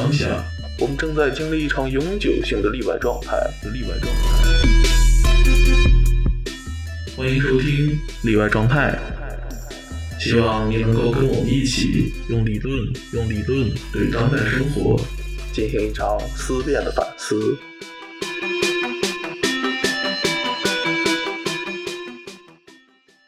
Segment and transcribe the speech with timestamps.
[0.00, 0.42] 当下，
[0.78, 3.36] 我们正在经历一场永久性的例外状态。
[3.70, 4.22] 例外状态。
[7.14, 8.98] 欢迎收听例外状态。
[10.18, 14.98] 希望你能够跟我们一起用理论，用理论对当代生活
[15.52, 17.58] 进行一场思辨的反思。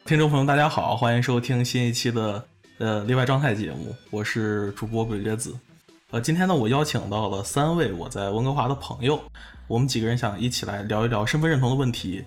[0.06, 2.42] 听众朋友，大家好，欢迎收听新一期的
[2.78, 5.54] 呃例外状态节目，我是主播鬼月子。
[6.12, 9.18] 呃，今天呢，我邀请到了三位我在温哥华的朋友，
[9.66, 12.22] 我们几个人想一起来聊一聊身份认同的问题。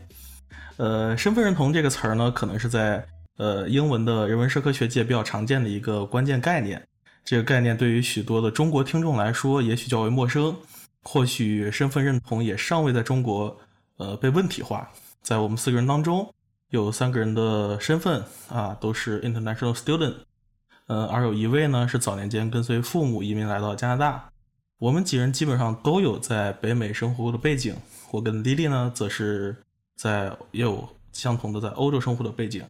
[0.77, 3.05] 呃，身份认同这个词儿呢，可能是在
[3.37, 6.81] 呃英文的人文社科学界比较常见的一个关键概念。
[7.23, 10.55] 这个概念对于许多的中国听众来说，也许较为陌生。
[11.03, 13.55] 或许身份认同也尚未在中国
[13.97, 14.89] 呃被问题化。
[15.21, 16.27] 在我们四个人当中。
[16.71, 20.15] 有三个人的身份啊，都是 international student，
[20.87, 24.29] 呃，而有一位呢是早年间跟随父母移民来到加拿大。
[24.77, 27.75] 我们几人基本上都有在北美生活过的背景。
[28.11, 29.55] 我跟莉莉呢，则是
[29.95, 32.63] 在也有相同的在欧洲生活的背景。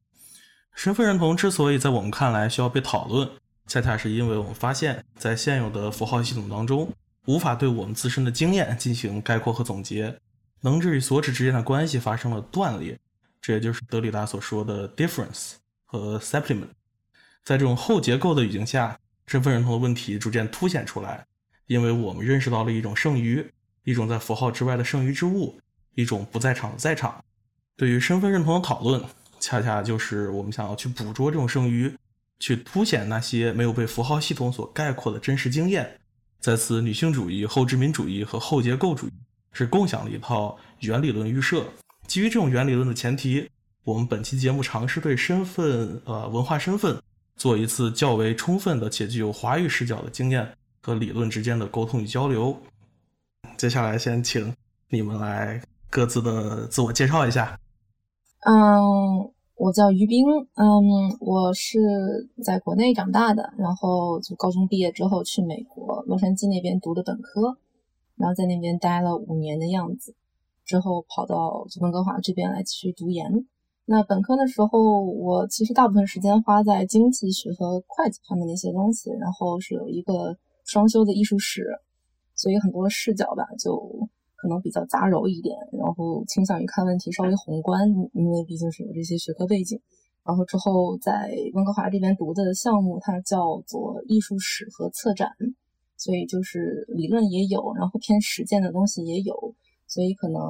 [0.73, 3.29] 身份认同之所以在我们看来需要被讨论，
[3.67, 6.91] 恰恰是因为我们发现，在现有的符号系统当中，
[7.25, 10.17] 无法对我们自身的经验进行概括和总结，
[10.61, 12.97] 能指与所指之间的关系发生了断裂。
[13.41, 15.53] 这也就是德里达所说的 difference
[15.85, 16.67] 和 supplement，
[17.45, 21.25] 在这种后结构的语境下，身份认同的问题逐渐凸显出来，
[21.67, 23.47] 因为我们认识到了一种剩余，
[23.83, 25.59] 一种在符号之外的剩余之物，
[25.93, 27.23] 一种不在场的在场。
[27.77, 28.99] 对于身份认同的讨论，
[29.39, 31.95] 恰恰就是我们想要去捕捉这种剩余，
[32.39, 35.99] 去凸显那些没有被符号系统所概括的真实经验。
[36.39, 39.13] 在此，女性主义、后殖民主义和后结构主义
[39.51, 41.63] 是共享的一套原理论预设。
[42.07, 43.49] 基于这种原理论的前提，
[43.83, 47.01] 我们本期节目尝试对身份、呃文化身份
[47.35, 50.47] 做一次较为充分的且具有华语视角的经验
[50.81, 52.55] 和理论之间的沟通与交流。
[53.57, 54.53] 接下来，先请
[54.89, 57.59] 你们来各自的自我介绍一下。
[58.41, 60.25] 嗯，我叫于冰，
[60.55, 61.79] 嗯，我是
[62.43, 67.57] 在国内长大的，然后就高中毕业之后去美国洛杉矶那边读的本科，
[68.15, 70.15] 然后在那边待了五年的样子。
[70.65, 73.45] 之后跑到温哥华这边来继续读研。
[73.87, 81.67] 那本科的时候，我其实大部分时间花在经济学和会计方面的一些东西，然后是有一个双修的艺术史，
[82.33, 89.79] 所以很多视角吧，就可能比较杂糅一点，然后倾向于看问题稍微宏观，因为毕竟是有这些学科背景。
[90.23, 95.29] 然后之后在温哥华这边读的项目，它叫做艺术史和策展，
[95.95, 99.53] 所以就是理论也有，然后偏实践的东西也有。
[99.87, 100.41] 所以可能，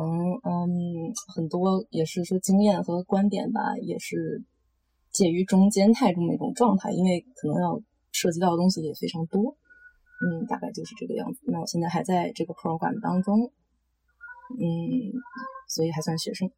[0.43, 4.43] 嗯，很多也是说经验和观点吧，也是
[5.11, 7.79] 介于中间态中的一种状态，因为可能要
[8.11, 9.55] 涉及到的东西也非常多，
[10.25, 11.41] 嗯，大概就是这个样子。
[11.43, 13.51] 那我现在还在这个 program 当中，
[14.59, 15.11] 嗯，
[15.67, 16.49] 所以还算学生。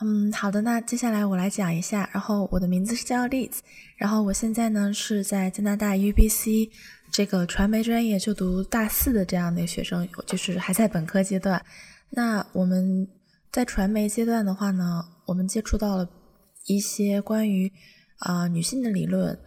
[0.00, 2.08] 嗯，好的，那接下来我来讲一下。
[2.12, 3.58] 然后我的名字是叫 Liz，
[3.96, 6.70] 然后我现在呢是在加拿大 UBC。
[7.12, 11.62] 这个传媒专业就读大四的这样的学生，就是还在本科阶段。
[12.08, 13.06] 那我们
[13.52, 16.08] 在传媒阶段的话呢，我们接触到了
[16.66, 17.70] 一些关于
[18.20, 19.38] 啊女性的理论，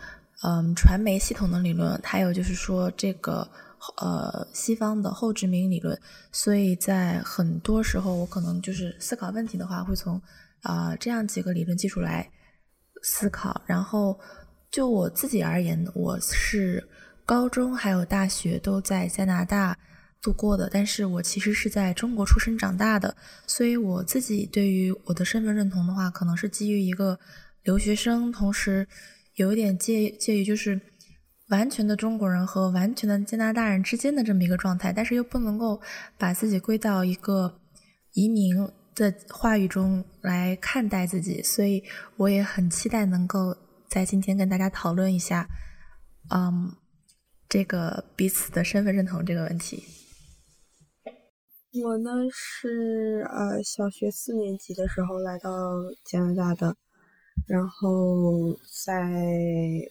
[0.43, 3.49] 嗯，传媒系统的理论，还有就是说这个
[3.97, 5.99] 呃西方的后殖民理论。
[6.31, 10.21] 所以在很多时候，我可能就是思考问题的话，会从
[10.61, 12.29] 啊这样几个理论基础来
[13.03, 13.61] 思考。
[13.65, 14.19] 然后
[14.71, 16.87] 就我自己而言，我是。
[17.27, 19.75] 高中还有大学都在加拿大
[20.21, 23.17] 度过的，但是我其实是在中国出生长大的，
[23.47, 27.19] 所以我自己对于我的身份认同的话，可能是基于一个
[27.63, 28.87] 留学生，同时
[29.33, 30.79] 有一点介介于就是
[31.49, 35.81] 完全的中国人和完全的加拿大人之间的这么一个状态，但是又不能够
[36.17, 37.59] 把自己归到一个
[38.13, 38.55] 移民
[38.93, 41.83] 的话语中来看待自己，所以
[42.17, 43.55] 我也很期待能够
[43.87, 45.47] 在今天跟大家讨论一下，
[46.33, 46.75] 嗯。
[47.47, 49.83] 这个彼此的身份认同这个问题，
[51.83, 55.51] 我呢是呃小学四年级的时候来到
[56.03, 56.75] 加拿大的，
[57.47, 59.11] 然后在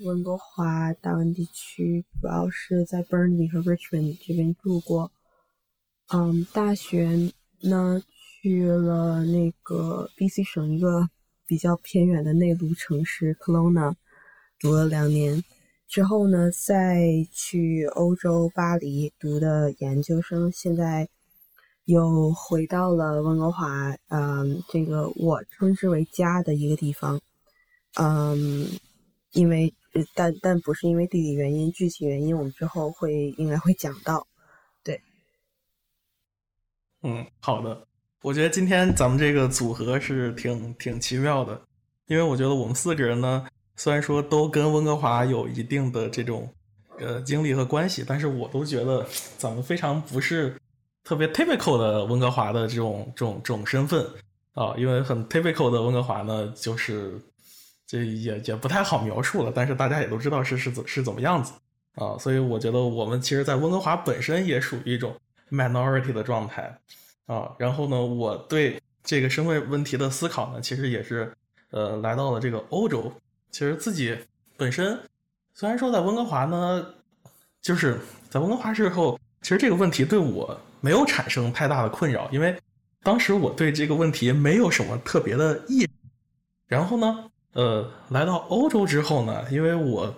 [0.04, 5.12] 温哥华大温地区，主要是在 Burnaby 和 Richmond 这边住过。
[6.08, 7.32] 嗯，大学
[7.62, 8.02] 呢
[8.42, 11.08] 去了那个 BC 省一个
[11.46, 13.94] 比较偏远的内陆城市 Kelowna，
[14.58, 15.42] 读了两年。
[15.86, 21.08] 之后呢，再去欧洲巴黎读的研究生，现在
[21.84, 27.20] 又回到了温哥华，嗯，这个我称之为家的一个地方，
[27.96, 28.68] 嗯，
[29.32, 29.72] 因为
[30.14, 34.26] 但但不是因为地理原因，具体原因我们之后会应该会讲到。
[34.82, 35.00] 对，
[37.02, 37.86] 嗯，好的。
[38.22, 41.60] 我觉得今天咱们这个组合是挺挺奇妙的，
[42.06, 43.46] 因为我觉得我们四个人呢，
[43.76, 46.48] 虽然说都跟温哥华有一定的这种
[46.98, 49.06] 呃经历和关系，但是我都觉得
[49.36, 50.58] 咱们非常不是
[51.04, 54.04] 特别 typical 的温哥华的这种这种这种身份
[54.54, 57.20] 啊，因为很 typical 的温哥华呢，就是
[57.86, 61.52] 这也也不太好描述了，但是大家也都知道是是怎是怎么样子
[61.94, 65.14] 啊，所以我觉得我们其实，在温哥华本身也属于一种
[65.50, 66.78] minority 的状态。
[67.26, 71.32] 啊，然后呢，我对这个身份问题的思考呢，其实也是，
[71.70, 73.10] 呃，来到了这个欧洲。
[73.50, 74.14] 其实自己
[74.58, 74.98] 本身
[75.54, 76.86] 虽然说在温哥华呢，
[77.62, 77.98] 就是
[78.28, 82.54] 在温哥华之后，其实这个问题对我没有产生太大的困扰，因为
[83.02, 85.88] 当时我对这个问题没有什么特别的意。
[86.66, 90.14] 然后呢，呃，来到欧洲之后呢，因为我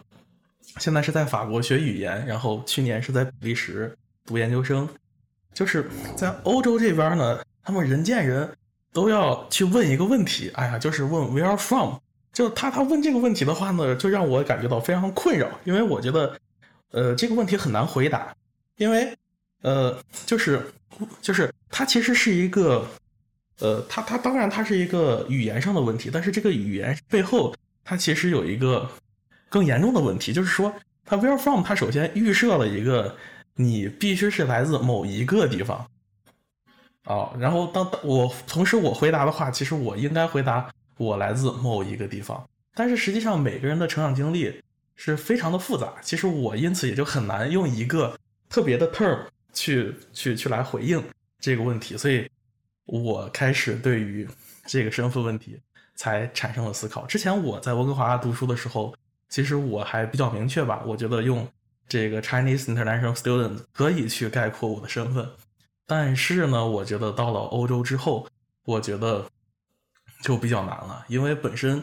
[0.79, 3.97] 现在是在法国学语言，然后去年是在比利时
[4.27, 4.89] 读研究生。
[5.55, 8.47] 就是在欧洲这边呢，他们人见人
[8.93, 11.95] 都要去问一个问题，哎呀，就是问 Where from？
[12.31, 16.39] 就他他问这个问题的话呢，就让我感觉到非常困扰，因为我觉得，
[16.91, 18.37] 呃，这个问题很难回答，
[18.77, 19.17] 因为，
[19.63, 20.61] 呃，就是
[21.23, 22.87] 就是它其实是一个，
[23.61, 27.55] 呃，它它当然它是一个语言上的问题，但是这个语言背后
[27.85, 28.91] 它其实有一个
[29.49, 30.73] 更严重的问题，就是说
[31.05, 31.63] 它 Where from？
[31.63, 33.17] 它首先预设了一个。
[33.59, 35.89] 你必须是来自某一个地方，
[37.05, 44.61] 啊，然后当我同时我回答的话，其实我应该回答我来自某一个地方，但是实际上每个人的成长经历
[44.95, 48.15] 是非常的复杂，其实我因此也就很难用一个
[48.51, 49.21] 特别的 term
[49.55, 51.03] 去去去来回应
[51.41, 52.31] 这个问题，所以
[52.87, 54.27] 我开始对于
[54.65, 55.61] 这个身份问题
[55.95, 57.05] 才产生了思考。
[57.07, 58.95] 之前我在温哥华读书的时候，
[59.29, 61.47] 其实我还比较明确吧，我觉得用。
[61.89, 65.25] 这个 Chinese international student 可以去概括我的身份，
[65.87, 68.27] 但是呢，我觉得到了欧洲之后，
[68.65, 69.25] 我觉得
[70.21, 71.81] 就比较难了，因为本身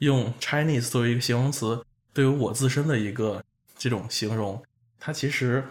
[0.00, 1.82] 用 Chinese 作为一个形容词，
[2.12, 3.42] 对于我自身的一个
[3.78, 4.62] 这种形容，
[5.00, 5.64] 它其实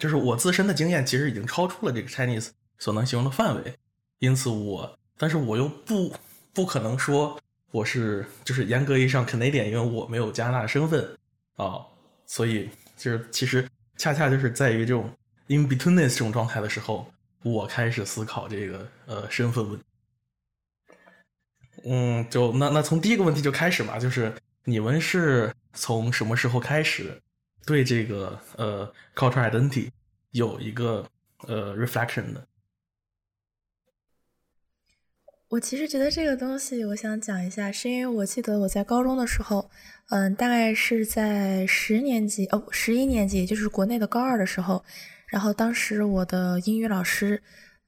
[0.00, 3.74] 就是我自身的经验，其实已经超出了这个 Chinese 所能形容的范围，
[4.18, 6.12] 因此我，但是我又不
[6.52, 7.38] 不可能说
[7.70, 11.16] 我是就是严格意义上 Canadian，因为我没有加拿大身份
[11.56, 11.84] 啊。
[12.26, 13.66] 所以，就是其实
[13.96, 15.10] 恰恰就是在于这种
[15.46, 17.10] in betweenness 这种状态的时候，
[17.42, 19.80] 我开始思考这个呃身份问。
[21.84, 24.34] 嗯，就那那从第一个问题就开始嘛，就是
[24.64, 27.18] 你们是从什么时候开始
[27.64, 29.88] 对这个呃 cultural identity
[30.32, 31.06] 有一个
[31.46, 32.47] 呃 reflection 的？
[35.50, 39.70] 我其实觉得这个东西，我想讲一下，是因为我记得我在高中的时候，
[40.10, 44.84] 嗯，大概是在十年级哦，十一年级，也就是国内的高二的时候，
[45.26, 47.42] 然后当时我的英语老师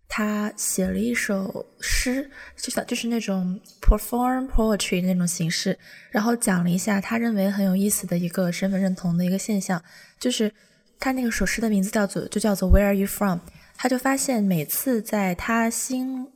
[0.08, 5.78] 他写了一首诗，就像就是那种 perform poetry 那种形式，
[6.10, 9.82] 然后讲了一下他认为很有意思的一个身份认同的一个现象，
[10.18, 10.50] 就是
[10.98, 13.40] 他那个首诗的名字叫做就叫做 Where are you from？
[13.76, 16.26] 他就发现每次在他心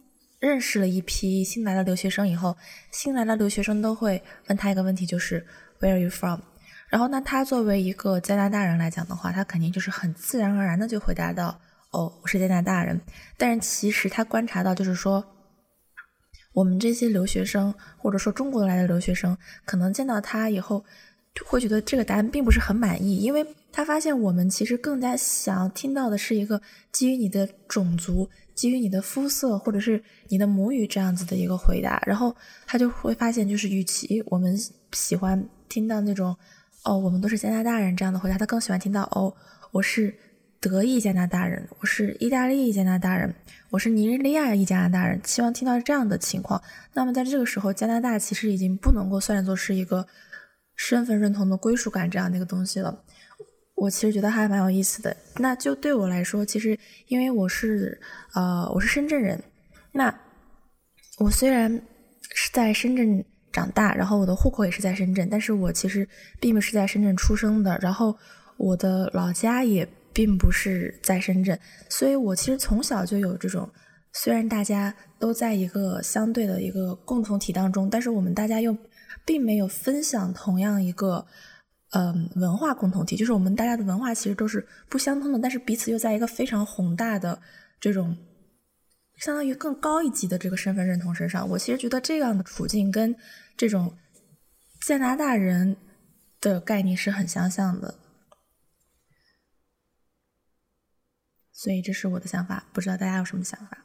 [0.44, 2.54] 认识了一批新来的留学生以后，
[2.90, 5.44] 新来的留学生都会问他一个问题，就是
[5.80, 6.40] Where are you from？
[6.90, 11.58] 然后，那他作为一个加拿大人来讲的话，他肯定就是很自然而然的就回答到，
[11.90, 13.00] 哦，我是加拿大人。
[13.38, 15.24] 但是其实他观察到，就是说，
[16.52, 20.84] 我们这些留学生或者说中国来的留学生，可能见到他以后，
[21.46, 26.60] 会觉得这个答案并不是很满意，因为他发现我们其实更加想听到的是一个
[26.92, 28.28] 基于你的种族。
[28.54, 32.34] 基于你的肤色或者是你的母语这样子的一个回答，然后
[32.66, 34.56] 他就会发现，就是与其我们
[34.92, 36.36] 喜欢听到那种
[36.84, 39.34] 哦，我们都是加拿大人这样的回答，他更喜欢听到哦，
[39.72, 40.14] 我是
[40.60, 43.34] 德裔加拿大人，我是意大利加拿大人，
[43.70, 46.62] 我是尼日利亚裔加拿大人，希望听到这样的情况。
[46.92, 50.06] 那么在这个时候，加拿大其实已经不能够算作是一个
[50.76, 53.04] 身份认同的归属感这样的一个东西了。
[53.74, 55.16] 我其实觉得还蛮有意思的。
[55.36, 56.78] 那就对我来说，其实
[57.08, 58.00] 因为我是
[58.32, 59.42] 呃我是深圳人，
[59.92, 60.14] 那
[61.18, 61.70] 我虽然
[62.34, 66.08] 是在深圳长大，然后我的户口也是在深圳，但是我其实
[66.40, 68.16] 并不是在深圳出生的，然后
[68.56, 73.68] 我的老家也并不是在深圳，所以我其实从小就有这种，
[74.12, 78.76] 虽然大家都在一个相对的一个共同体当中，但是我们大家又
[79.24, 81.26] 并没有分享同样一个。
[81.94, 87.40] 嗯，文化共同体就是我们大家的文化其实都是不相通的，但是彼此又在一个非常宏大的
[87.80, 88.16] 这种
[89.18, 91.48] 相当于更高一级的这个身份认同身上。
[91.48, 93.14] 我其实觉得这样的处境跟
[93.56, 93.96] 这种
[94.84, 95.76] 加拿大人
[96.40, 97.94] 的概念是很相像的，
[101.52, 103.78] 所以这是我的想法，不知道大家有什么想法？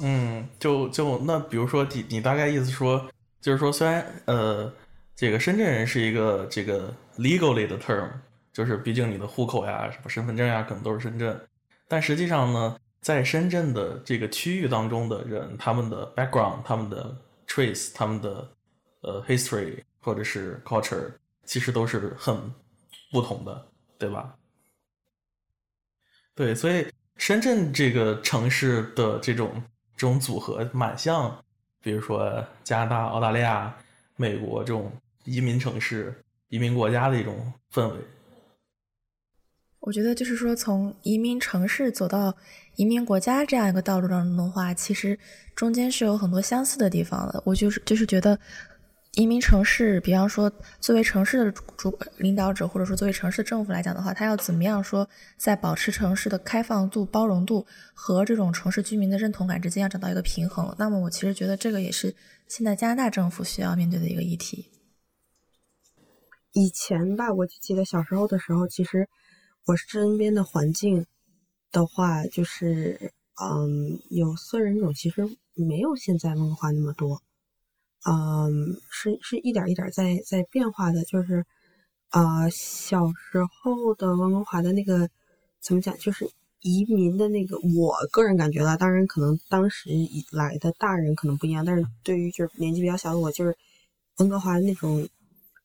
[0.00, 3.10] 嗯，就就那比如说你你大概意思说，
[3.42, 4.72] 就是说虽然呃
[5.14, 8.10] 这个深圳人是一个这个 legally 的 term，
[8.52, 11.40] 就是毕竟你的户口呀、什么身份证呀，可能都是深圳，
[11.86, 17.16] 但实际上呢，在深圳的这个区域当中的人，他们的 background、他们的
[17.46, 18.48] trace、他们的
[19.02, 21.12] 呃 history 或者是 culture，
[21.44, 22.36] 其实都是很
[23.10, 23.66] 不同的，
[23.98, 24.34] 对吧？
[26.34, 29.62] 对，所以深圳这个城市的这种
[29.96, 31.44] 这种组合蛮像，
[31.80, 33.72] 比如说加拿大、澳大利亚、
[34.16, 34.90] 美国这种
[35.24, 36.14] 移民城市、
[36.48, 37.96] 移民国家的一种氛围。
[39.80, 42.36] 我觉得就是说，从移民城市走到
[42.76, 45.18] 移民国家这样一个道路当中的话，其实
[45.54, 47.42] 中间是有很多相似的地方的。
[47.46, 48.38] 我就是就是觉得。
[49.16, 50.50] 移民城市，比方说，
[50.80, 60.74] 作为城市的主领导者，或者说作为城市政府来讲的话，他要怎么样说，在保持城市的开放度、包容度和这种城市居民的认同感之间要找到一个平衡？
[60.78, 62.16] 那么，我其实觉得这个也是
[62.48, 64.70] 现在加拿大政府需要面对的一个议题。
[66.52, 69.08] 以前吧，我就记得小时候的时候，其实
[69.66, 71.06] 我身边的环境
[71.70, 77.22] 的话，就是嗯，有色人种其实没有现在温哥华那么多。
[78.04, 81.46] 嗯，是是一点一点在在变化的，就是
[82.08, 85.08] 啊，小时候的温哥华的那个
[85.60, 86.28] 怎么讲，就是
[86.60, 93.56] 移民的那个，我个人感觉了，当然可能当时以来的大人可能不一样，但是对于就是年纪比较小的我，就是
[94.18, 95.08] 温哥华那种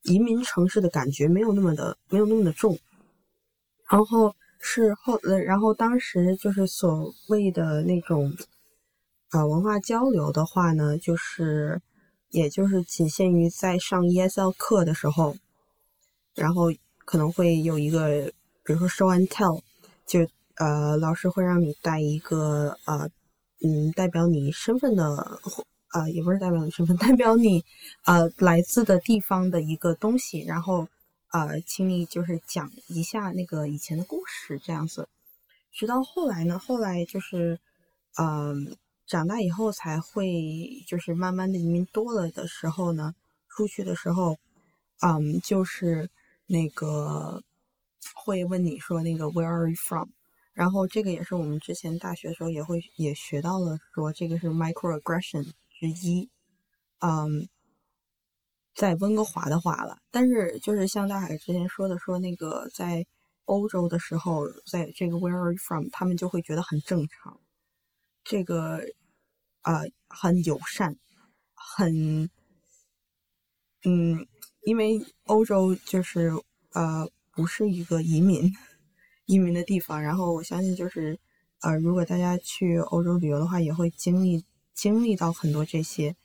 [0.08, 2.78] 移民城市的感觉没有那么的没有那么的重，
[3.90, 8.34] 然后是后呃，然后当时就是所谓的那种
[9.32, 11.82] 呃文化交流的话呢，就是。
[12.30, 15.38] 也就是仅限于在上 ESL 课的时候，
[16.36, 16.64] 然后
[17.06, 18.30] 可能会有一个，
[18.66, 19.62] 比如说 show and tell，
[20.06, 23.10] 就呃老师会让你带一个呃
[23.64, 25.40] 嗯代表你身份的，
[25.94, 27.64] 呃也不是代表你身份， 代表你
[28.06, 30.88] 呃来自的地方的一个东西，然后
[31.32, 35.08] 呃请你就是讲一下那个以前的故事这样子，
[35.72, 37.60] 直到后来呢，后来就是
[38.18, 38.76] 嗯。
[39.10, 43.16] 长大以后才会，就是慢慢的移民多了的时候呢，
[43.48, 44.38] 出去的时候，
[45.00, 46.10] 嗯，就是
[46.46, 47.42] 那个
[48.14, 50.10] 会问你说那个 Where are you from？
[50.52, 56.30] 然后这个也是我们之前大学的时候也会也学到了，说这个是 microaggression 之一，
[57.00, 57.48] 嗯，
[58.74, 63.06] 在温哥华的话了，但是就是像大海之前说的，说那个在
[63.46, 65.88] 欧洲的时候，在这个 Where are you from？
[65.92, 67.40] 他们就会觉得很正常。
[68.24, 68.82] 这个，
[69.62, 70.98] 呃，很友善，
[71.54, 72.30] 很，
[73.86, 74.28] 嗯，
[74.64, 76.32] 因为欧洲就是
[76.74, 78.52] 呃，不是一个移民
[79.28, 80.02] 移民的地方。
[80.02, 81.18] 然后我相信，就是
[81.62, 84.44] 呃，如果大家去欧洲旅游的话，也会经历
[84.78, 86.16] 经历到很多这些。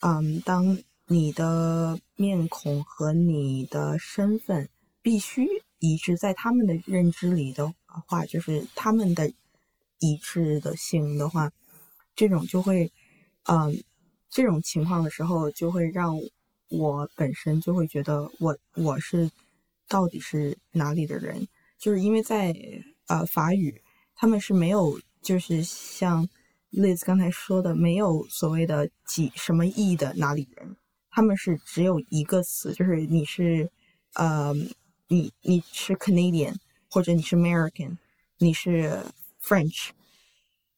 [0.00, 4.68] 嗯，当你的面孔和你的身份
[5.02, 5.48] 必须
[5.78, 7.74] 一致在他们的认知里的
[8.06, 9.32] 话，就是他们的。
[9.98, 11.50] 一致的性的话，
[12.14, 12.92] 这种就会，
[13.44, 13.82] 嗯，
[14.28, 16.20] 这种情况的时候，就会让
[16.68, 19.30] 我本身就会觉得我我是
[19.88, 21.48] 到底是哪里的人，
[21.78, 22.54] 就是因为在
[23.06, 23.80] 呃法语，
[24.14, 26.28] 他们是没有，就是像
[26.76, 30.76] Liz 刚才说的，没有所谓的几什么意的哪里人，
[31.10, 33.68] 他们是只有一个词，就是你是
[34.14, 34.54] 呃
[35.08, 36.54] 你你是 Canadian
[36.90, 37.96] 或者你是 American，
[38.38, 39.02] 你是。
[39.48, 39.90] French，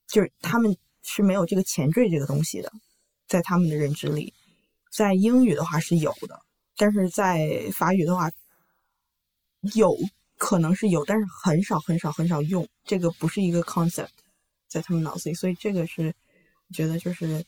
[0.07, 2.71] 就是他们是没有这个前缀这个东西的，
[3.27, 4.35] 在他们的认知里，
[4.93, 6.39] 在英语的话是有的，
[6.77, 8.31] 但是在法语的话，
[9.75, 9.97] 有
[10.37, 14.11] 可能是有，但是很少很少很少用，这个不是一个 concept，
[14.69, 16.15] 在他们脑子里，所以这个是
[16.73, 17.45] 觉得就是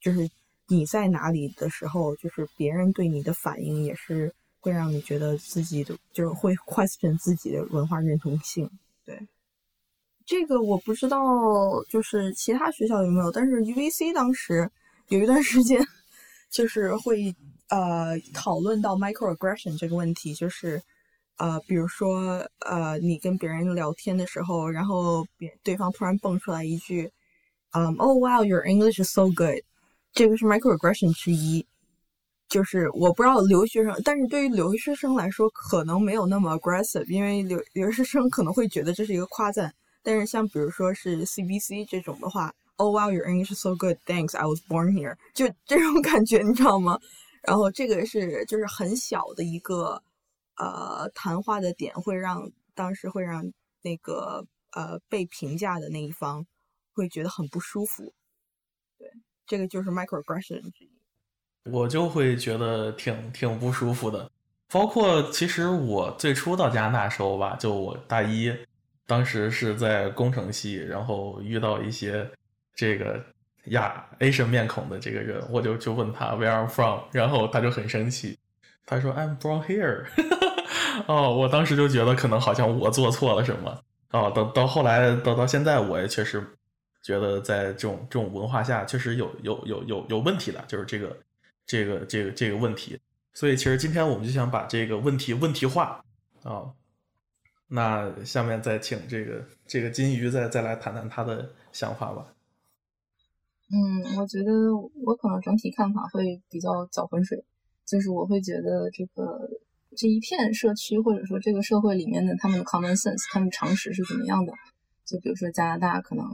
[0.00, 0.28] 就是
[0.68, 8.70] 你在哪里的时候，就是别人对你的反应也是会让你觉得自己的就是会 question 自己的文化认同性，
[9.04, 9.26] 对。
[10.26, 11.20] 这个我不知道，
[11.90, 14.70] 就是其他学校有没有，但是 UVC 当时
[15.08, 15.86] 有一段时间，
[16.50, 17.34] 就是会
[17.68, 20.82] 呃讨论到 microaggression 这个问题，就是
[21.36, 27.10] 呃比如说呃你跟别人聊天的时候，然后别对方突然蹦出来一句，
[27.72, 29.58] 嗯，Oh wow your English is so good，
[30.12, 31.66] 这个是 microaggression 之一，
[32.48, 39.74] 就是我不知道留学生，但是对于留学生来说可能没有那么 aggressive，因为留留学生可能会觉得这是一个夸赞。
[40.02, 43.96] 但是像比如说是 CBC 这种的话，Oh wow, your English is so good.
[44.06, 45.16] Thanks, I was born here.
[45.34, 46.98] 就这种感觉，你知道吗？
[47.42, 50.00] 然后这个是就是很小的一个
[50.56, 56.46] 呃谈话的点，会让当时会让那个呃被评价的那一方
[56.92, 58.12] 会觉得很不舒服。
[58.98, 59.10] 对，
[59.46, 60.90] 这个就是 microaggression 之一。
[61.70, 64.30] 我就会觉得挺挺不舒服的。
[64.68, 68.52] 包括其实我最初到加拿大时候吧，就我大一，
[69.06, 72.28] 当时是在工程系，然后遇到一些
[72.74, 73.24] 这个
[73.66, 78.38] 亚 Asian 面孔的这个人，我就就问他 Where are from，然后他就很生气，
[78.84, 80.06] 他说 I'm from here。
[81.08, 83.82] 哦，我当时就觉得可能好像我做错了什么。
[84.12, 86.44] 哦，到到后来到到现在，我也确实
[87.02, 91.16] 觉得在这种这种文化下，确实有有有有有问题的，就是这个
[91.66, 92.98] 这个这个这个问题。
[93.32, 96.04] 所以，其实今天我们就想把这个问题问题化
[96.44, 96.72] 啊。
[97.66, 102.26] 那下面再请这个这个金鱼再再来谈谈他的想法吧。
[103.72, 104.52] 嗯，我觉得
[105.04, 107.42] 我可能整体看法会比较搅浑水，
[107.84, 109.50] 就是我会觉得这个
[109.96, 114.52] 这一片社区或者说这个社会里面的他们的 common sense，他们常识是怎么样的？
[115.06, 116.24] 就比如说加拿大，可能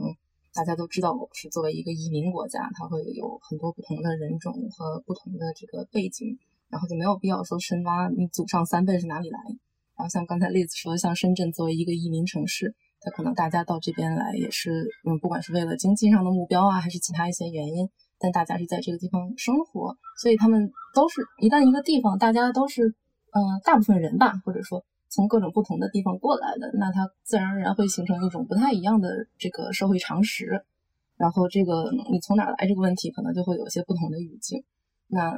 [0.53, 6.37] 大家都知道是作为一个移民国家，它会有很多不同的人种和不同的这个背景。
[6.71, 9.37] 然后就没有必要说深挖你祖上三辈是哪里来。
[9.97, 22.95] 然后像刚才例子说，像深圳作为一个移民城市，它可能大家到这边来也是，嗯，不管是为了经济上的目标啊，还是其他一些原因，但大家是在这个地方生活，所以他们都是一旦一个地方大家都是，
[23.31, 30.63] 嗯，大部分人吧，或者说从各种不同的地方过来的，那它自然而然会形成一种不太一样的这个社会常识。
[31.17, 34.63] 然后这个你从哪来这个问题，可能就会有一些不同的语境。
[35.07, 35.33] 那。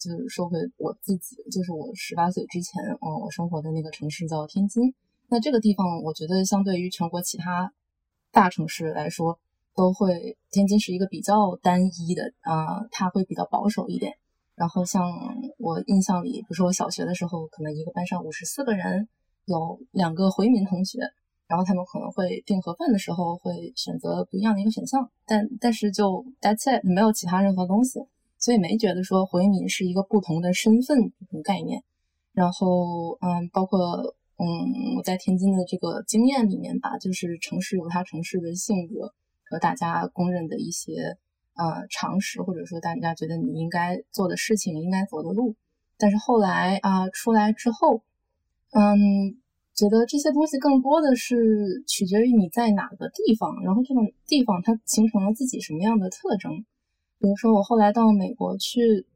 [0.00, 4.94] 就是说回我自己，就是我十八岁之前，嗯，我生活的那个城市叫天津。
[5.26, 7.72] 那这个地方，我觉得相对于全国其他
[8.30, 9.40] 大城市来说，
[9.74, 14.18] 都会天津是一个比较单一的啊，它会比较保守一点。
[14.58, 15.04] 然后像
[15.58, 19.08] 我印象里，比如说我小学的时候，可能一个班上五十四个人，
[19.44, 20.98] 有两个回民同学，
[21.46, 28.00] 然后他们可能会订盒饭的时候会选择不一样的一个选项，但但是就 that's it，没有其他任何东西。
[28.40, 31.82] 所以没觉得说回民是一个不同的身份这种概念，
[32.32, 33.78] 然后嗯，包括
[34.36, 39.12] 嗯我在天津的这个经验里面吧，就是城市有它城市的性格
[39.50, 41.16] 和大家公认的一些
[41.58, 45.56] 呃常识，或者说大家觉得你应该做的事情、应该走的路。
[45.98, 48.02] 但是后来啊出来之后，
[48.70, 49.36] 嗯，
[49.74, 56.64] 觉得这些东西更多的是取决于你在哪个地方，然后这种地方它形成了自己什么样的特征。
[57.20, 59.06] 比如说，我后来到美国去，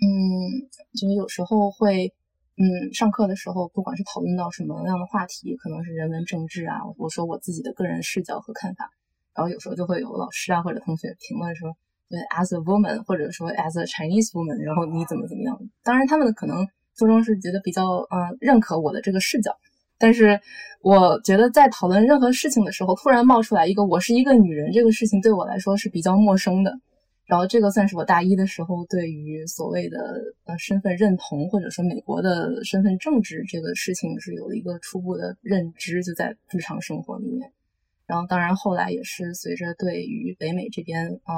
[0.00, 2.12] 嗯，就是有时候会，
[2.56, 8.90] 嗯，上课的时候，不管是讨论到什么样的话题，可能是人文政治啊，我说我自己的个人视角和看法，
[9.38, 11.70] 然后有时候就会有老师啊或者同学评论说，
[12.10, 15.56] 对，as a woman，或者说 as a Chinese woman，然后你怎么怎么样？
[15.84, 19.56] 当然，他们可能最终是觉得比较，呃，认可我的这个视角，
[19.96, 20.40] 但是
[20.82, 26.76] 我觉得在讨论任何事情的时候，突然冒出来一个我是一个女人这个事情，对我来说是比较陌生的。
[27.26, 29.98] 然后这个算是我大一的时候对于所谓的
[30.46, 37.52] 呃身份认同或者说美国的身份政治这个事情是有了一个初步的认知，就在日常生活里面。
[38.08, 41.34] 然后当然后来也是随着对于北美这边啊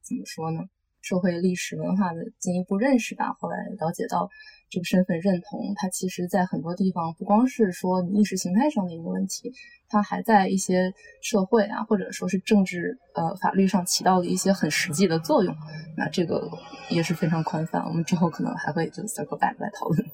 [0.00, 0.60] 怎么说呢？
[1.02, 4.30] 社会历史文化的进一步认识吧，后来了解到
[4.70, 9.52] 这个身份认同，它其实在很多地方不光是说你意识形态上的一个问题，
[9.88, 15.52] 它还在一些社会啊，或者说是政治呃法律上起到了一些很实际的作用。
[15.96, 16.48] 那这个
[16.88, 20.06] 也是非常宽泛，我们之后可能还会就 circle back 来讨论。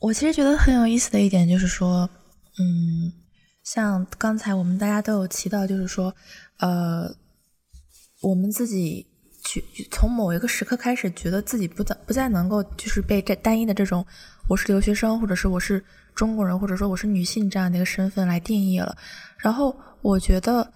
[0.00, 2.10] 我其实觉得很有意思的一点就是说，
[2.58, 3.12] 嗯，
[3.62, 6.14] 像刚才我们大家都有提到，就是说，
[6.58, 7.14] 呃。
[8.22, 9.06] 我们自己
[9.42, 14.06] 去从某一个时刻开始，觉得自己不再不再能够就是被这单一的这种
[14.46, 15.82] 我是留学生，或者是我是
[16.14, 18.94] 中国人，或者说我是女性这样的一个身份来定义了。
[19.38, 20.70] 然后我觉得，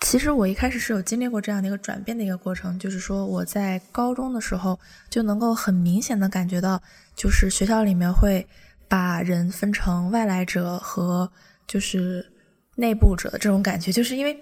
[0.00, 4.76] 其实我一开始是有经历过这样的一个转变的一个过程，就是说我在高中的时候
[5.08, 6.82] 就能够很明显的感觉到，
[7.14, 8.44] 就是学校里面会
[8.88, 11.30] 把人分成外来者和
[11.70, 12.26] 就是
[12.74, 14.36] 内部者的这种感觉，就是因为。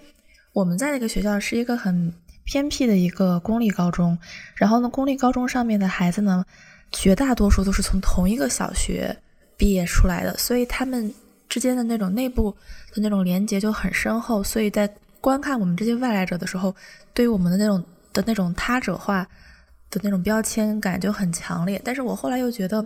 [0.51, 2.11] 我们在那个学校是一个很
[2.43, 4.17] 偏僻的一个公立高中，
[4.55, 6.43] 然后呢，公立高中上面的孩子呢，
[6.91, 9.15] 绝大多数都是从同一个小学
[9.55, 11.13] 毕业出来的，所以他们
[11.47, 12.49] 之间的那种内部
[12.91, 16.75] 的那种连接就很深厚，所以在观看我们这些外来者的时候，
[17.13, 19.23] 对于我们的那种的那种他者化
[19.91, 21.79] 的那种标签感就很强烈。
[21.85, 22.83] 但是我后来又觉得，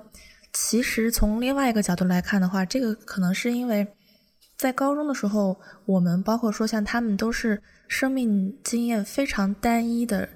[0.52, 3.88] 其实从另外一个角度来看的话，这个可能是因为。
[4.64, 10.30] 在高中的时候，我们包括说像他们都是生命经验非常单一的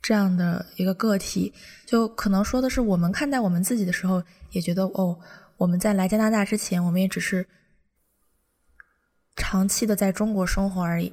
[0.00, 1.52] 这样的一个个体，
[1.84, 5.18] 就可能说的是我们看待我们自己的时候，也觉得哦，
[5.56, 7.44] 我们在来加拿大之前，我们也只是
[9.34, 11.12] 长期的在中国生活而已。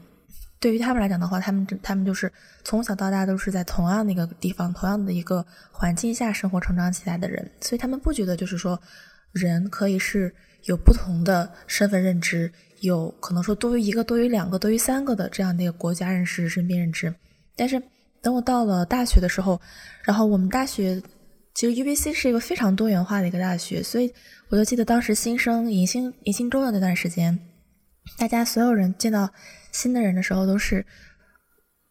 [0.59, 2.31] 对于他们来讲的话，他们他们就是
[2.63, 8.79] 从小到大都是在同样的一个地方、同样的一个环境下生活成长起来的人，所以他们不觉得就是说
[9.31, 10.31] 人可以是
[10.63, 17.13] 有不同的身份认知，有可能说多于一个、多于两个、多于三个的这样的一个国家认识、身边认知。
[17.55, 17.81] 但是
[18.21, 19.59] 等我到了大学的时候，
[20.03, 21.01] 然后我们大学
[21.53, 24.13] 其实 UBC 是一个非常多元化的一个大学，所以
[24.49, 27.39] 我就记得当时新生迎新迎新周的那段时间，
[28.17, 29.31] 大家所有人见到。
[29.73, 30.85] 新的人的时候都是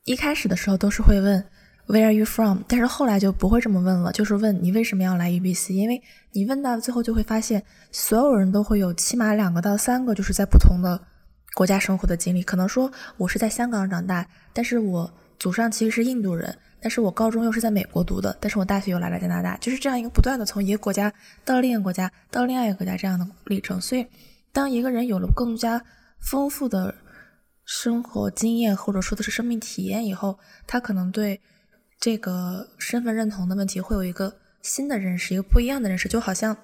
[0.05, 1.45] 一开始的时候都是会问
[1.87, 2.61] Where are you from？
[2.69, 5.73] 但是后来就不会这么问了，就是问你为什么要来 UBC？
[5.73, 10.99] 因为你问到最后就会发现，所有人都会有起码两个到三个就是在不同的
[11.55, 12.43] 国家生活的经历。
[12.43, 21.13] 可能说我是在香港长大，但是我祖上其实是印度人，但是我高中又是在美国读的，但是我大学又来了加拿大，就是这样一个不断的从一个国家
[21.45, 23.81] 到另一个国家到另外一个国家这样的历程。
[23.81, 24.07] 所以，
[24.53, 25.83] 当一个人有了更加
[26.21, 26.95] 丰富的
[27.65, 31.41] 生活经验或者说的是生命体验以后，他可能对
[32.03, 36.09] 这个身份认同的问题会有一个新的认识，一个不一样的认识。
[36.09, 36.57] 就好像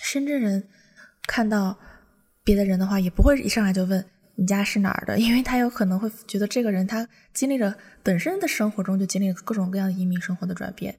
[0.00, 0.66] 深圳人
[1.26, 1.78] 看到
[2.42, 4.02] 别的人的话，也不会一上来就问
[4.36, 10.98] 你家是哪儿的，因为他有可能会觉得这个人他经历着本身的生活中就经历了各种各样的移民生活的转变。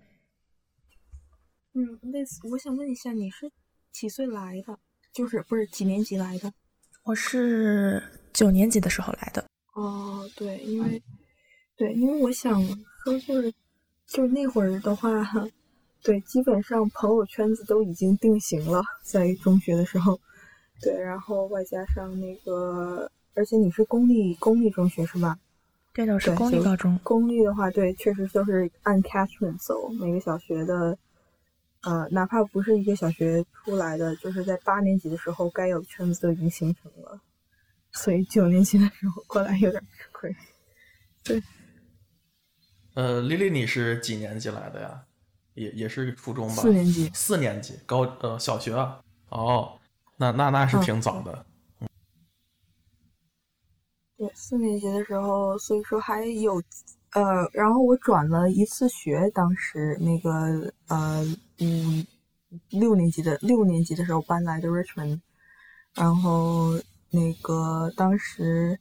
[1.74, 2.20] 嗯，那
[2.52, 3.52] 我想问一下，你是
[3.92, 4.78] 几岁来的？
[5.12, 6.54] 就是不是几年级来的？
[7.04, 9.44] 我是九年级的时候来的。
[9.74, 11.02] 哦，对，因为
[11.76, 12.62] 对，因为我想
[13.06, 13.54] 说，就是
[14.08, 15.10] 就是那会儿的话，
[16.02, 20.20] 对，基本上朋友圈子都已经定型了，在中学的时候，
[20.82, 25.38] 对，然后外加上那个，而且你是公立公立中学是吧？
[25.94, 27.00] 对的，是公立高中。
[27.04, 30.98] 公立的话，对，确实就是按 catchment 走，每个小学的。
[31.82, 37.22] 呃，哪怕不是一个小学出来的，就是在八年级的时候，该有的圈子都已经形成了，
[37.92, 40.36] 所以九年级的时候过来有点吃亏。
[41.24, 41.40] 对，
[42.96, 45.04] 呃，丽丽，你是几年级来的呀？
[45.54, 46.56] 也也是初中吧？
[46.56, 47.12] 四年级。
[47.14, 49.00] 四年级，高呃小学啊？
[49.30, 49.78] 哦，
[50.18, 51.46] 那那那是挺早的。
[54.18, 56.62] 对，四年级的时候，所以说还有。
[57.12, 61.24] 呃，然后我转了一次学，当时那个呃，
[61.62, 62.04] 五，
[62.72, 65.22] 六年级的六年级的时候搬来的 Richmond，
[65.94, 66.74] 然后
[67.12, 68.78] 那个当时，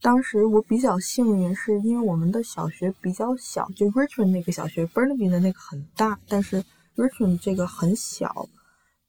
[0.00, 6.62] 当时我比较幸运，是因为我们的小学比较小，就 Richmond 那个小学，Burnaby 的那个很大，但是
[6.96, 8.48] Richmond 这个很小，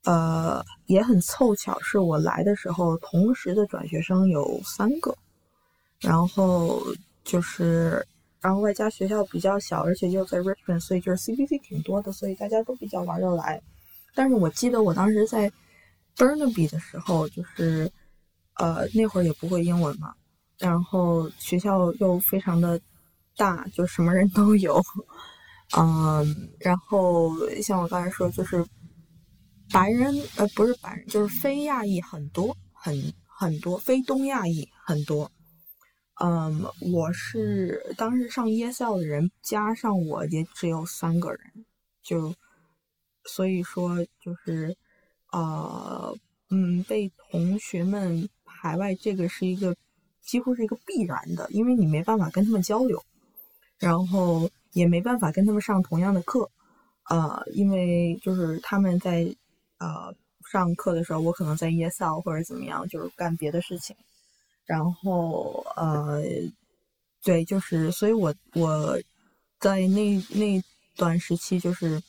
[0.03, 5.15] 呃，也很凑巧，是我来的时候同时的转学生有三个，
[5.99, 6.81] 然后
[7.23, 8.05] 就是。
[8.39, 13.59] 然后外加学校比较小，而且又在 Richmond，所以就是 CBC 挺多的，所以大家都比较玩得来。
[14.13, 15.51] 但是我记得我当时在
[16.15, 17.91] Burnaby 的时候，就是
[18.53, 20.13] 呃那会儿也不会英文嘛，
[20.59, 22.79] 然后学校又非常的
[23.35, 24.81] 大，就什么人都有。
[25.77, 28.65] 嗯，然后像我刚才说，就是
[29.71, 35.29] 白人呃不是白人，就是非亚裔很多，很很多，非东亚裔很多。
[36.19, 41.39] 嗯，我是当时上夜校的人，加上我也只有三个人，
[42.01, 42.33] 就
[43.25, 44.75] 所以说就是
[45.31, 46.15] 呃，
[46.49, 49.75] 嗯，被同学们排外，这个是一个
[50.27, 53.01] 几乎是一个必然的，因为你没办法跟他们交流，
[53.79, 56.47] 然后也没办法跟他们上同样的课，
[57.09, 59.33] 呃，因为就是他们在
[59.79, 60.13] 呃
[60.51, 63.95] 上课的时候，我可能在夜校或者怎么样，就是干别的事情。
[64.65, 66.21] 然后呃，
[67.23, 68.99] 对，就是，所以我我
[69.61, 70.61] 在那那
[70.97, 72.03] 段时期就是，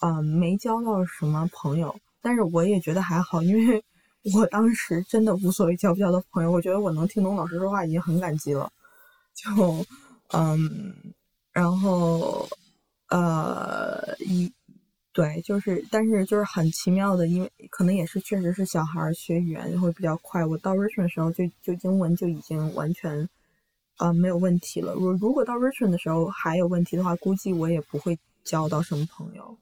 [0.00, 3.82] 嗯，没交到什么朋友，但是我也觉得还好，因为
[4.34, 8.70] 我当时真的无所谓交不交到朋友，我觉得我能听懂老师说话已经很感激了，
[9.34, 9.84] 就
[10.32, 10.94] 嗯，
[11.52, 12.48] 然后
[13.08, 14.52] 呃一。
[15.12, 20.44] 对，就是，但是就是很奇妙的，因为可能也是确实是小孩学语言会比较快。
[20.44, 23.26] 我到 Richmond 的时候，就就英文就已经完全，
[23.96, 24.92] 呃，没有问题了。
[24.92, 29.56] 如如果到 Richmond 的时候还有问题的话，估计我也不会交到什么朋友。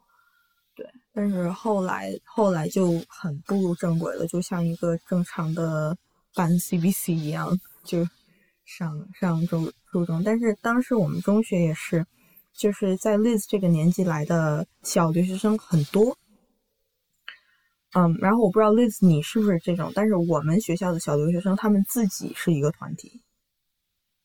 [0.74, 5.96] 对，但是后来后来就很步入正轨了，就像一个正常的
[6.34, 8.06] 办 CBC 一样，就
[8.64, 10.22] 上上中初中。
[10.22, 12.04] 但是当时我们中学也是。
[12.56, 16.16] 就是在 Liz 这个年纪来的小留学生很多，
[17.94, 23.20] 嗯，然后我不知道 Liz 你是不是这种，但是我们学校的小留学生他们自己是一个团体，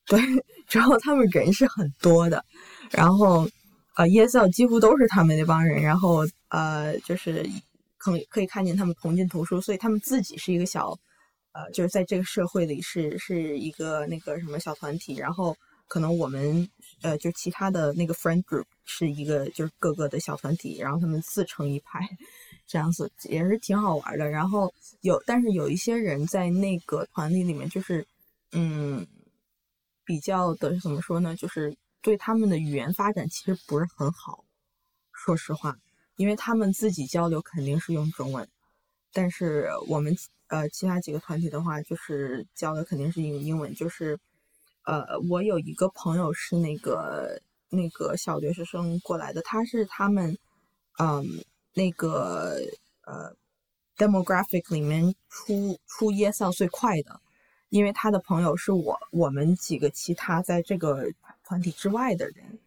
[0.06, 0.22] 对，
[0.70, 2.46] 然后他们人是很多的，
[2.92, 3.50] 然后
[3.96, 7.50] 呃，ESL 几乎都是他们那帮人，然后呃，就是
[7.98, 10.98] 可可以看见他们同进同出，所以他们自己是一个小
[11.54, 15.56] 呃，就是在这个社会里是是一个那个什么小团体，然后
[15.88, 16.70] 可能我们
[17.02, 22.00] 呃就其他的那个 friend group 是一个就是各个的小团体，然后他们自成一派。
[22.72, 28.06] 这样子也是挺好玩的，然后有，但是有一些人在那个团体里面，就是，
[28.52, 29.08] 嗯，
[30.06, 31.36] 比较的怎么说呢？
[31.36, 34.46] 就是对他们的语言发展其实不是很好，
[35.12, 35.76] 说实话，
[36.20, 38.46] 因为他们自己交流肯定是用中文，
[39.14, 40.14] 但是我们
[40.48, 43.74] 呃其他几个团体的话，就是交流肯定是用英文。
[43.74, 44.20] 就是，
[44.84, 50.38] 呃，我有一个朋友是那个那个小留学生过来的，他是他们，
[50.98, 51.26] 嗯。
[51.76, 52.58] 那个
[53.06, 53.34] 呃
[53.96, 57.22] ，demographic 里面出出 ESL 最快的，
[57.70, 61.06] 因为他的朋友是我我们几个其他在这个
[61.44, 62.60] 团体之外的人，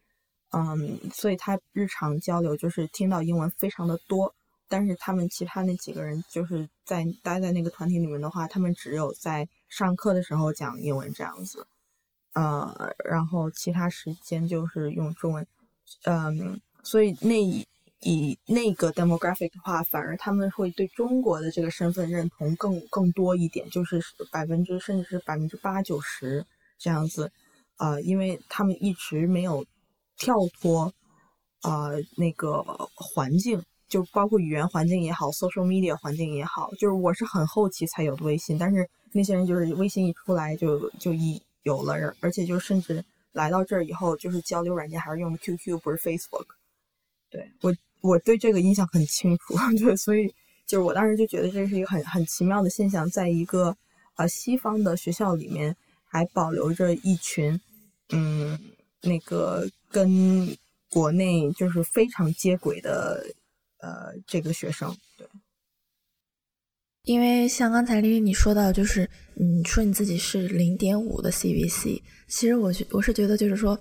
[0.52, 4.34] 嗯，所以他日常交流就是听到英文非常的多。
[4.68, 11.66] 但是他们其他那几个人就是在待在那个团体里面的话，他们只有在上课的时候讲英文这样子，
[12.32, 15.46] 呃，然后其他时间就是用中文，
[16.04, 17.66] 嗯，所以那。
[18.04, 26.44] 以那个 demographic 的话，反而他们会对中国的这个身份认同更更多一点，就是百分之甚至是百分之八九十
[26.76, 27.30] 这样子，
[27.76, 29.64] 啊，因为他们一直没有
[30.22, 30.92] 跳脱
[31.62, 32.62] 啊那个
[32.94, 46.46] 环境，就包括语言环境也好，social media 环境也好，就是我是很后期才有的微信，但是那些人就是微信一出来就就一有了，而且就甚至来到这儿以后，就是交流软件还是用的 QQ 不是 Facebook，
[47.28, 47.74] 对我。
[48.02, 50.26] 我对这个印象很清楚， 对，所以
[50.66, 53.76] 就是我当时就觉得这是一个很很奇妙的现象，在一个
[54.16, 57.60] 呃西方的学校里面还保留着一群
[58.08, 58.58] 嗯
[59.02, 60.48] 那个跟
[60.90, 63.24] 国内就是非常接轨的
[63.78, 65.26] 呃这个学生，对。
[67.04, 73.78] 因为像刚才丽丽你说到，就是你说你自己是零点五的 CVC，其实我觉我是觉得就是说，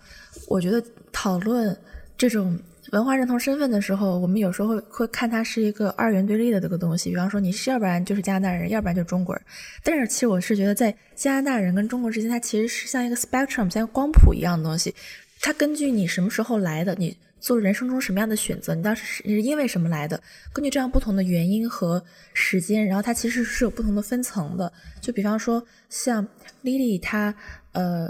[0.47, 1.75] 我觉得讨论
[2.17, 2.59] 这种。
[2.93, 7.09] 文化认同身份的时候，我们有时候会看它是一个二元对立的这个东西。
[7.09, 9.45] 比方说，你要不然就是加拿大人，要不然就是中国人。
[9.81, 14.93] 但是其实我是觉得，在加拿大人跟中国之间，它其实是像一个 spectrum，像光谱一样的东西。
[15.41, 20.21] 它根据你什么时候来的，你做人生中什么样的选择，你当时是因为什么来的，
[20.53, 24.71] 根据这样不同的原因和时间，然后它其实是有不同的分层的。
[25.01, 26.27] 就比方说，像
[26.63, 27.35] Lily 她
[27.71, 28.09] 呃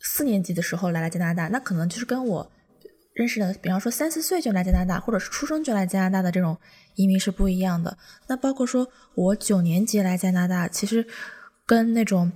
[0.00, 2.50] 四年级的时候来了加拿大，那可能就是跟我。
[3.14, 6.56] 认识的，比方说三四岁就来加拿大，或者是出生就来加拿大的这种
[6.94, 7.94] 移民是不一样的。
[8.26, 11.06] 那包括说我九年级来加拿大，其实
[11.66, 12.32] 跟那种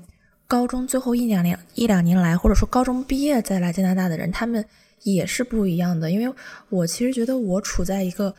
[0.47, 4.65] 高中最后一两年一两年来，或者说高中毕业再来加拿大的人，他们
[5.03, 6.11] 也是不一样的。
[6.11, 6.35] 因为
[6.69, 8.35] 我其实觉得我处在一个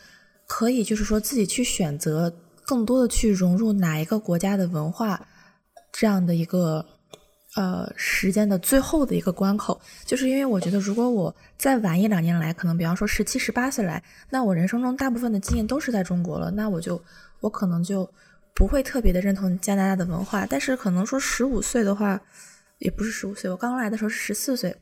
[0.46, 2.34] 可以就是说自己去选择
[2.65, 5.28] 更多的去融入哪一个国家的文化
[5.91, 6.86] 这样的一个。
[7.56, 17.02] 呃，时间的最后的一个关口，就是因为我觉得，如果我再晚一两年来，可能比方说十七、十八岁来，那我人生中大部分的经验都是在中国了，那我就
[17.39, 18.08] 我可能就
[18.58, 20.48] 不会特别的认同加拿大的文化。
[20.50, 22.20] 但是可能说十五岁的话，
[22.80, 24.76] 也不是十五岁，我刚刚来的时候是十四岁，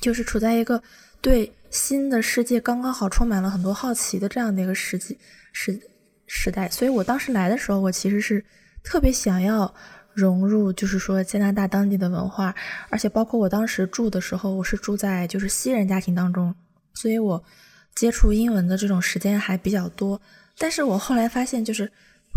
[0.00, 0.82] 就是处在一个
[1.20, 5.18] 对新的世界刚刚好充满了很多好奇的这样的一个时期
[5.52, 5.78] 时
[6.26, 8.42] 时代，所以我当时来的时候，我其实是
[8.82, 9.74] 特别想要。
[10.16, 12.54] 融入就是说加拿大当地的文化，
[12.88, 16.54] 而且包括我当时住的时候，我是住在就是西人家庭当中，
[16.94, 17.44] 所以我
[17.94, 20.18] 接触英文的这种时间还比较多。
[20.56, 21.92] 但是我后来发现，就是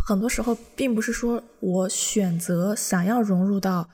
[0.07, 3.89] 很多时候并不是说我选择想要融入到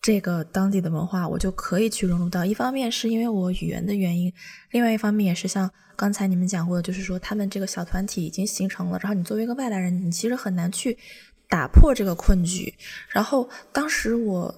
[0.00, 2.44] 这个当地的文化，我就可以去融入到。
[2.44, 4.32] 一方面是因为我语言的原因，
[4.70, 10.98] 另外一方面也是像刚才你们讲过的，就是说他们这个小团体已经形成了，然后你作为一个外来人，你其实很难去。
[11.46, 12.74] 打破这个困局，
[13.10, 14.52] 然后当时我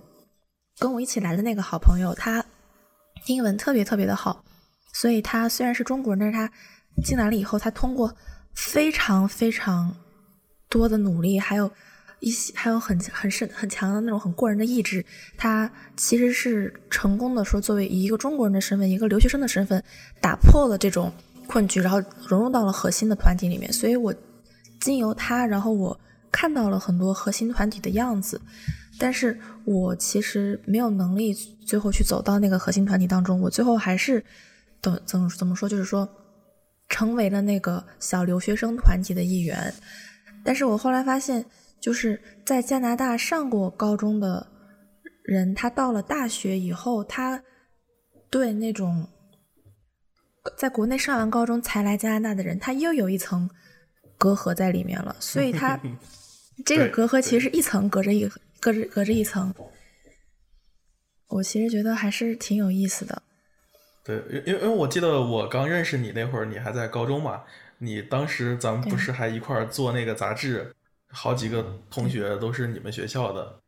[0.79, 2.42] 跟我一起来的那个好朋友，他
[3.26, 4.44] 英文特别特别的好，
[4.94, 6.50] 所以他虽然是中国人，但是他
[7.02, 8.16] 进来了以后，他通过
[8.55, 9.94] 非常非常
[10.77, 11.71] 多的努力，还有
[12.21, 15.05] 一些还有很很深很强的那种很过人的意志，
[15.37, 19.83] 他其实是成功的说，作为一个中国人的身份，一个留学生的身份，
[20.21, 21.12] 打破了这种
[21.47, 23.73] 困局，然后融入到了核心的团体里面。
[23.73, 24.15] 所以我
[24.81, 25.99] 经由他，然后我。
[26.33, 28.39] 看到了很多核心团体的样子，
[28.99, 31.33] 但是我其实没有能力
[31.65, 33.41] 最后去走到那个核心团体当中。
[33.41, 34.23] 我最后还是
[34.83, 36.07] 怎怎怎么说，就是说
[36.91, 39.73] 成为了那个小留学生团体的一员。
[40.46, 41.44] 但是我后来发现，
[41.80, 44.46] 就是在加拿大上过高中的
[45.24, 47.42] 人，他到了大学以后，他
[48.30, 49.09] 对那种
[50.56, 53.50] 在国内上完高中才来加拿大的人，他又有一层
[54.16, 55.78] 隔阂在里面了，所以他
[56.64, 58.30] 这个隔阂其实一层隔着一
[58.61, 59.52] 隔着隔着一层。
[61.28, 63.20] 我其实觉得还是挺有意思的。
[64.04, 67.42] 对，因因为我记得我刚认识你那会儿，你还在高中嘛。
[67.79, 70.75] 你当时咱们不是还一块儿做那个杂志，
[71.09, 73.61] 好几个同学都是你们学校的，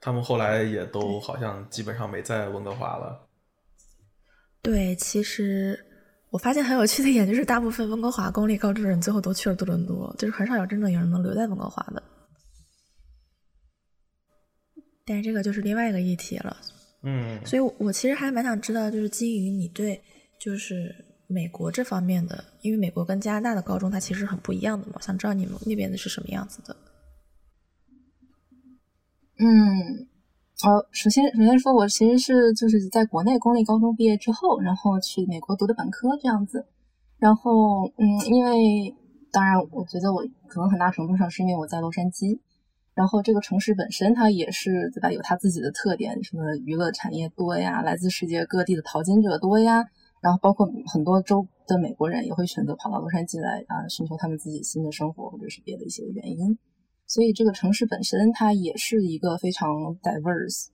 [0.00, 3.28] 他们后来也都好像基本上没在温哥华了。
[4.62, 5.78] 对，其实
[6.30, 12.02] 我发现很有趣的一点就是，大部分温哥华公立高中的人最后都去了多伦多，就是很少有真正有人能留在温哥华的。
[15.04, 16.56] 但是这个就是另外一个议题了。
[17.02, 20.02] 嗯，所以，我其实还蛮想知道，就是基于你对
[20.38, 20.92] 就是
[21.28, 26.74] 美国这方面的，因为美国跟加拿大的高中它其实很不一样的嘛，想知道你们那边的是什么样子的。
[29.38, 30.08] 嗯，
[30.64, 36.66] 哦，首先首先说，我其实是就是在国内公立高中毕业之后，然后去美国读的本科这样子。
[37.18, 38.94] 然后，嗯，因为
[39.30, 42.40] 当然，我觉得我可能很大程度上是因为我在洛杉矶。
[42.94, 45.12] 然后这个城市本身，它也是对吧？
[45.12, 49.84] 有它自己的特点，什么娱乐产业多呀，来自世界各地的淘金者多呀。
[50.20, 56.58] 然后包括很多州的美国人也会选择跑到洛杉矶来啊，寻求他们自己新的生活，或者是别的一些原因。
[57.06, 59.68] 所以这个城市本身，它也是一个非常
[60.02, 60.66] diverse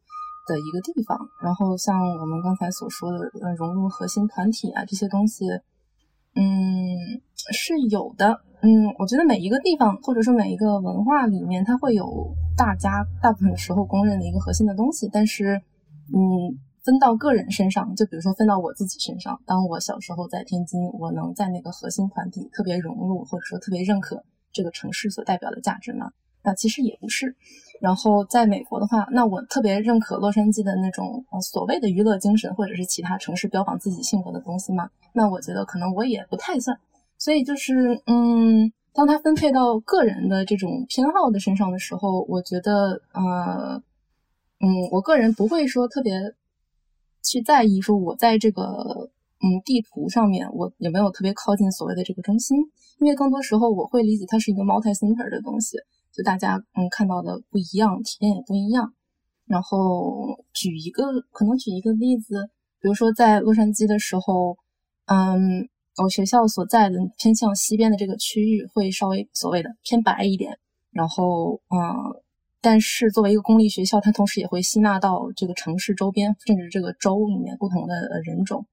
[0.48, 1.18] 的一个地方。
[1.42, 5.46] 然后像我们刚才所说的，呃，融入核心团体啊这些东西，
[6.34, 6.42] 嗯，
[7.52, 8.40] 是有的。
[8.62, 15.08] 嗯，我觉得每一个地方或者说每一个文化里面，它会有大家大部分时候公认的一个核心的东西。
[15.12, 15.60] 但是，
[16.14, 26.10] 嗯，分到个人身上，就比如说分到我自己身上，当我小时候在天津，我能在那个核心团体特别融入，或者说特别认可这个城市所代表的价值吗？
[26.42, 27.34] 那其实也不是。
[27.80, 34.90] 然后在美国的话，那我特别认可洛杉矶的那种所谓的娱乐精神，或者是其他城市标榜自己性格的东西吗？
[35.14, 36.78] 那我觉得可能我也不太算。
[37.16, 43.82] 所以就是，嗯，当他分配到个人的这种偏好的身上的时候，我觉得，呃，
[44.60, 46.12] 嗯，我个人不会说特别
[47.24, 49.10] 去在意说我在这个
[49.40, 52.56] 嗯地图上面我有没有特别靠近所谓的这个中心，
[53.00, 55.78] 因为更多时候我会理解它是一个 multi-center 的东西，
[56.12, 58.92] 就大家嗯看到的不一样，体验也不一样。
[59.46, 64.56] 然后举一个可能举一个例子，比如说在洛杉矶的时候，
[65.06, 65.68] 嗯。
[65.96, 70.58] 我学校所在的偏向西边的这个区域会稍微所谓的偏白一点，
[70.90, 71.78] 然后嗯，
[72.64, 78.66] 但是作为一个公立学校，它同时也会吸纳到这个城市周边甚至这个州里面不同的人种。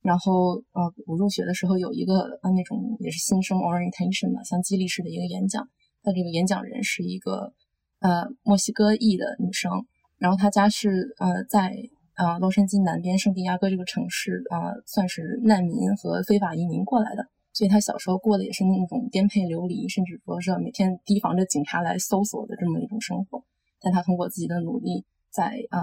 [0.00, 5.68] 然后呃，我入学的时候有一个呃那种也是新生 orientation 的，像激励式的一个演讲，
[6.04, 7.52] 他这个演讲人是一个
[7.98, 9.84] 呃墨西哥裔的女生，
[10.18, 11.90] 然后她家是呃在。
[12.14, 23.42] 呃，洛杉矶南边圣地亚哥这个城市啊，算是难民和非法移民过来的，所以他小时候过的也是那种颠沛流离，甚至说是每天提防着警察来搜索的这么一种生活。
[23.80, 25.80] 但他通过自己的努力，在呃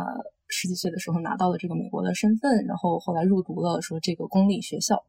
[0.47, 5.03] 十几岁的时候拿到了这个美国的身份，然后后来入读了说这个公立学校。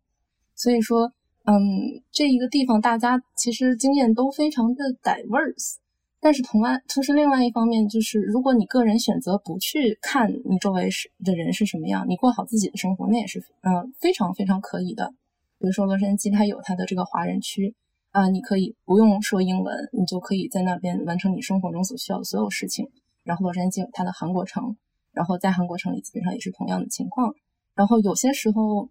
[0.55, 1.13] 所以说，
[1.45, 5.77] 嗯，这一个地方大家其实经验都非常的 diverse。
[6.23, 15.15] 但是同外，同时另外一方面就是，如果你个人选择不去看你周围是的人是什么样，你过好自己的生活，那也是嗯非常非常可以的。
[15.61, 17.75] 比如说洛杉矶，它有它的这个华人区
[18.11, 22.89] 啊，你可以不用说英文，你就可以在那边完成你生活中所需要的所有事情。
[23.23, 24.77] 然后洛杉矶有它的韩国城，
[25.13, 27.35] 然后在韩国城里基本上也是同样的情况。
[27.75, 28.89] 然后有些时候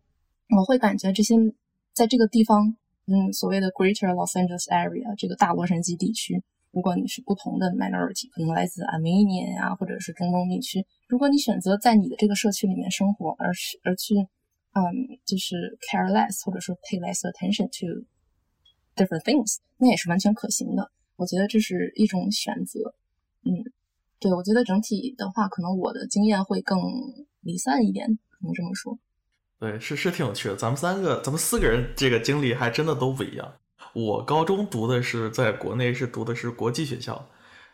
[0.56, 1.36] 我会感觉这些
[1.92, 2.76] 在这个地方，
[3.08, 6.44] 嗯，所谓的 Greater Los Angeles Area 这个大洛杉矶地区。
[6.72, 14.14] 如果你是不同的 minority，可能来自 Armenian 呀，或者是中东地区，如果你选择在你的这个社区里面生活，而是而去，
[14.74, 18.06] 嗯，就是 care less，或者说 pay less attention to
[18.96, 20.92] different things，那也是完全可行的。
[21.16, 22.94] 我觉得这是一种选择。
[23.44, 23.52] 嗯，
[24.20, 26.80] 对，我觉得整体的话，可能我的经验会更
[27.42, 28.98] 离散一点，可能这么说。
[29.60, 30.56] 对，是是挺有趣的。
[30.56, 33.54] 咱们三个，咱们四个人这个经历还真的都不一样。
[33.94, 37.28] 我高中读的是在国内是读的是国际学校，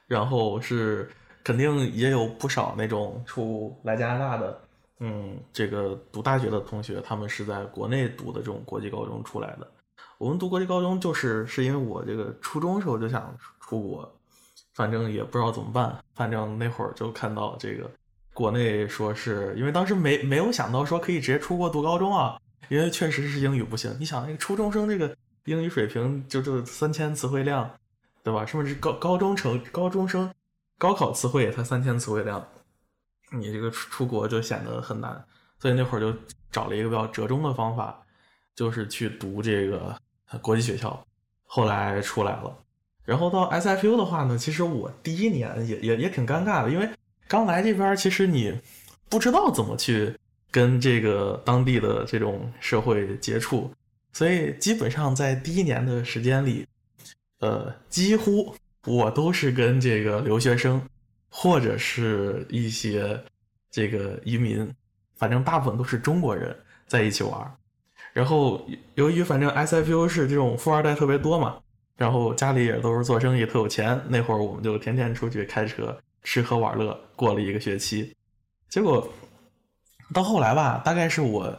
[0.08, 1.10] 然后是
[1.44, 4.60] 肯定也有不少那种出来加拿大的，
[5.00, 9.70] 嗯，这个读大学的同学，他们是在国内读的这种国际高中出来的。
[10.18, 14.16] 我们读国际高中就是是因为我这个初中时候就想出国，
[14.74, 17.90] 反正也不知道怎么办，反正那会儿就看到这个
[18.34, 22.40] 国内说是因为当时没没有想到说可以直接出国读高中啊，
[22.70, 23.96] 因为确实是英语不行。
[24.00, 25.16] 你想那个初中生这个。
[25.48, 27.70] 英语水平就就三千词汇量，
[28.24, 28.44] 对吧？
[28.44, 30.34] 甚至是高高中成高中生
[30.76, 32.44] 高考词汇也才三千词汇量，
[33.40, 35.24] 你这个出出国就显得很难。
[35.60, 36.14] 所以那会儿就
[36.52, 38.00] 找了一个比较折中的方法，
[38.56, 39.96] 就是去读这个
[40.42, 41.06] 国际学校，
[41.46, 42.56] 后来出来了。
[43.04, 46.90] 然后到 SFU 的话呢，其实我第一年也也也挺尴尬的，因为
[47.28, 48.60] 刚来这边，其实你
[49.10, 50.16] 不知道怎么去
[50.52, 53.72] 跟这个当地的这种社会接触，
[54.12, 56.68] 所以基本上在第一年的时间里，
[57.40, 58.56] 呃，几乎
[58.86, 60.82] 我都是跟这个留学生
[61.38, 63.22] 或者是一些
[63.70, 64.74] 这个移民，
[65.18, 66.56] 反正大部分都是中国人
[66.88, 67.58] 在一起玩。
[68.14, 71.58] 然后由于反正 SFU 是这种富二代特别多嘛。
[71.98, 74.02] 然后家里也都是做生意，特有钱。
[74.08, 78.16] 那会儿我们就天天出去开车吃喝玩乐，过了一个学期。
[78.70, 79.06] 结果
[80.14, 81.54] 到后来吧，大概是我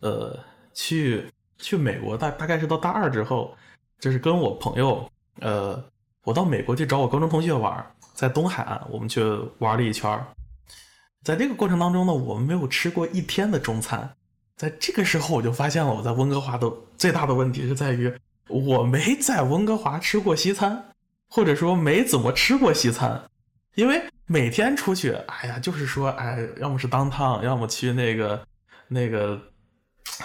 [0.00, 0.38] 呃
[0.72, 1.26] 去
[1.58, 3.54] 去美国，大大概是到大二之后，
[3.98, 5.10] 就是跟我朋友
[5.40, 5.82] 呃，
[6.24, 9.22] 我到美国去找我高中同学玩，在东海岸我们去
[9.60, 10.20] 玩了一圈。
[11.22, 14.12] 在这个过程当中呢，我们没有吃过一天的中餐。
[14.56, 18.12] 在这个时候，我就发现了我在温哥华的最大的问题是在于。
[18.48, 20.82] 我没在温哥华吃过西餐，
[21.28, 23.22] 或者说没怎么吃过西餐，
[23.76, 28.44] 因为每天出去，哎呀，就是说，哎，要么是当趟，要么去那个
[28.88, 29.40] 那个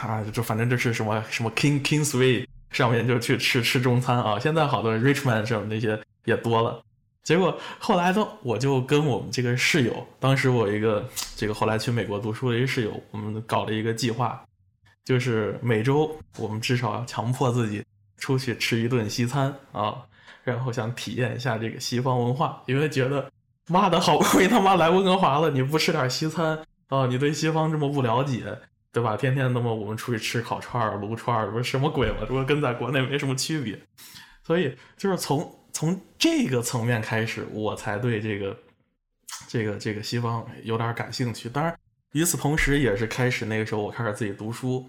[0.01, 4.39] 啊，就反正就是什么什么 King Kingsway 上面就去吃吃中餐啊。
[4.39, 6.83] 现在好多人 Richmond 什么那些也多了。
[7.23, 14.43] 结果后来呢，我就跟我们这个室友，当时我一个这个后来去美国读书的一个室友，我们搞了一个计划，
[15.03, 17.83] 就是每周我们至少要强迫自己。
[18.15, 19.97] 出去吃一顿西餐啊，
[20.45, 23.29] 然后想体验一下这个西方文化，因为觉得
[23.67, 26.57] 妈的好不容易他妈来温哥华了，你不吃点西餐
[26.87, 27.05] 啊？
[27.07, 28.45] 你对西方这么不了解，
[28.93, 29.17] 对吧？
[29.17, 32.19] 天天那么我们出去吃烤串、撸串，不是什么鬼嘛？
[32.21, 33.77] 这不跟在国内没什么区别。
[34.41, 38.57] 所以就是从从这个层面开始，我才对这个
[39.47, 41.49] 这个这个西方有点感兴趣。
[41.49, 41.77] 当然，
[42.13, 44.87] 与此同时，也是开始那个时候，我开始自己读书，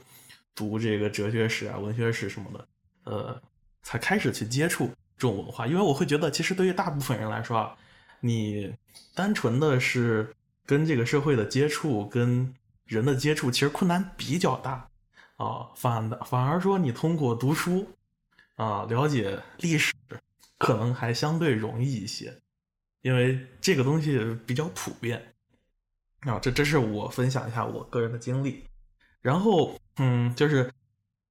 [0.55, 2.68] 读这个哲学史啊、文学史什么的。
[3.05, 3.43] 呃，
[3.82, 4.87] 才开始去接触
[5.18, 7.76] 这种文化，因为我会觉得，其实对于大部分人来说啊，
[8.20, 8.74] 你
[9.14, 12.55] 单纯的是跟这个社会的接触、跟
[12.87, 14.89] 人的接触，其实困难比较大
[15.37, 15.68] 啊。
[15.74, 17.87] 反的，反而说你通过读书
[18.57, 19.93] 啊，了解历史，
[20.59, 22.34] 可能还相对容易一些，
[23.02, 25.34] 因为这个东西比较普遍
[26.20, 26.38] 啊。
[26.38, 28.64] 这这是我分享一下我个人的经历，
[29.20, 30.70] 然后嗯，就是。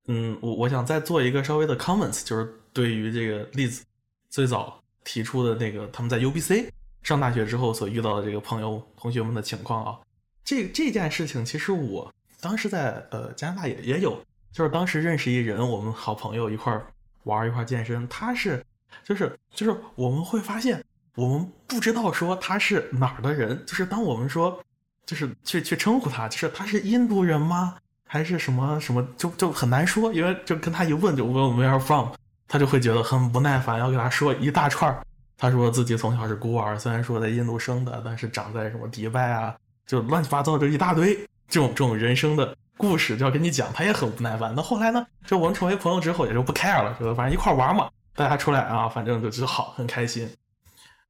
[0.08, 3.86] 嗯，我我想再做一个稍微的 comments，就是对于这个例子
[4.30, 6.68] 最早提出的那个他们在 UBC
[7.04, 9.98] 上大学之后所遇到的这个朋友同学们的情况啊，
[10.44, 14.22] 这这件事情其实我当时在呃加拿大也也有，
[14.52, 16.78] 就是当时认识一人，我们好朋友一块
[17.24, 18.62] 玩一块健身，他是
[19.04, 20.84] 就是就是我们会发现
[21.16, 24.60] 我们不知道说他是哪儿的人，就是当我们说
[25.06, 27.76] 就是去去称呼他，就是他是印度人吗？
[28.06, 32.10] 还是什么什么，就就很难说，因为就跟他一问，就问 Where from，
[32.48, 34.96] 他就会觉得很不耐烦，要给他说一大串
[35.38, 41.16] 他说自己从小是孤儿，虽然说在印度生的，但是长在什么迪拜啊，就乱七八糟就一大堆
[41.48, 44.54] 这种这种人生的故事，就要跟你讲，他也很不耐烦。
[44.56, 50.30] 那后来呢，就我们成为朋友之后，也就不 care 了，就反正一块玩嘛，大家出来啊，反正就就好，很开心。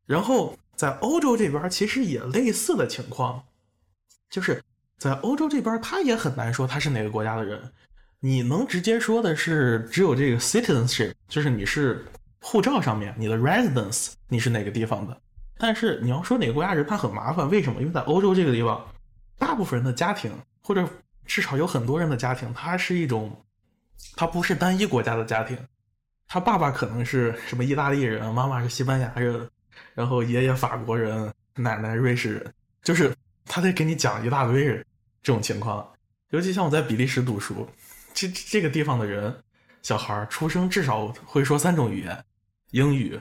[0.05, 3.43] 然后在欧洲这边，其实也类似的情况，
[4.29, 4.63] 就是。
[4.99, 7.59] 在欧洲这边，他也很难说他是哪个国家的人。
[8.21, 12.05] 你能直接说的是，只有这个 citizenship，就是你是
[12.39, 15.21] 护照上面你的 residence，你是哪个地方的。
[15.57, 17.49] 但是你要说哪个国家人，他很麻烦。
[17.49, 17.81] 为什么？
[17.81, 18.81] 因为在欧洲这个地方，
[19.37, 20.31] 大部分人的家庭，
[20.61, 20.87] 或者
[21.25, 23.43] 至少有很多人的家庭，它是一种，
[24.15, 25.57] 它不是单一国家的家庭。
[26.27, 29.49] 他爸爸可能是什么意大利人，妈妈是西班牙人，
[29.93, 32.53] 然后爷爷法国人，奶奶瑞士人，
[32.83, 33.15] 就是
[33.45, 34.85] 他得给你讲一大堆人。
[35.25, 35.89] 这种情况，
[36.31, 37.65] 尤其像我在比利时读书，
[38.13, 39.33] 这这个地方的人，
[39.81, 42.25] 小孩出生至少会说三种语言，
[42.71, 43.17] 英语，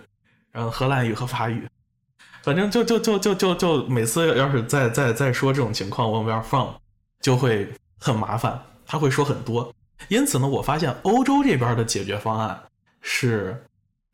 [0.50, 1.64] 然后荷兰语和法语，
[2.42, 6.76] 反正就就就就就就每次要是再再再说这种情况，我们要放
[7.20, 9.72] 就会很麻烦，他会说很多。
[10.08, 12.60] 因此呢，我发现欧洲这边的解决方案
[13.02, 13.62] 是，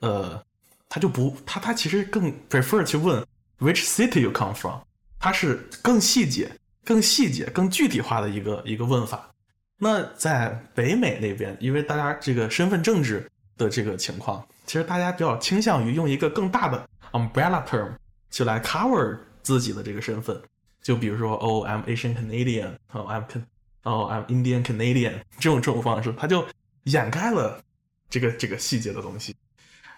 [0.00, 0.44] 呃，
[0.88, 3.24] 他就不他他其实更 prefer 去问
[3.60, 4.80] which city you come from，
[5.20, 6.50] 他是更细节。
[6.84, 9.28] 更细节、更具体化的一个一个问法。
[9.76, 17.90] 那在北美那边，因为大家这个身份政治的这个情况，其实大家比较倾向于用一个更大的 umbrella term
[18.30, 20.40] 就来 cover 自己的这个身份。
[20.80, 23.44] 就比如说，Oh, I'm Asian Canadian，哦，I'm Can，
[23.82, 26.46] 哦，I'm Indian Canadian，这种这种方式，它就
[26.84, 27.62] 掩盖了
[28.08, 29.34] 这个这个细节的东西。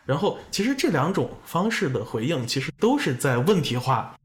[0.05, 4.17] 然后，其实这两种方式的回应，其实都是在问题化。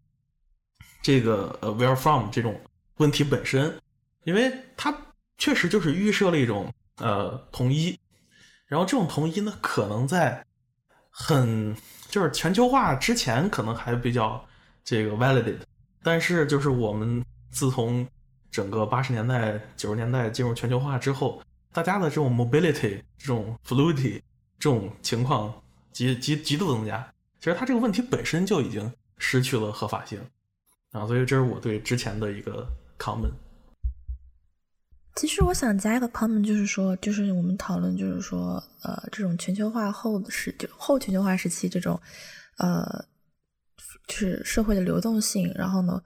[1.01, 2.59] 这个呃 where from 这种
[2.97, 3.77] 问题本身，
[4.23, 4.95] 因为它
[5.37, 7.95] 确实就是预设了一种呃统一，
[8.65, 10.43] 然后这种统一呢，可能在
[11.11, 11.75] 很
[12.09, 14.43] 就是全球化之前可能还比较
[14.83, 15.59] 这个 validated，
[16.01, 18.07] 但是就是我们自从
[18.49, 21.39] 整个八十年代九十年代进入全球化之后，
[21.75, 24.21] 大家的这种 mobility 这种 fluidity
[24.57, 25.53] 这种情况
[25.91, 27.05] 极极极度增加，
[27.41, 30.17] 其实它这个问题本身就已经失去了合法性
[30.91, 32.65] 啊，所以这是我对之前的一个
[32.97, 33.33] comment。
[35.15, 41.99] 其实我想加一个 comment，就是说，就是我们讨论，就是说，呃，这种全球化后的时，就后全球化时期这种，
[42.57, 43.05] 呃，
[44.07, 46.01] 就是社会的流动性，然后呢，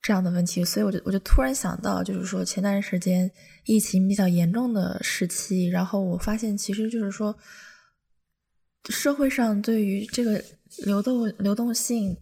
[0.00, 3.30] 这样的问题，所以我就我就突然想到，就是说前段时间
[3.64, 7.36] 疫情比较严重的时期，然后我发现，其实就是说，
[8.88, 10.42] 社会上对于这个
[10.84, 12.16] 流动流动性。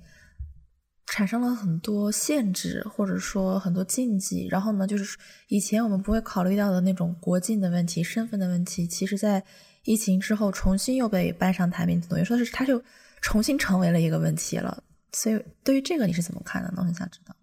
[1.07, 4.47] 产生了很多限制，或者说很多禁忌。
[4.47, 5.19] 然后呢，就是
[5.49, 9.45] 以前我们不会考虑到的那种国境的问题、身份的问题，其实在
[9.85, 12.83] 疫情之后重新又被搬上台面，等于说是它就
[13.21, 14.83] 重新成为了一个问题了。
[15.13, 16.77] 所以，对于这个你是怎么看的呢？
[16.79, 17.37] 我很想知道。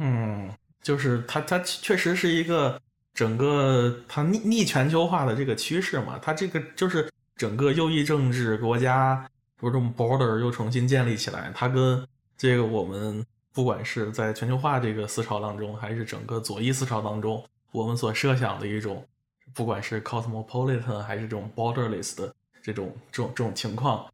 [0.00, 0.52] 嗯，
[0.82, 2.78] 就是它，它确实是一个
[3.14, 6.18] 整个它逆逆全球化的这个趋势嘛。
[6.20, 9.26] 它这个就是整个右翼政治国家，
[9.60, 12.06] 这种 border 又重新建立起来，它跟
[12.36, 19.06] 这个我们不管是在全球化这个思潮当中，还是整个左翼思潮当中，我们所设想的一种，
[19.54, 24.06] 不管是 cosmopolitan 还是这种 borderless 的这种这种这种情况，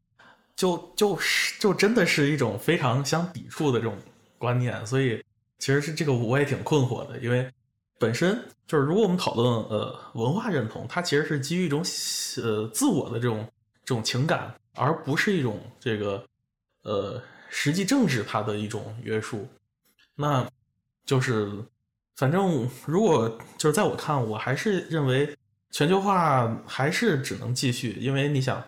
[0.55, 3.97] 就就是就真的是一种非常相抵触的这种
[4.37, 4.87] 观念。
[4.87, 5.23] 所以
[5.59, 7.51] 其实是这个我也挺困惑的，因为
[8.01, 11.85] 本身就是如果我们讨论呃文化认同，它其实是基于一种
[12.43, 13.47] 呃自我的这种
[13.85, 16.25] 这种情感，而不是一种这个
[16.83, 17.23] 呃。
[17.53, 19.45] 实际政治它的一种约束，
[20.15, 20.47] 那
[21.05, 21.51] 就是，
[22.15, 23.29] 反正如果
[23.59, 25.37] 就是在我看，我还是认为
[25.73, 28.65] 全球化还是只能继续，因为你想，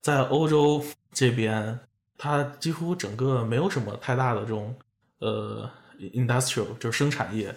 [0.00, 1.78] 在欧洲这边，
[2.18, 4.74] 它几乎整个没有什么太大的这种
[5.20, 5.70] 呃
[6.00, 7.54] industrial 就是生产业，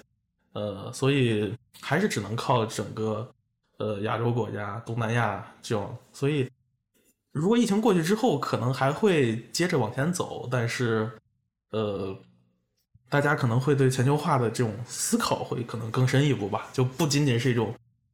[0.57, 3.29] 呃，所以还是只能靠整个
[3.77, 6.49] 呃亚洲国家、东南亚这种，所以。
[7.33, 11.07] 如果疫情过去之后，可能还会接着往前走，但是，
[11.69, 12.17] 呃，
[13.09, 17.71] 大家可能会对全球化的这种思考会可能更深一步吧，就不仅仅是一种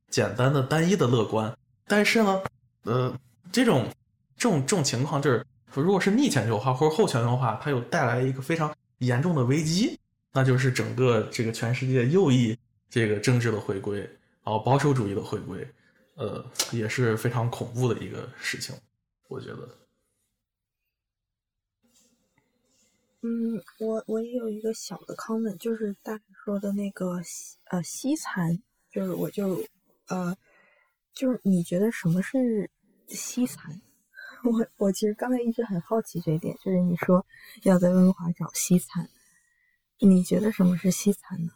[0.10, 1.56] 简单的单一的乐观。
[1.88, 2.42] 但是呢，
[2.84, 3.18] 呃，
[3.50, 3.88] 这种
[4.36, 9.98] 这种这种情况就是，如果是逆全球化或者后全球化，它有带来一个非常严重的危机，
[10.34, 12.58] 那就是整个这个全世界右翼
[12.90, 15.66] 这个政治的回归，然后保守主义的回归，
[16.16, 18.76] 呃，也是非常恐怖的一个事情。
[19.28, 19.70] 我觉得，
[23.22, 27.22] 嗯，我我也有一个小的 comment，就是大家说的那个
[27.66, 28.60] 呃西餐，
[28.92, 29.64] 就是我就
[30.08, 30.36] 呃
[31.14, 32.70] 就是你觉得什么是
[33.08, 33.82] 西餐？
[34.44, 37.26] 我我其实刚才一直很好奇这一点，就是你说
[37.64, 39.10] 要在温哥华找西餐，
[40.00, 41.52] 你觉得什么是西餐呢？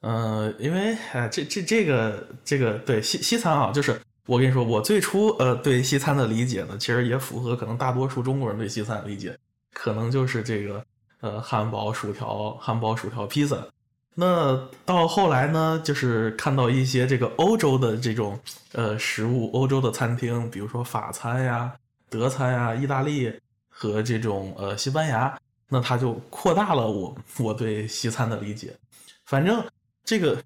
[0.00, 4.00] 嗯，因为哎，这这这个这个对西西餐啊，就是。
[4.26, 9.36] 我跟你说，我最初呃对西餐的理解呢，其实也符合可能大多数中国人对西餐的理解，
[9.72, 10.86] 可能就是这个
[11.20, 13.66] 呃汉堡、薯条、汉堡、薯条、披萨。
[14.14, 18.38] 那到后来呢，就是看到一些这个欧洲的这种
[18.70, 21.74] 呃食物，欧洲的餐厅，比如说法餐呀、
[22.08, 23.32] 德餐呀、意大利
[23.68, 25.36] 和这种呃西班牙，
[25.72, 28.76] 那它就扩大了我我对西餐的理解。
[29.24, 29.64] 反正
[30.04, 30.40] 这个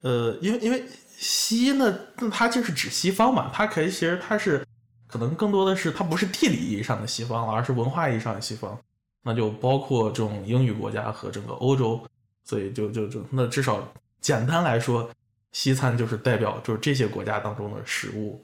[0.00, 0.82] 呃，因为因为。
[1.20, 4.64] 西呢，那它就是指西方嘛，它可以其实它是
[5.08, 8.78] 可能更多的是它不是地理意义上的西方了，而是文化意义上的西方，
[9.24, 12.00] 那就包括这种英语国家和整个欧洲，
[12.44, 13.82] 所以就就就那至少
[14.20, 15.10] 简单来说，
[15.50, 18.40] 西餐就是代表就是这些国家当中的食物，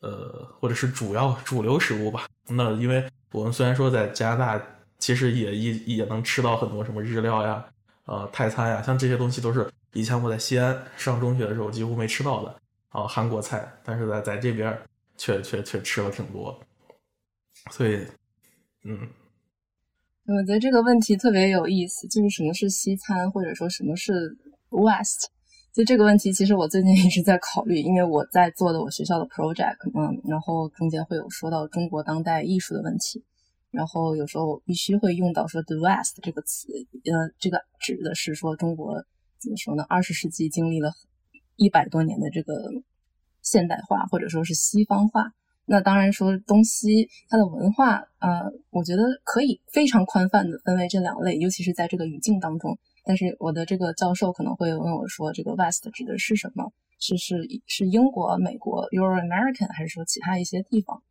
[0.00, 2.26] 呃，或者是主要主流食物吧。
[2.48, 4.66] 那因为我们虽然说在加拿大，
[4.98, 7.64] 其实也也也能吃到很多什么日料呀，
[8.06, 9.68] 呃，泰餐呀，像这些东西都是。
[9.92, 12.54] 以前我在西安上中学的时候几乎没吃到的
[12.90, 14.78] 啊韩国菜，但是在在这边
[15.16, 16.54] 却却却吃了挺多，
[17.70, 18.06] 所以
[18.84, 19.08] 嗯，
[20.26, 24.36] 我觉得这个问题特别有意思，就是什么是西餐，或者说什么是
[24.68, 25.30] West？
[25.72, 33.24] 就这个问题，其实我最近一直在考虑，因为我在做的我学校的 project，嗯，然后中间会有说到中国当代艺术的问题，
[33.70, 36.68] 然后有时候必须会用到说 the West 这个词，
[37.04, 39.04] 呃，这个指的是说中国。
[39.38, 39.84] 怎么说呢？
[39.86, 40.90] 二十世纪经历了
[41.56, 42.72] 一百多年的这个
[43.42, 45.30] 现代化，或者说是西方化。
[45.66, 52.78] 那当然说东西它的文化，呃，我觉得可以非常宽泛的分为这两类，尤其是在这个语境当中。
[53.04, 56.72] 但是我的这个教授可能会问我说，这个 West 指的是什么？
[56.98, 57.36] 是是
[57.66, 61.02] 是英国、美国 Euro American，还是说其他一些地方？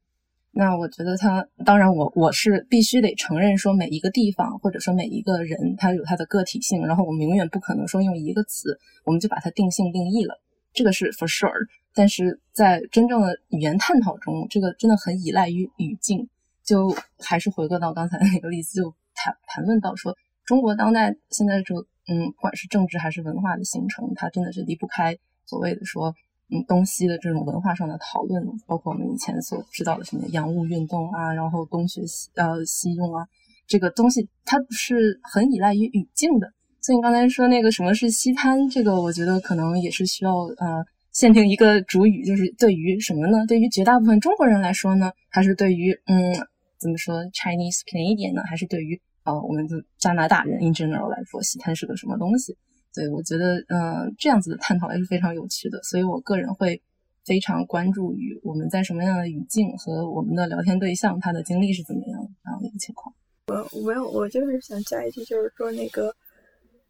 [0.58, 10.39] 那我觉得他，当然我我是必须得承认说每一个地方或者说每一个人他有他的个体性，然后我们永远不可能说用一个词我们就把它定性定义了，
[10.72, 11.51] 这个是 for sure。
[11.93, 16.30] 但是在真正的语言探讨中，这个真的很依赖于语境。
[16.64, 26.16] 就还是回归到刚才那个例子，就谈谈论到说中国当代现在这个嗯，不管是政治还是文化的形成，它真的是离不开所谓的说。
[26.51, 33.25] 嗯，东西的这种文化上的讨论，包括我们以前所知道的什么洋务运动啊，然后东学西呃西用啊，
[33.65, 36.51] 这个东西它是很依赖于语境的。
[36.81, 43.43] 所以你刚才说那个什么是西餐，这个我觉得可能也是需要呃限定一个主语，就是对于什么呢？
[43.47, 46.31] 对于绝大部分中国人来说呢，还是对于嗯
[46.77, 48.43] 怎么说 Chinese Canadian 呢？
[48.47, 52.55] 还是对于呃我们的加拿大人 in general 来说，西餐是个什么东西？
[52.95, 56.81] 对，我觉得，嗯，这样子的探讨也是非常有趣的，所以我个人会
[57.25, 63.13] 非常关注于我们在什么样的语境和我们的聊天对象他的经历是怎么样这样的一个情况。
[63.47, 66.15] 我没有，我就是想加一句，就是说那个，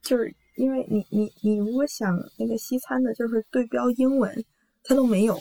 [0.03, 4.45] 就是因为你你你如果想那个西餐的，就是对标英文，
[4.83, 5.39] 它都没有，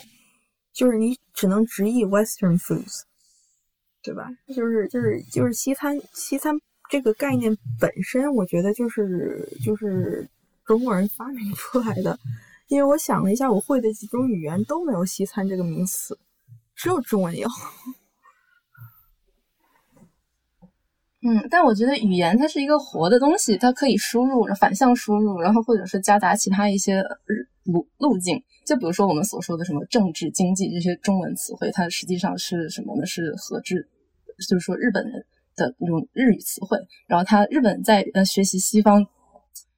[0.73, 3.01] 就是你只能直译 Western foods，
[4.01, 4.29] 对吧？
[4.47, 6.55] 就是就是就是西餐西餐
[6.89, 10.27] 这个概念本身，我觉得就是就是。
[10.65, 12.17] 中国人发明出来的，
[12.67, 16.17] 因为我想了一下，我会的几种语言都没有“西餐”这个名词，
[16.75, 17.47] 只有中文有。
[21.21, 27.03] 嗯，但我觉得语言它是一个活的东西，它可以输入、反向输入，然后或者是夹杂其他一些
[27.63, 28.43] 路路径。
[28.65, 33.05] 就比如说我们所说的什么政治、经济这些中文词汇，它实际上是什么呢？
[33.05, 33.87] 是和制，
[34.49, 36.79] 就是说日本人的那种日语词汇。
[37.07, 39.05] 然后他日本在呃学习西方。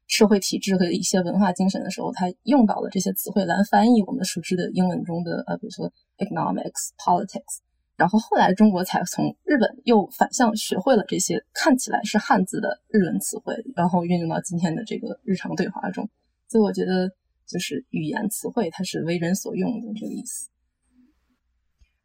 [0.07, 7.59] 社会体制和一些文化精神的时候，他用到了这些词汇来翻译我们熟知的英文中的呃，比如说 economics、politics。
[7.97, 16.07] 然后后来中国才从日本又反向学会了这些看起来是汉字的日文词汇，然后运用到今天的这个日常对话中。
[16.47, 17.09] 所以我觉得，
[17.47, 20.49] 就是语言词汇它是为人所用的这个意思。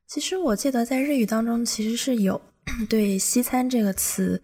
[0.06, 2.40] 其实我记得在日语当中其实是有
[2.88, 4.42] 对“西餐”这个词。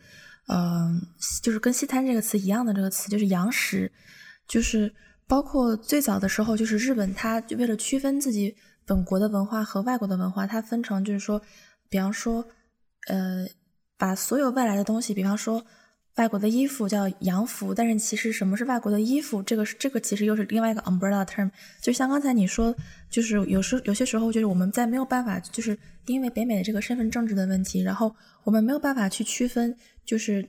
[0.51, 1.01] 嗯，
[1.43, 3.93] 就是跟西餐这个词一样的这个词，就是洋食，
[4.47, 4.91] 就是
[5.27, 11.43] 包括最早的时候，就是日本，它就为了区分自己本国的文化和外国的文化，它分成就是说，
[11.91, 12.43] 比方说，
[13.09, 13.47] 呃，
[13.99, 15.63] 把所有外来的东西，比方说
[16.17, 21.51] 外国的衣服叫洋服，但是其实什么是外国的衣服，这个是这个其实又是另外一个 umbrella term，
[21.83, 22.75] 就像刚才你说，
[23.11, 29.77] 就是有时有些时候就是我们在没有办法，就是因为北美的这个身份政治的问题，然后我们没有办法去区分。
[30.09, 30.49] 就是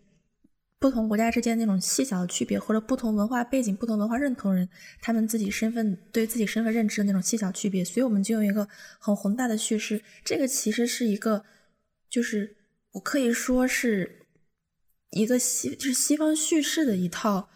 [0.79, 4.69] 不同国家之间那种细小的区别，或者不同文化背景、不同文化认同人
[5.01, 8.65] 他们自己身份对自己身份认知的那种细小区别，所以我们就用一个
[8.97, 10.01] 很宏大的叙事。
[10.23, 11.43] 这个其实是一个，
[12.09, 12.55] 就是
[12.93, 14.27] 我可以说是
[15.11, 17.49] 一个西，就是西方叙事的一套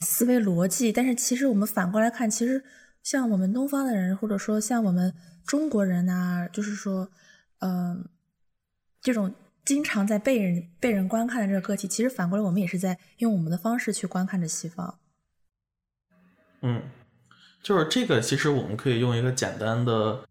[0.00, 0.92] 思维逻辑。
[0.92, 2.62] 但是其实我们反过来看，其实
[3.02, 5.14] 像我们东方的人，或者说像我们
[5.46, 7.10] 中国人啊，就是说，
[7.60, 8.06] 嗯，
[9.00, 9.34] 这种。
[9.68, 14.98] 经常在被人被人观看的这个个体，其实反过来，我们也是在用我们的方式去观看着西方。
[16.62, 16.84] 嗯，
[17.62, 20.26] 就是这个，其实我们可以用一个简单的，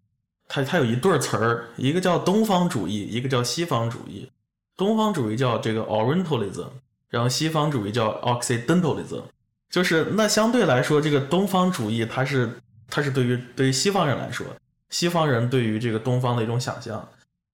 [0.47, 4.31] 它它有一对词儿，一个叫东方主义，一个叫西方主义。
[4.75, 6.69] 东方主义叫这个 Orientalism，
[7.09, 9.21] 然后西方主义叫 Occidentalism。
[9.69, 14.47] 就是那相对来说，这个东方主义它是它是对于对于西方人来说，
[14.89, 17.07] 西方人对于这个东方的一种想象。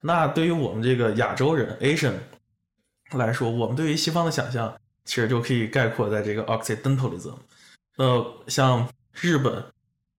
[0.06, 2.16] 那对于我们这个亚洲人 Asian
[3.12, 4.76] 来说，我们对于西方的想象
[5.06, 7.36] 其实就可以概括在这个 Occidentalism。
[7.96, 9.64] 呃，像日本，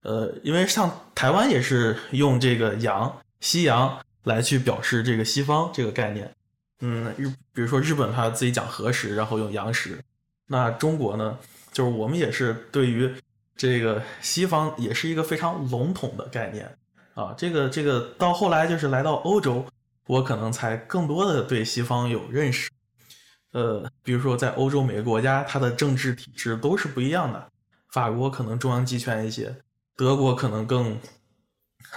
[0.01, 6.33] 呃，因为像台湾也是用这个洋、西洋来去表示这个西方这个概念。
[6.79, 9.99] 嗯，日比如说日本他自己讲和食，然后用洋食。
[10.47, 11.37] 那中国呢，
[11.71, 13.13] 就是我们也是对于
[13.55, 16.75] 这个西方也是一个非常笼统的概念
[17.13, 17.35] 啊。
[17.37, 19.63] 这个这个到后来就是来到欧洲。
[20.07, 22.69] 我可能才更多的对西方有认识，
[23.53, 27.51] 呃，比如说在欧洲每个国家，它的政治体制都是不一样的。
[27.89, 29.55] 法国可能中央集权一些，
[29.95, 30.99] 德国可能更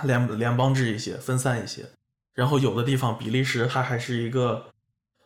[0.05, 1.85] 联联邦制一些，分散一些。
[2.33, 4.65] 然后有的地方，比利时它还是一个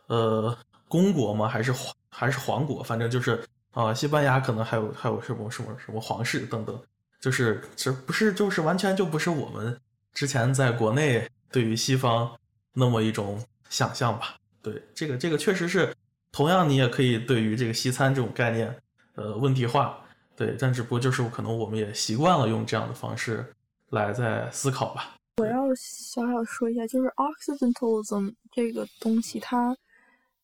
[0.07, 0.57] 呃
[0.89, 1.47] 公国吗？
[1.47, 2.83] 还是皇还是皇国？
[2.83, 6.77] 反正就是啊，西班牙可能还有还有什么什么什么皇室等等，
[7.21, 9.79] 就是这不是就是完全就不是我们
[10.13, 12.29] 之前在国内对于西方。
[12.73, 15.93] 那么一种想象吧，对这个这个确实是，
[16.31, 18.75] 同样你也可以对于这个西餐这种概念，
[19.15, 20.03] 呃，问题化，
[20.35, 23.45] 对，但只不过就是可能我们也习惯了用这样的方式
[23.89, 25.15] 来在思考吧。
[25.37, 29.75] 我要小小说一下，就是 Occidentalism 这个东西，它，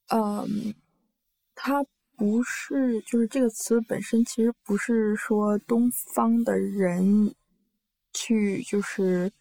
[0.08, 0.74] 嗯，
[1.54, 7.34] 它不是，就是这个词本身其实不是说东方的人
[8.14, 9.32] 去就是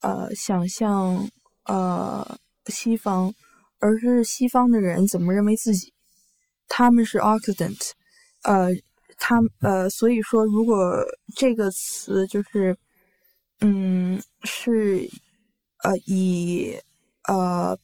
[0.00, 1.28] 呃想象
[1.70, 3.32] 呃西方，
[3.78, 5.92] 而是西方的人怎么认为自己，
[6.68, 7.92] 他们是 Occident，
[8.42, 8.70] 呃。
[9.22, 11.04] 他呃，所以说，如果
[11.36, 12.74] 这个词就是，
[13.60, 15.06] 嗯，是
[15.84, 16.74] 呃以
[17.28, 17.78] 呃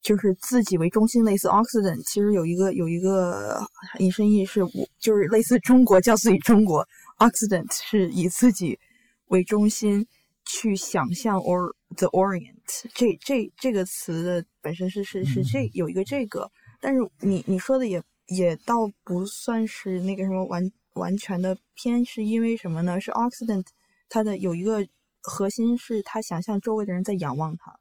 [0.00, 3.60] 就是自己为中心，类似 Occident，其实有一个有一个
[3.98, 8.78] 引申义是，我就是类似中国叫自己中国，Occident 是以自己
[9.26, 10.06] 为中心
[10.46, 12.61] 去想象 or the Orient，
[12.94, 16.50] 这这这个词的本身是是是这有一个这个，
[16.80, 18.02] 但是你你说的也。
[18.28, 22.98] 也倒不算是那个什么完完全的偏，是因为什么呢？
[22.98, 23.66] 是 Occident，
[24.08, 24.86] 它的有一个
[25.20, 27.78] 核心是他想象周围的人在仰望他，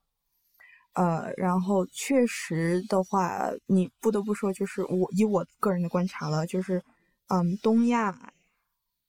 [0.94, 6.84] 呃，然后确实的话，你不得不说，就是我以我个人的观察了，就是
[7.28, 8.34] 嗯，东亚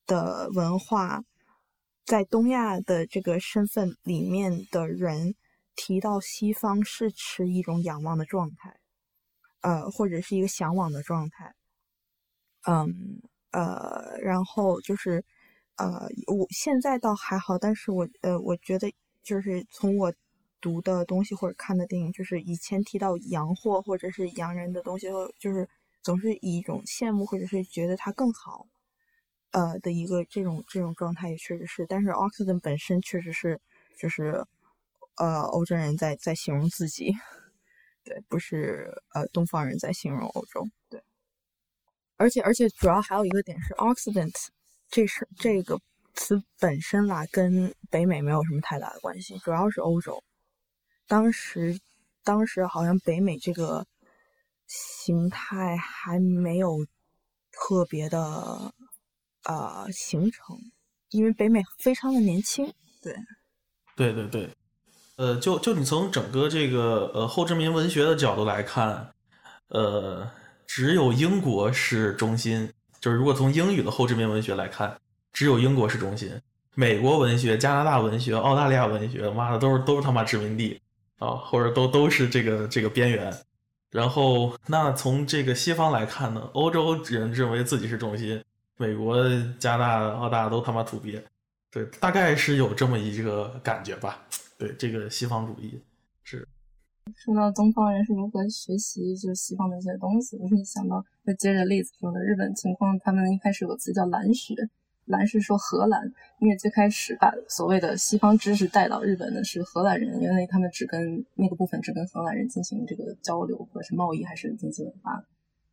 [0.06, 1.24] 的文化，
[2.04, 5.34] 在东亚的这个身份里面的人
[5.76, 8.76] 提到西方是持一种仰望的状态。
[9.62, 11.54] 呃，或者是一个向往的状态，
[12.66, 13.20] 嗯，
[13.52, 15.24] 呃，然后就是，
[15.76, 18.92] 呃，我现在倒还好，但是我呃，我觉得
[19.22, 20.12] 就是从我
[20.60, 25.06] 读的东西或者看的电影，就是以前提到洋货或者是洋人的东西，
[25.38, 25.68] 就是
[26.02, 28.66] 总是以一种羡慕或者是觉得它更好，
[29.52, 33.60] 呃的一个这种这种状态也确实是，但是 Oxford 本身确实是
[33.96, 34.44] 就是
[35.16, 37.12] 呃欧洲人在在形容自己。
[38.04, 40.66] 对，不是呃，东方人在形容欧洲。
[40.90, 41.00] 对，
[42.16, 44.34] 而且而且主要还有一个点是，Occident
[44.88, 45.80] 这是这个
[46.12, 50.22] 词本身啦，跟北美没有什么太大的关系，主要是欧洲。
[51.06, 51.78] 当时
[52.24, 53.86] 当时好像北美这个
[54.66, 56.84] 形态还没有
[57.52, 58.74] 特别的
[59.44, 60.58] 呃形成，
[61.10, 62.74] 因为北美非常的年轻。
[63.00, 63.14] 对，
[63.94, 64.56] 对对对。
[65.22, 69.08] 呃，就就你从整个这个呃后殖民文学的角度来看，
[69.68, 70.28] 呃，
[70.66, 72.68] 只有英国是中心。
[73.00, 74.98] 就是如果从英语的后殖民文学来看，
[75.32, 76.28] 只有英国是中心。
[76.74, 80.80] 美国文学、加拿大文学、澳大利亚文学，妈的都是都是他妈殖民地
[81.20, 83.32] 啊，或者都都是这个这个边缘。
[83.92, 88.42] 然后那从这个西方来看呢，欧洲人认为自己是中心，
[88.76, 89.24] 美国、
[89.60, 91.22] 加拿大、澳大都他妈土鳖。
[91.70, 94.18] 对，大概是有这么一个感觉吧。
[94.62, 95.82] 对这个西方主义
[96.22, 96.46] 是
[97.16, 104.54] 说到东方人是如何学习就西方的一些东西，我是想到会接着例子说的日本情况，他们一开始有个词叫“蓝学”，
[105.06, 115.26] 蓝是说荷兰，因为最开始把所谓的西方知识带到日本的是荷兰人，因为他们只跟那个部分只跟荷兰人进行这个交流，或者是贸易还是经济文化，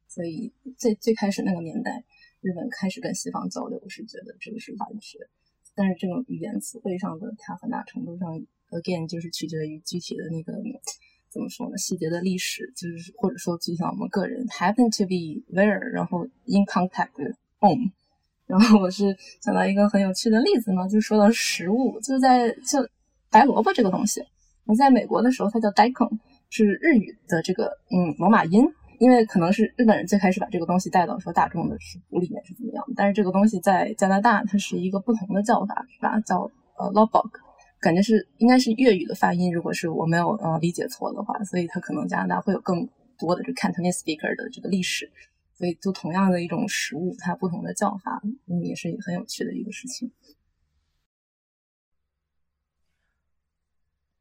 [0.07, 2.03] 所以最最开始那个年代，
[2.41, 5.19] 日本开始跟西方交流是觉得这个是蓝学，
[5.75, 8.43] 但是这种语言词汇上的，它很大程度上。
[8.71, 10.53] Again，就是取决于具体的那个
[11.29, 11.77] 怎么说呢？
[11.77, 17.91] 细节的历史，就是或者说就像我们个人 happen to be where，然后 in contact with home。
[18.47, 22.79] 然后我是想到一个很有趣的例子呢，就说到食物，就在就
[23.29, 24.23] 白萝卜这个东西，
[24.65, 26.17] 我在美国的时候它叫 daikon，
[26.49, 28.63] 是日语的这个嗯罗马音，
[28.97, 36.19] 因为可能是日本人最开始把这个东西带到说大众的食谱里面是怎么样，但是这个东西在加拿大它是一个不同的叫法，是吧？
[36.21, 37.29] 叫呃 lobok。
[37.79, 42.85] 感觉是应该是粤语的发音，如果是我没有呃理解错的话，所以它可能加拿大会有更
[43.17, 45.09] 多的这 Cantonese speaker 的这个历史，
[45.57, 50.11] 所以就同样的一种食物，它不同的叫法，嗯，也是很有趣的一个事情。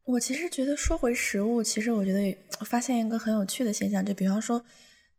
[0.05, 4.65] 我其实觉得说回食物，其实我觉得发现一个很有趣的现象，就比方说，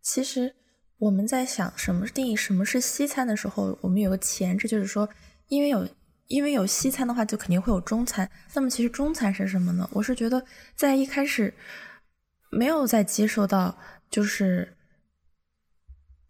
[0.02, 0.56] 其实
[0.98, 5.10] 我们在想什么定义什么是西餐的时候，我们有个前置，就是说，
[5.50, 5.86] 因为有。
[6.30, 8.30] 因为有西餐的话，就肯定会有中餐。
[8.54, 9.90] 那么，其实中餐是什么呢？
[9.92, 11.52] 我是觉得，在一开始
[12.52, 13.76] 没有在接受到
[14.12, 14.78] 就是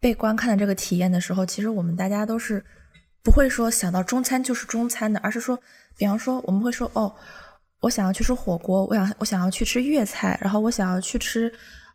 [0.00, 2.64] 被观看的这个体验的时候，其实我们大家都是
[3.22, 5.58] 不会说想到中餐就是中餐的，而是说，
[5.98, 7.14] 比方说我们会说，哦，
[7.80, 11.52] 我想要去吃火锅，我想我想要去吃粤菜，然后我想要去吃，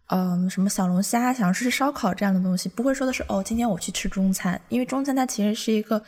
[0.10, 6.03] 嗯，什么小龙虾，想要吃烧烤这样的东西，不会说的是，哦，今天我去吃中餐，因为中餐它其实是一个。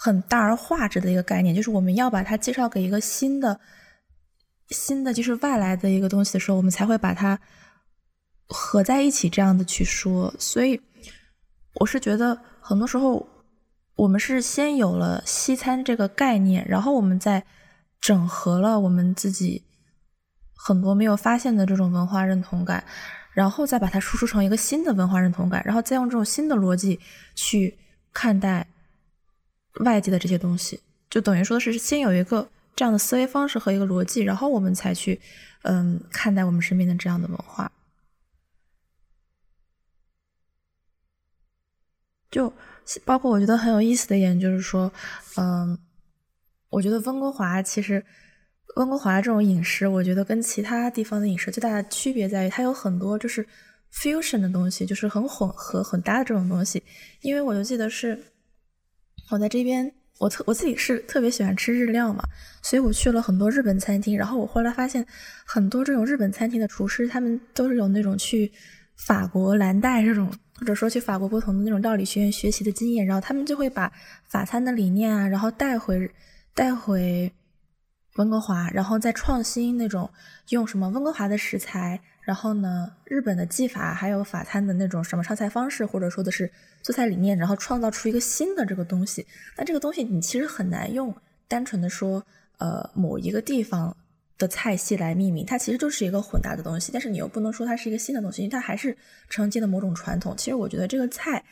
[0.00, 3.58] 很大而化之的一个概念，就是我们要把它介绍给一个新的、
[4.68, 7.40] 新的就是外来的一个东西的时候，我们才会把它
[8.46, 10.32] 合在一起，这样的去说。
[10.38, 10.80] 所以，
[11.74, 13.28] 我是觉得很多时候
[13.96, 17.44] 我们是先有了西餐这个概念，然后我们再
[18.00, 19.64] 整合了我们自己
[20.54, 22.84] 很多没有发现的这种文化认同感，
[23.32, 27.00] 然后再把它输出成一个新的文化认同感，然后再用这种新的逻辑
[27.34, 27.76] 去
[28.12, 28.64] 看待
[29.78, 35.20] 外界的这些东西，就等于说是先有一个这样的思维方式和一个逻辑，然后我们才去
[35.62, 37.70] 嗯看待我们身边的这样的文化。
[42.30, 42.52] 就
[43.04, 44.92] 包括我觉得很有意思的一点就是说，
[45.36, 45.78] 嗯，
[46.68, 48.04] 我觉得温哥华其实
[48.76, 53.46] 温哥华这种饮食，我觉得跟其他地方的饮食最大的区别在于，它有很多就是
[53.92, 56.82] fusion 的东西，就是很混合、很搭的这种东西。
[57.22, 58.22] 因为我就记得是
[59.30, 62.22] 我在这边，我特我自己是特别喜欢吃日料嘛，
[62.62, 64.16] 所以我去了很多日本餐厅。
[64.16, 65.06] 然后我后来发现，
[65.44, 68.50] 很多这种日本餐厅的厨师，他们都是有那种去
[68.96, 70.32] 法国蓝带这种。
[70.60, 73.92] 或者说去法国不同的那种料理学院学习的经验，然后他们就会把
[74.24, 76.10] 法餐的理念啊，然后带回
[76.52, 77.32] 带回
[78.16, 80.10] 温哥华，然后再创新那种
[80.48, 86.52] 用什么温哥华的食材，然后呢日本的技法，还有法餐的那种什么上菜方式，或者说的是
[86.82, 89.26] 做菜理念，然后创造出一个新的这个东西。
[89.56, 91.16] 那这个东西你其实很难用
[91.48, 92.22] 单纯的说，
[92.58, 93.96] 呃，某一个地方。
[94.40, 98.96] 的菜系来命名，它其实就是一个混搭的东西，但是你又不能说它是一个新的东西，因为它还是
[99.28, 100.32] 承接的某种传统。
[100.36, 101.44] 其实我觉得这个菜，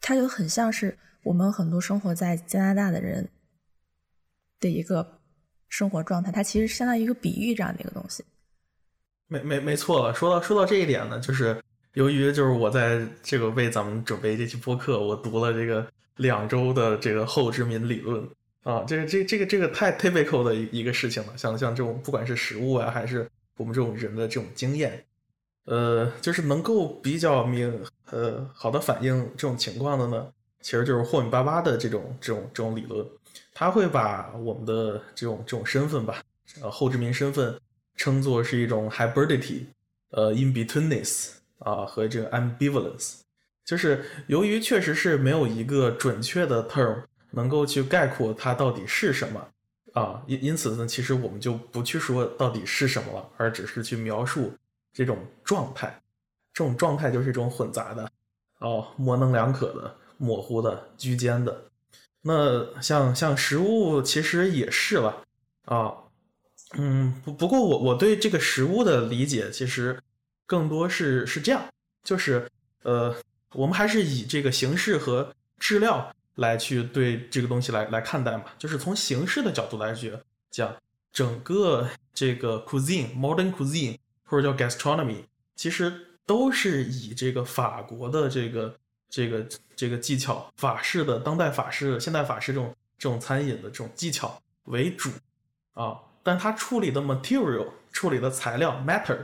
[0.00, 3.28] 它就很像是我们很多生活在加拿大的人
[4.60, 5.20] 的一个
[5.68, 8.24] 生活状态，它其实相当于一个比喻这样的一个东西。
[9.28, 11.60] 没没没错了，说到说到这一点呢，就是
[11.94, 18.28] 由于就是我在这个为咱们准备这期播客，我读了这个两周的这个后殖民理论。
[18.62, 25.04] 啊，这个这这个这个太 typical 的一一个事情了，像像这种不管是食物啊，还是我们这种人的这种经验，
[25.66, 30.26] 呃，就是能够比较明呃好的反映这种情况的呢，
[30.62, 33.06] 其实就是霍米巴巴的这种这种这种理论，
[33.54, 36.20] 他会把我们的这种这种身份吧，
[36.60, 37.56] 呃后殖民身份
[37.96, 39.64] 称作是一种 hybridity，
[40.10, 43.20] 呃 in betweenness 啊和这个 ambivalence，
[43.64, 47.02] 就是由于确实是没有一个准确的 term。
[47.32, 49.46] 能够去概括它到底是什么
[49.92, 50.22] 啊？
[50.26, 54.50] 因因此呢，其实我们就不去说到底是什么了，而只是去描述
[54.90, 56.00] 这种状态。
[56.54, 58.10] 这种状态就是一种混杂的，
[58.60, 61.64] 哦，模棱两可的、模糊的、居间的。
[62.22, 65.22] 那像像食物其实也是了
[65.66, 65.92] 啊。
[66.78, 70.00] 嗯，不不过我我对这个食物的理解其实
[70.46, 71.62] 更多是是这样，
[72.02, 72.50] 就是
[72.82, 73.14] 呃，
[73.52, 76.12] 我们还是以这个形式和质料。
[76.36, 80.12] 来去对这个东西来来看待嘛，就是从形式的角度来去
[80.50, 80.76] 讲，
[81.10, 85.24] 整个这个 cuisine modern cuisine 或者叫 gastronomy，
[85.54, 85.90] 其实
[86.26, 88.76] 都是以这个法国的这个
[89.08, 95.08] 这个这个技巧，法式的当代法式、现代法式这种这种餐饮的这种技巧为主
[95.72, 95.96] 啊，
[96.26, 99.18] 但它处理的 material 处理的材料 matter，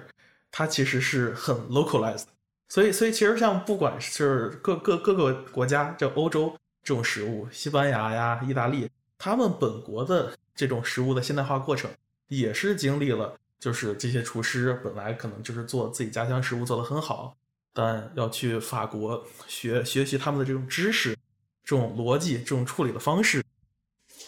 [0.52, 2.26] 它其实是很 localized，
[2.68, 6.56] 所以所以其实像不管是各各各个国家，这欧洲。
[6.84, 11.88] 这种食物，西班牙呀、意大利，他们本国的这种食物的现代化过程，
[12.26, 17.36] 也是经历了，就是这些厨师本来可能就是做自己家乡食物做得很好，
[17.72, 21.16] 但要去法国学学习他们的这种知识、
[21.62, 23.44] 这种逻辑、这种处理的方式，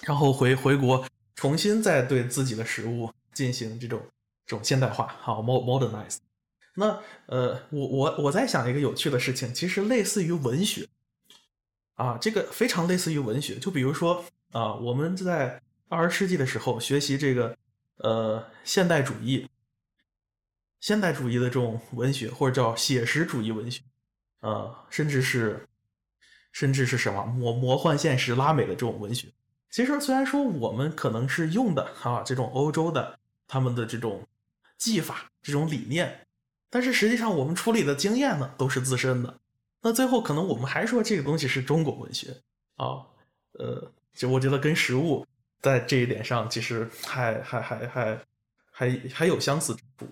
[0.03, 1.05] 然后回回国
[1.35, 4.01] 重新再对自己的食物进行这种
[4.47, 6.19] 这种现代化，好 modernize。
[6.77, 10.89] 那呃，我我我在想一个有趣的事情，其实类似于文学。
[11.95, 17.57] 啊，这个非常类似于文学，就比如说啊，我们在二十世纪的时候学习这个
[17.99, 19.49] 呃现代主义、
[20.81, 23.81] 现代主义的这种文学，或者叫写实主义文学，
[24.41, 25.69] 呃，甚至是
[26.51, 29.29] 甚至是什么魔魔幻现实拉美的这种文学。
[29.75, 33.19] 其实虽然说我们可能是用的啊这种欧洲的
[33.49, 34.25] 他们的这种
[34.79, 36.29] 技法、这种理念，
[36.71, 39.41] 但是实际上我们处理的经验呢都是自身的。
[39.83, 42.41] 那最后可能我们还说这个东西是中国文学
[42.77, 43.05] 啊，
[43.55, 45.27] 呃，就我觉得跟食物
[45.61, 48.25] 在这一点上其实还还还还
[48.71, 50.07] 还还有相似之处，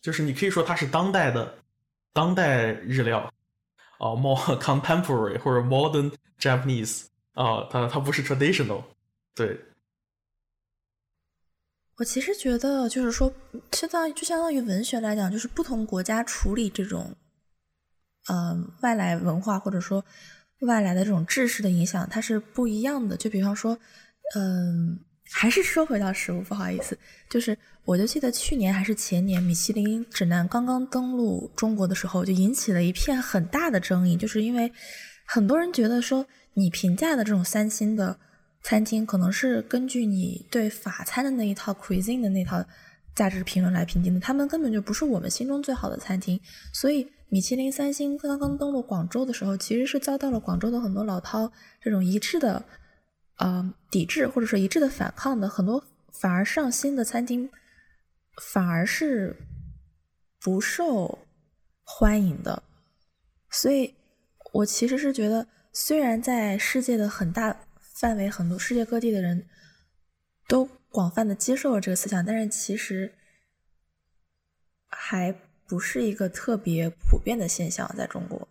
[0.00, 1.56] 就是你可以说它是当代的
[2.12, 3.32] 当代日料
[4.02, 8.82] 啊，more contemporary 或者 modern Japanese 啊，它它不是 traditional，
[9.34, 9.60] 对。
[11.98, 13.32] 我其实觉得，就是说，
[13.70, 17.14] 相当于就相当于文学来讲，就是不同国家处理这种，
[18.28, 20.04] 嗯，外来文化或者说
[20.62, 23.16] 外来的这种知识的影响，它是不一样的。
[23.16, 23.78] 就比方说，
[24.34, 24.98] 嗯，
[25.32, 26.96] 还是说回到食物，不好意思，
[27.28, 34.70] 就是我就记得去年还是前年，米其林指南刚刚登陆中国的时候，就引起了一片很大的争议，就是因为
[35.24, 38.16] 很多人觉得说，你评价的这种三星的
[38.62, 42.62] 餐厅，可能是根据你对法餐的那一套 cuisine 的那套
[43.14, 46.38] 价值评论来评定的，他们根本就不是我们心中最好的餐厅。
[46.72, 52.62] 所以，米其林三星刚刚登陆广州的时候，其实是遭到了广州的很多老饕这种一致的。
[53.36, 57.50] 呃，抵制或者说一致的反抗的很多，反而上新的餐厅
[58.42, 59.36] 反而是
[60.40, 61.26] 不受
[61.82, 62.62] 欢迎的。
[63.50, 63.94] 所以，
[64.52, 69.46] 我其实是觉得，虽然在世界的很大范围，很多世界各地的人
[70.46, 73.14] 都广泛的接受了这个思想，但是其实
[74.88, 75.34] 还
[75.66, 78.48] 不是一个特别普遍的现象，在中国。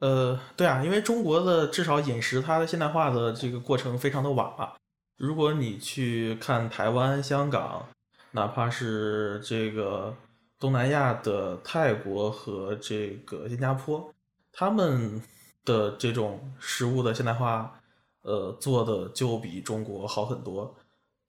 [0.00, 4.76] 呃，对啊，因为中国的至少饮食它的现代化的这个过程非常的晚了。
[5.16, 7.84] 如果你去看台湾、香港，
[8.30, 10.14] 哪怕是这个
[10.56, 14.14] 东南亚的泰国和这个新加坡，
[14.52, 15.20] 他们
[15.64, 17.80] 的这种食物的现代化，
[18.22, 20.76] 呃，做的就比中国好很多。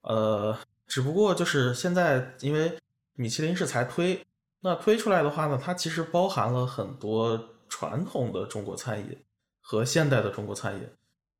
[0.02, 0.56] 呃，
[0.86, 2.78] 只不过就是现在，因为
[3.14, 4.24] 米其林是才推，
[4.60, 7.49] 那推出来的话呢，它其实包含了很多。
[7.70, 9.16] 传统的中国餐饮
[9.62, 10.86] 和现代的中国餐饮，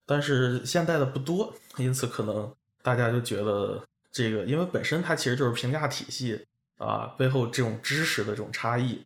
[0.07, 6.47] 但是现代的不多，因此可能大家就觉得这个，因为本身它其实就是评价体系
[6.79, 9.05] 啊，背后这种知识的这种差异，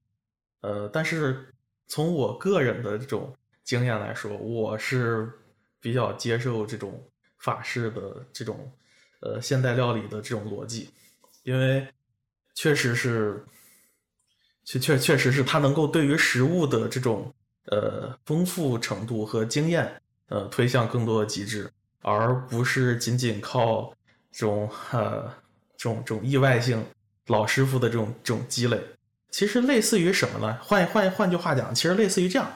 [0.61, 1.53] 呃，但是
[1.89, 5.33] 从我个人的这种经验来说，我是
[5.81, 7.03] 比较接受这种
[7.39, 8.71] 法式的这种
[9.21, 10.91] 呃现代料理的这种逻辑，
[11.43, 11.89] 因为
[12.55, 13.45] 确实是。
[14.65, 17.33] 确确确实是他能够对于食物的这种
[17.67, 23.93] 呃丰富程度和经验呃推向更多的极致，而不是仅仅靠
[24.33, 25.31] 这种呃
[25.77, 26.83] 这种这种意外性
[27.27, 28.81] 老师傅的这种这种积累。
[29.31, 30.59] 其实类似于什么呢？
[30.63, 32.51] 换换换句话讲，其实类似于这样，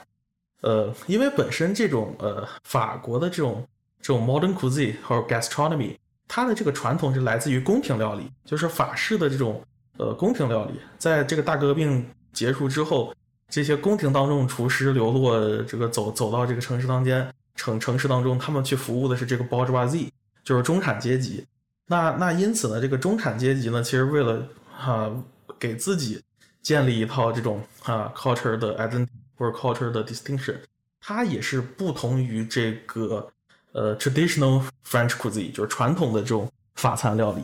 [0.61, 3.67] 呃，因为本身这种呃法国的这种
[4.01, 5.95] 这种 modern cuisine 或者 gastronomy，
[6.27, 9.63] 它的这个传统是来自于宫廷料理，就是法式的这种。
[9.99, 13.13] 呃，宫廷料理在这个大革命结束之后，
[13.49, 20.07] 这些宫廷当中厨师流落，这个走走到这个城市当间城城市当中，他们去服务的是这个 bourgeoisie，
[20.41, 21.45] 就是中产阶级。
[21.85, 24.41] 那那因此呢，这个中产阶级呢，其实为了
[24.71, 25.11] 哈
[25.59, 26.23] 给自己
[26.61, 30.55] 建立一套这种啊 culture 的 identity 或者 culture 的 distinction，
[31.01, 33.27] 它也是不同于这个
[33.73, 37.41] 呃 traditional French cuisine，就是传统的这种法餐料理。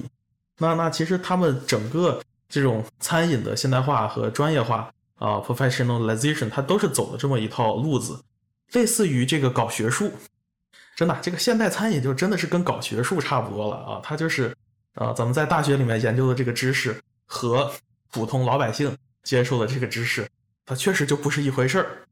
[0.57, 2.21] 那那其实他们整个。
[2.55, 8.17] 这种餐饮的现代化和专业化啊，professionalization，它都是走的这么一套路子，
[8.71, 10.09] 类似于这个搞学术，
[10.95, 14.55] 真的，这个现代餐饮就真的是跟搞学术差不多了啊，它就是
[14.93, 17.69] 啊，咱们在大学里面研究的这个知识和
[18.09, 20.25] 普通老百姓接受的这个知识，
[20.65, 22.07] 它确实就不是一回事儿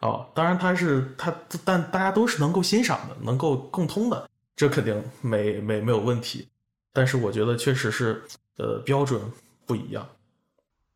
[0.00, 0.26] 啊。
[0.34, 1.34] 当然，它是它，
[1.64, 6.46] 但大家都是能够欣赏的，能够共通的，这肯定没没没有问题。
[6.92, 8.22] 但是我觉得确实是
[8.58, 9.18] 呃标准。
[9.66, 10.08] 不一样，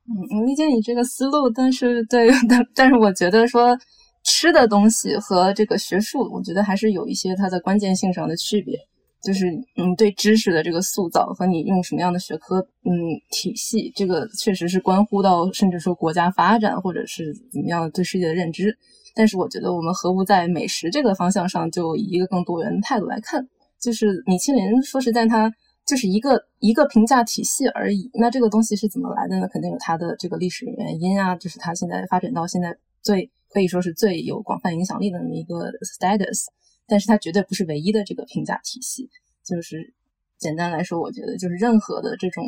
[0.07, 3.77] 嗯，我理解你这个思路，但是对，但但是我觉得说
[4.23, 8.79] 吃的东西和这个学术，我觉得还是有一些它的关键性上的区别，
[9.23, 12.93] 就是嗯，对知识的这个塑造和你用什么样的学科嗯
[13.31, 18.77] 体系，这个确实是关乎到甚至说国家发展或者是怎么样对世界的认知。
[19.16, 23.49] 但是我觉得我们何不在美食这个方向上就以一个更多元的态度来看，
[23.81, 25.53] 就是米其林，说实在它。
[25.91, 28.09] 就是一个一个评价体系而已。
[28.14, 29.49] 那这个东西是怎么来的呢？
[29.49, 31.34] 肯定有它的这个历史原因啊。
[31.34, 36.47] 就是它现在发展到现在最可以说是最有广泛影响力的那么一个 status，
[36.86, 39.11] 但是它绝对不是唯一的这个评价体系。
[39.43, 39.93] 就是
[40.38, 42.45] 简单来说，我觉得就是任何的这种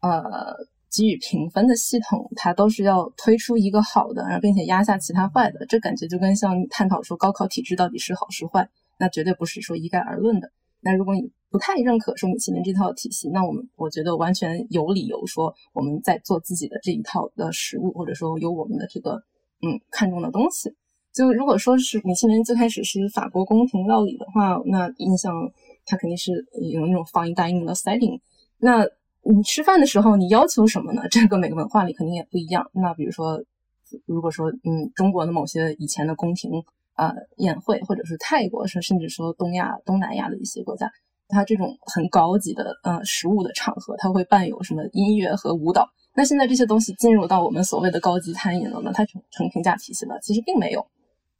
[0.00, 0.54] 呃
[0.90, 5.64] 给予评分的系统，它都是要推出一个好的，然后并且压下其他坏的。
[5.64, 8.68] 这感觉就跟像探讨说高考体制到底是好是坏，
[8.98, 10.50] 那绝对不是说一概而论的。
[10.80, 19.22] 那如果你不太认可说米其林这套体系，那我们我觉得完全有理由说我们在做自己的这一套的食物，或者说有我们的这个
[19.62, 20.74] 嗯看重的东西。
[21.12, 25.32] 就如果说是米其林最开始是法国宫廷料理的话，那印象
[25.86, 28.18] 它肯定是有那种 fine dining 的 setting。
[28.58, 28.84] 那
[29.22, 31.02] 你吃饭的时候你要求什么呢？
[31.08, 32.68] 这个每个文化里肯定也不一样。
[32.72, 33.40] 那比如说，
[34.06, 36.50] 如果说嗯中国的某些以前的宫廷。
[36.96, 40.88] 呃，宴会或者是泰国，甚甚至说东亚、东南亚的一些国家，
[41.28, 45.88] 它这种很高级的呃食物的场合，它会伴有什么音乐和舞蹈。
[46.14, 48.92] 那现在这些东西进入到我们所谓的高级餐饮了吗？
[48.92, 50.18] 它成成评价体系了？
[50.20, 50.86] 其实并没有。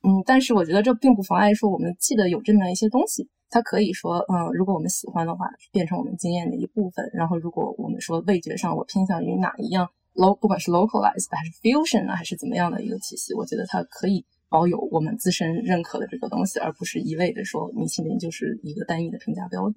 [0.03, 7.09] 嗯，但是我觉得这并不妨碍说我们记得有这么一些东西，它可以说，嗯，如果我们喜欢的话，变成我们经验的一部分。
[7.15, 14.25] 然后，如果我们说味觉上我偏向于哪一样，lo 不管是 localized 还是 fusion 呢，还是怎么样的一个体系，我觉得它可以
[14.55, 19.75] 保有我们自身认可的这个东西，而不是一味的说米其林就是一个单一的评价标准。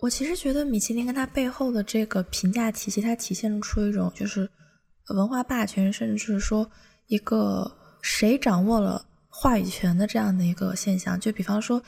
[0.00, 4.46] 我其实觉得米其林跟它背后的这个评价体系，它体现出一种就是
[5.08, 6.70] 文化霸权，甚至是说
[7.06, 7.74] 一个。
[8.08, 11.18] 谁掌握了话语权的这样的一个现象？
[11.18, 11.82] 就比方说，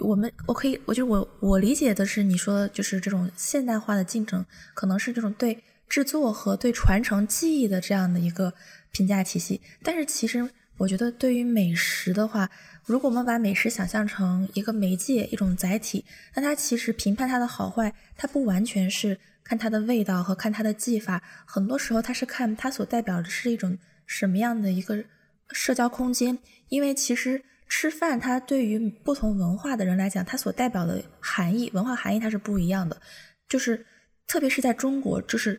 [0.00, 4.44] 我们我可以，我就我我理解的是，你说就是这种现代化的竞争，
[4.74, 8.52] 可能是这种对制作和对传承技艺的这样的一个
[8.98, 9.60] 评价体系。
[9.82, 10.46] 但是其实
[10.76, 12.50] 我觉得，对于美食的话，
[12.84, 25.04] 如果我们把美食想象成一个媒介、一种载体，那它其实评判它的好坏，它不完全是看它的味道和看它的技法，很多时候它是看它所代表的是一种什么样的一个。
[25.50, 26.38] 社交空间，
[26.68, 33.00] 因为其实吃饭，它对于不同文化的人来讲，它所代表的含义、文化含义它是不一样的。
[33.48, 33.86] 就是
[34.26, 35.58] 特别是在中国，就是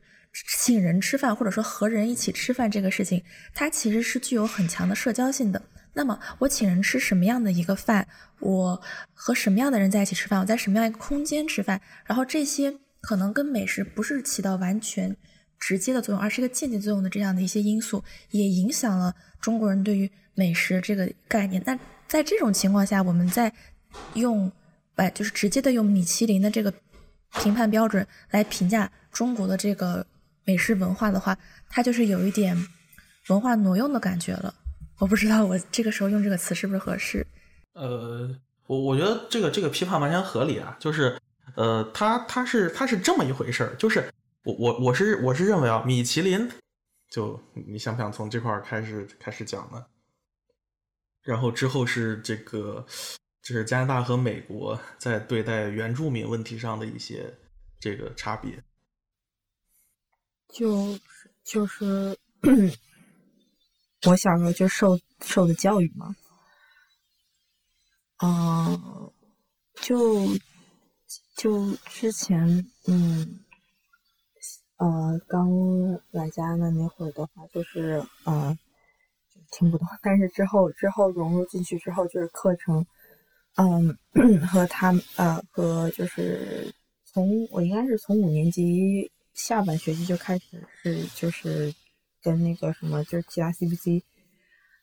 [0.57, 3.23] 请人吃饭或者说和人一起吃饭这个事情，
[3.53, 5.61] 它其实是具有很强的社交性的。
[5.93, 8.07] 那么我请人吃什么样的一个饭，
[8.39, 8.81] 我
[9.13, 15.15] 和什么样的人在一起吃饭，我在什么样一个空间吃饭，然后这些可能跟美食不是起到完全。
[15.61, 18.01] 直接的作用，而是一个间接作用的这样的一些因素，
[18.31, 21.61] 也影响了中国人对于美食这个概念。
[21.65, 21.77] 那
[22.07, 23.51] 在这种情况下，我们在
[24.13, 24.49] 用，
[24.95, 26.73] 哎，就是直接的用米其林的这个
[27.41, 30.07] 评判标准来评价中国的这个
[30.45, 31.37] 美食文化的话，
[31.69, 32.55] 它就是有一点
[33.29, 34.53] 文化挪用的感觉了。
[34.97, 37.25] 我不知道我这个时候用这个词是不是合适？
[37.73, 38.29] 呃，
[38.67, 41.17] 我我觉得这个这个批判完全合理啊，就是
[41.55, 44.09] 呃，它它是它是这么一回事儿，就是。
[44.45, 46.49] 我我我是我是认为啊，米其林，
[47.11, 49.85] 就你想不想从这块儿开始开始讲呢？
[51.21, 52.83] 然后之后是这个，
[53.43, 57.31] 就是加拿大和美国在对待原住民问题上的一些
[57.81, 58.63] 这个差别。
[60.51, 60.97] 就
[61.43, 62.17] 就是，
[64.05, 66.15] 我小时候就受受的教育嘛，
[68.23, 69.11] 嗯，
[69.81, 70.27] 就
[71.35, 73.39] 就之前嗯。
[74.81, 75.49] 呃，刚
[76.11, 78.57] 来家的那会儿的话，就是呃，
[79.51, 79.85] 听不懂。
[80.01, 82.85] 但是之后之后融入进去之后，就是课程，
[83.55, 83.97] 嗯，
[84.47, 86.73] 和他呃和就是
[87.03, 91.73] 从我应该是从五年级下半学期就开始是就是
[92.21, 94.03] 跟那个什么就是其他 CBC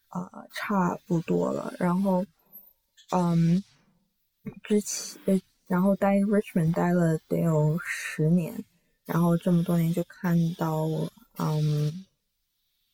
[0.08, 1.72] 啊差不多了。
[1.78, 2.24] 然后
[3.10, 3.62] 嗯，
[4.64, 8.64] 之前然后待 Richmond 待了得有十年。
[9.04, 10.84] 然后这么多年就看到，
[11.38, 12.04] 嗯，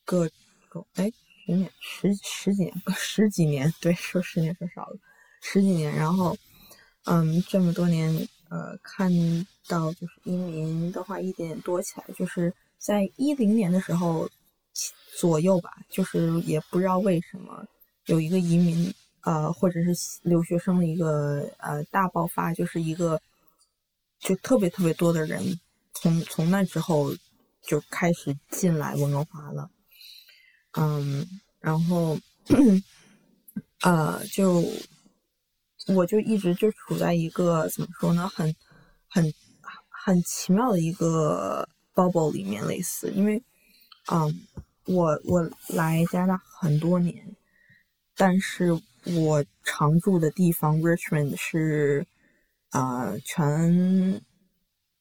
[0.05, 0.29] 各
[0.69, 1.11] 种哎，
[1.43, 4.99] 十年十十几年 十几年，对，说十年说少了，
[5.41, 5.95] 十几年。
[5.95, 6.37] 然后，
[7.05, 9.11] 嗯，这么多年，呃，看
[9.67, 14.29] 到就是移民的话一点多起来，就是在一零年的时候
[15.17, 17.65] 左右吧，就是也不知道为什么
[18.05, 23.19] 有一个移民，呃，或者是留学生的一个呃大爆发，就是一个
[24.19, 25.59] 就特别特别多的人。
[25.95, 27.11] 从从那之后
[27.63, 29.67] 就开始进来温哥华了，
[30.73, 31.27] 嗯，
[31.59, 32.19] 然后
[33.81, 34.63] 呃，就
[35.87, 38.55] 我就一直就处在一个怎么说呢，很
[39.09, 39.33] 很
[39.89, 43.41] 很奇妙的一个 bubble 里面，类似，因为
[44.11, 44.47] 嗯，
[44.85, 47.35] 我我来加拿大很多年，
[48.15, 48.71] 但是
[49.05, 52.05] 我常住的地方 Richmond 是
[52.69, 54.21] 啊全。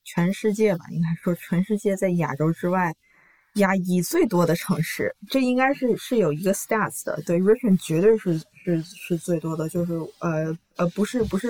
[0.05, 2.95] 全世界吧，应该说全世界在亚洲之外，
[3.55, 7.21] 亚裔最多的城市，这应该是是有一个 stats 的。
[7.27, 11.49] 对，Richmond 绝对是是是最多的，就是呃呃，不是不是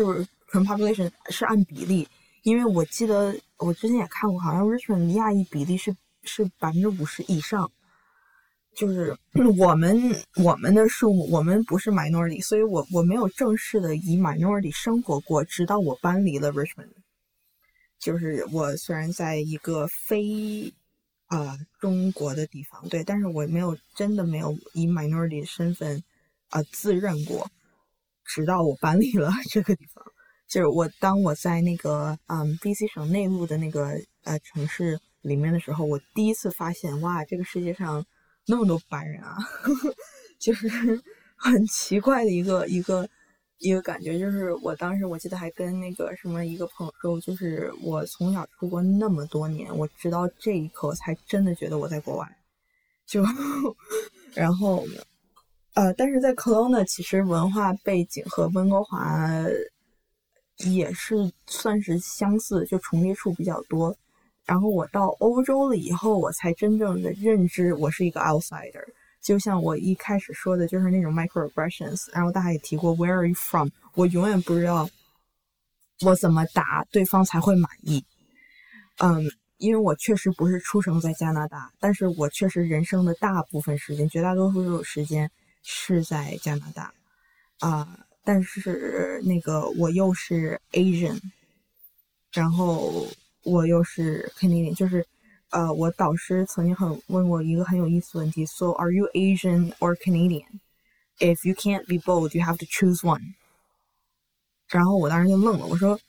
[0.49, 2.09] 纯 population，是按比例。
[2.43, 7.71] 因为我记得我之前也看过，好像 Richmond 亚裔比例是是百分之五十以上。
[8.75, 9.15] 就是
[9.59, 10.01] 我们
[10.43, 16.89] 我们的数目，我们不是 minority，所以我我没有正式的以 minority 生活过，直到我搬离了 Richmond。
[17.99, 20.73] 就是我虽然在一个非
[21.37, 26.03] 啊中国的地方，对，但是我没有真的没有以 minority 身份
[26.51, 27.51] 啊自认过，
[28.25, 30.05] 直到我搬离了 这个地方。
[30.47, 38.05] 就是我当我在那个嗯 BC 省内陆的那个呃城市里面的时候，我第一次发现哇，这个世界上
[38.47, 39.37] 那么多白人啊，
[40.39, 40.69] 就是
[41.37, 43.09] 很奇怪的一个一个。
[43.63, 52.27] 一个感觉就是，我当时我记得还跟那个什么一个朋友说，就是我从小出国那么多年，我直到这一刻才真的觉得我在国外。
[53.07, 53.23] 就
[54.35, 54.85] 然后
[55.75, 59.31] 呃，但是在科隆呢，其实文化背景和温哥华
[60.65, 63.95] 也是算是相似，就重叠处比较多。
[64.45, 68.85] 然后我到欧洲了以后，我才真正的认知我是一个 outsider。
[69.23, 72.11] 就像我一开始说的，就是那种 microaggressions。
[72.13, 73.69] 然后大家也提过 Where are you from？
[73.95, 74.89] 我永远不知道
[76.01, 78.05] 我怎么答对方才会满意。
[78.99, 79.25] 嗯，
[79.59, 85.31] 因为我确实不是出生在加拿大，但是我确实人生的大部分时间，绝大多数时间
[85.63, 86.93] 是在加拿大。
[87.61, 91.21] 啊，但是那个我又是 Asian，
[92.33, 93.07] 然后
[93.45, 95.07] 我又是 Canadian，就是
[95.53, 100.61] 呃，我导师曾经很问我一个很有意思的问题：So are you Asian or Canadian?
[101.19, 103.35] If you can't be both, you have to choose one.
[104.69, 106.01] 然后我当时就愣了，我说：“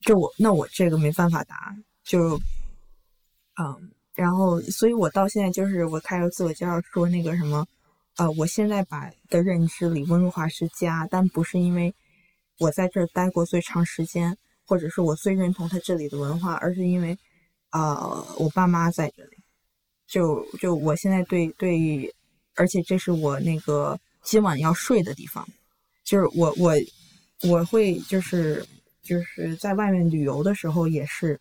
[0.00, 2.40] 就我那我这个没办法答，就
[3.60, 7.66] 嗯，然后所以我到现在就是我开个自我介绍说那个什么，
[8.16, 11.94] 呃，我现在把的认知里温哥华是家，但不是因为
[12.58, 17.18] 我在这儿待过最长时间，或者是我最认同他这里的文化，而是因为
[17.72, 19.36] 呃我爸妈在这里，
[20.06, 22.14] 就就我现在对对，
[22.54, 25.46] 而且这是我那个今晚要睡的地方，
[26.04, 26.74] 就是我我。
[27.44, 28.66] 我会就是
[29.00, 31.40] 就是在外面旅游的时候，也是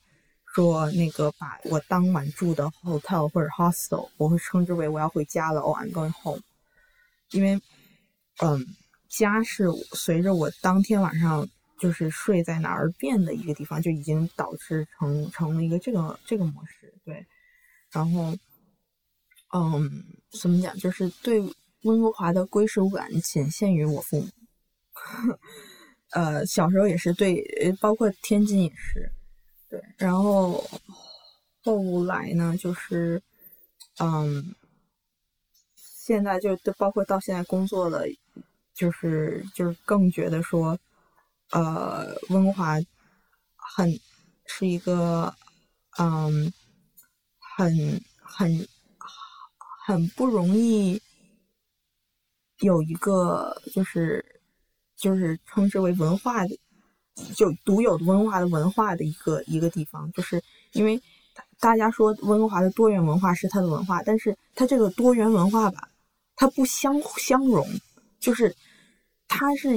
[0.54, 5.62] 说那个把我当晚住的 hotel 或者 hostel，我会称之为我要回家了。
[5.62, 6.44] Oh, I'm going home。
[7.32, 7.60] 因为
[8.44, 8.64] 嗯，
[9.10, 11.50] 家是随着我当天晚上
[11.80, 16.94] 就是睡在哪儿变的一个地方，就已经导致成成了一个这个这个模式。
[17.06, 17.26] 对，
[17.92, 18.36] 然后
[19.54, 20.04] 嗯，
[20.40, 20.76] 怎么讲？
[20.78, 21.40] 就是对
[21.84, 24.28] 温哥华的归属感仅限于我父母。
[26.12, 27.46] 呃，小时候也是对，
[27.80, 29.12] 包括天津也是，
[29.70, 29.82] 对。
[29.98, 30.66] 然后
[31.64, 33.22] 后来呢，就是，
[34.00, 34.56] 嗯，
[35.76, 38.04] 现在就包括到现在工作了，
[38.74, 40.80] 就是就是更觉得说，
[41.52, 42.78] 呃，温华
[43.56, 44.00] 很
[44.46, 45.34] 是一个，
[45.98, 46.52] 嗯，
[47.40, 48.68] 很很
[49.86, 51.02] 很不容易
[52.60, 54.24] 有一个就是。
[55.00, 56.60] 就是称之为文化的，
[57.36, 60.44] 就独有的温化的文化的一个一个地方，就是
[60.74, 61.00] 因为
[61.60, 65.88] 大家说温哥华的多元文化是它的文化，但是它这个多元文化吧，
[66.36, 67.64] 它不相相容，
[68.20, 68.56] 就是
[69.28, 69.70] 它是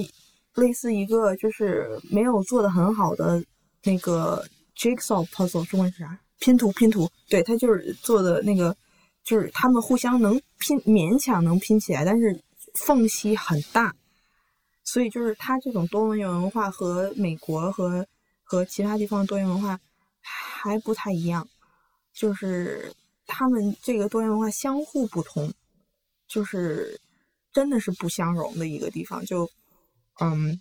[0.61, 3.43] 类似一个就是没有做的很好的
[3.82, 4.47] 那个
[4.77, 6.20] jigsaw puzzle，中文是啥？
[6.39, 8.77] 拼图拼图，对，它就是做的那个，
[9.24, 12.41] 就是他们互相能拼，勉强能拼起来，但是
[12.74, 13.95] 缝隙很大。
[14.85, 18.07] 所以就是它这种多元文化和美国和
[18.43, 19.78] 和其他地方多元文化
[20.20, 21.47] 还不太一样，
[22.12, 22.93] 就是
[23.27, 25.53] 他们这个多元文化相互不通，
[26.27, 26.99] 就是
[27.53, 29.24] 真的是不相容的一个地方。
[29.24, 29.49] 就
[30.20, 30.60] 嗯，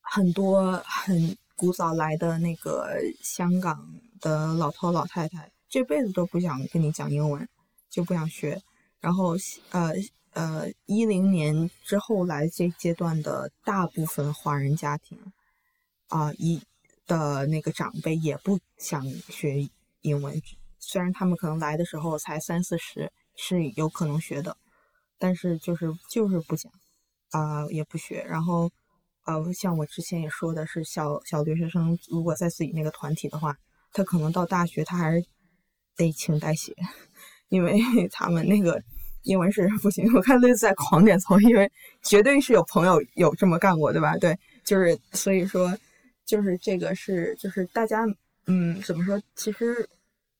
[0.00, 2.90] 很多很古早来的那个
[3.22, 3.88] 香港
[4.20, 7.48] 的老头老太太，这辈子都不想跟你讲英文，
[7.88, 8.60] 就不想学，
[9.00, 9.36] 然后
[9.70, 9.92] 呃。
[10.34, 15.16] 呃，一零年之后来这阶段的大部分华人家庭，
[16.08, 16.60] 啊，一
[17.06, 19.68] 的那个长辈也不想学
[20.00, 20.42] 英文，
[20.80, 24.56] 虽然他们可能来的时候才三四十，是有可能学的，
[25.20, 26.72] 但是就是就是不讲，
[27.34, 28.24] 啊，也不学。
[28.28, 28.70] 然后，
[29.24, 33.56] 呃，像我之前也说的是，小小留学生如果在自己那个团体的话，
[33.92, 35.24] 他可能到大学他还是
[35.96, 36.74] 得请代写，
[37.48, 37.78] 因为
[38.12, 38.82] 他们那个。
[39.26, 44.14] 英文是不行，我看类似在狂点头，因为绝对是有朋友有这么干过，对吧？
[44.18, 45.74] 对，就是所以说，
[46.26, 48.04] 就是这个是就是大家
[48.44, 49.18] 嗯怎么说？
[49.34, 49.88] 其实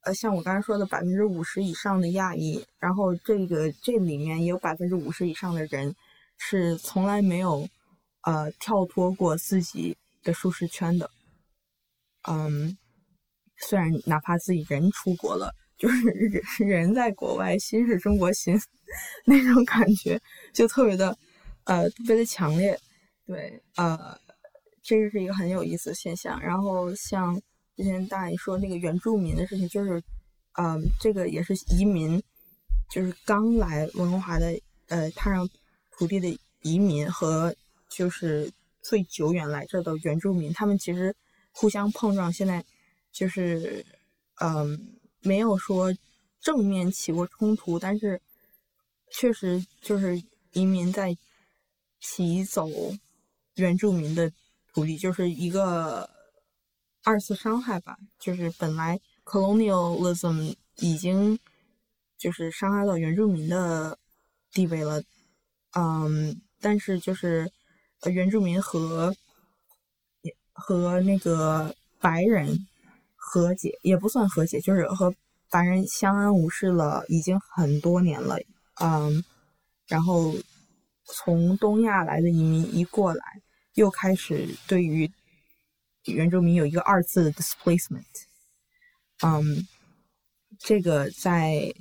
[0.02, 5.96] 呃像我刚才说的百分之五十以上的亚裔，然后这个这里面也有百分之五十以上的人
[6.36, 7.68] 是从来没有
[8.22, 11.10] 呃跳脱过自己的舒适圈的，
[12.28, 12.76] 嗯，
[13.58, 15.54] 虽然哪怕自己人出国了。
[15.76, 16.08] 就是
[16.64, 18.56] 人在国外，心是中国心，
[19.26, 20.18] 那种感觉
[20.52, 21.18] 就特别的，
[21.64, 22.78] 呃，特别的强烈。
[23.26, 24.16] 对，呃，
[24.84, 26.40] 这个是一个很有意思的现象。
[26.40, 27.34] 然后像
[27.76, 30.00] 之前大爷说那个原住民的事情，就是，
[30.52, 32.22] 嗯，这个也是移民，
[32.88, 34.56] 就是刚来温哥华的，
[34.86, 35.46] 呃，踏上
[35.96, 37.54] 土地的移民和
[37.88, 38.52] 就是
[38.82, 41.14] 最久远来这的原住民，他们其实
[41.52, 42.64] 互相碰撞，现在
[43.12, 43.84] 就是，
[44.40, 44.98] 嗯。
[45.26, 45.90] 没有说
[46.38, 48.20] 正面起过冲突，但是
[49.10, 50.22] 确实就是
[50.52, 51.16] 移民在
[51.98, 52.68] 骑走
[53.54, 54.30] 原住民的
[54.74, 56.10] 土地，就是一个
[57.04, 57.96] 二次伤害吧。
[58.18, 61.38] 就是本来 colonialism 已经
[62.18, 63.98] 就是伤害到原住民的
[64.52, 65.02] 地位了，
[65.76, 67.50] 嗯，但是就是
[68.04, 69.14] 原住民和
[70.52, 72.66] 和那个白人
[73.16, 75.14] 和解也不算和解，就是和
[75.50, 78.38] 白人相安无事了，已经很多年了。
[78.80, 79.24] 嗯，
[79.86, 80.34] 然后
[81.04, 83.24] 从东亚来的移民一过来，
[83.74, 85.10] 又开始对于
[86.04, 88.04] 原住民有一个二次的 displacement。
[89.22, 89.66] 嗯，
[90.58, 91.74] 这个在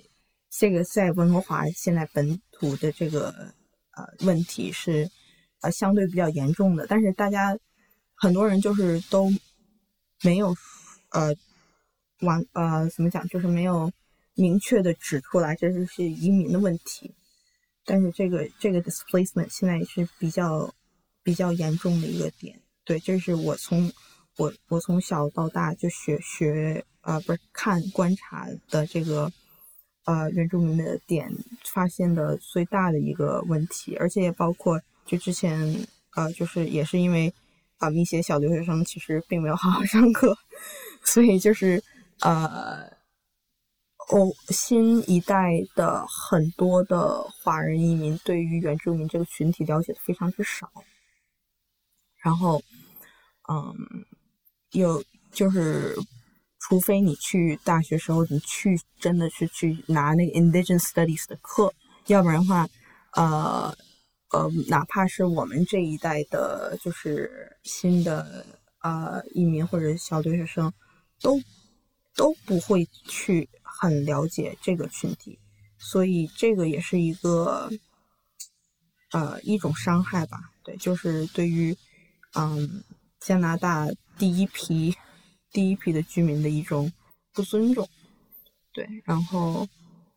[0.50, 3.54] 这个在温哥华现在本土的这个
[3.96, 5.10] 呃问题是
[5.62, 7.58] 呃相对比较严重的，但是大家
[8.16, 9.32] 很多人就是都
[10.22, 10.56] 没有
[11.10, 11.36] 呃
[12.22, 13.92] 完呃怎么讲，就是没有
[14.36, 17.14] 明确的指出来这是是移民的问题，
[17.86, 20.74] 但是这个这个 displacement 现在也是比较
[21.24, 22.62] 比较严重的一个点。
[22.84, 23.92] 对，这是我从
[24.38, 26.86] 我我从小到大就学学。
[27.06, 29.30] 呃，不是看观察的这个
[30.06, 31.32] 呃原住民的点
[31.64, 35.76] 发现的最大的一个问题，而且也包括就之前
[36.16, 37.34] 呃就是也是因为
[37.78, 40.38] 啊一些小留学生其实并没有好好上课，
[41.04, 41.82] 所以就是
[42.22, 42.84] 呃
[44.10, 50.70] 哦新一代的很多的华人移民对于原住民这个群体了解的非常之少，
[52.18, 52.62] 然后
[53.50, 53.74] 嗯
[54.72, 55.96] 有就是。
[56.66, 61.74] 除非你去大学时候，你去真的是去拿那个 Indigenous Studies 的课，
[62.08, 62.66] 要不然的话，
[63.16, 63.78] 呃
[64.32, 68.46] 呃，哪怕是我们这一代的，就是新的
[68.82, 70.72] 呃移民或者小留学生，
[71.22, 71.38] 都
[72.16, 75.38] 都不会去很了解这个群体，
[75.78, 77.70] 所以这个也是一个
[79.12, 80.40] 呃一种伤害吧。
[80.64, 81.78] 对，就是对于
[82.36, 82.82] 嗯
[83.20, 84.96] 加拿大第一批。
[85.54, 86.92] 第一批的居民的一种
[87.32, 87.88] 不尊重，
[88.74, 89.68] 对，然后，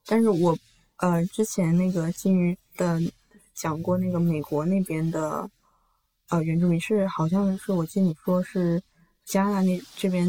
[0.06, 0.56] 但是我
[0.96, 2.98] 呃之前那个金鱼的
[3.54, 5.48] 讲过那个美国那边的
[6.30, 8.82] 呃原住民是好像是我记你说是
[9.26, 10.26] 加拿大那这边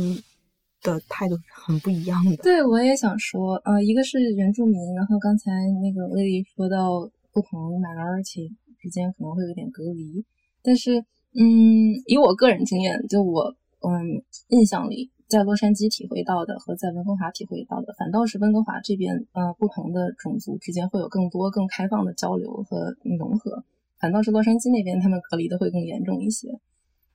[0.81, 2.35] 的态度很不一样的。
[2.43, 5.51] 对，我也想说，呃，一个是原住民，然后刚才
[5.81, 8.49] 那个丽丽说到不同 minority
[8.81, 10.25] 之间可能会有点隔离，
[10.61, 10.99] 但是
[11.33, 13.55] 嗯，以我个人经验，就我。
[13.81, 23.63] 嗯，印象里在洛杉矶体会到的和在温哥华体会到的，反倒是温哥华这边，呃，不同的种族之间会有更多更开放的交流和融合，
[23.99, 26.59] 反倒是洛杉矶那边他们隔离的会更严重一些。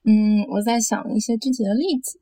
[0.05, 2.21] 嗯，我在想一些具体的例子，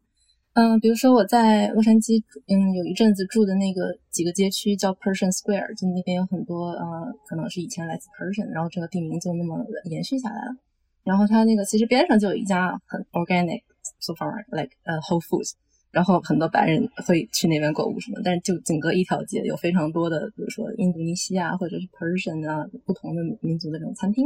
[0.54, 10.56] 嗯，比如说我在洛杉矶，嗯，有一阵子住的那个几个街区叫 Persian Square，就那边有很多，呃，可能是以前来自 Persian，然后这个地名就那么延续下来了。
[11.02, 13.62] 然后它那个其实边上就有一家很 organic。
[13.98, 15.52] So far, like 呃，Whole Foods，
[15.90, 24.24] 然后很多白人会去那边购物什么，但是就整个一条街有非常多的，比如说印度尼西亚或者是 Persian 啊，不同的民族的这种餐厅，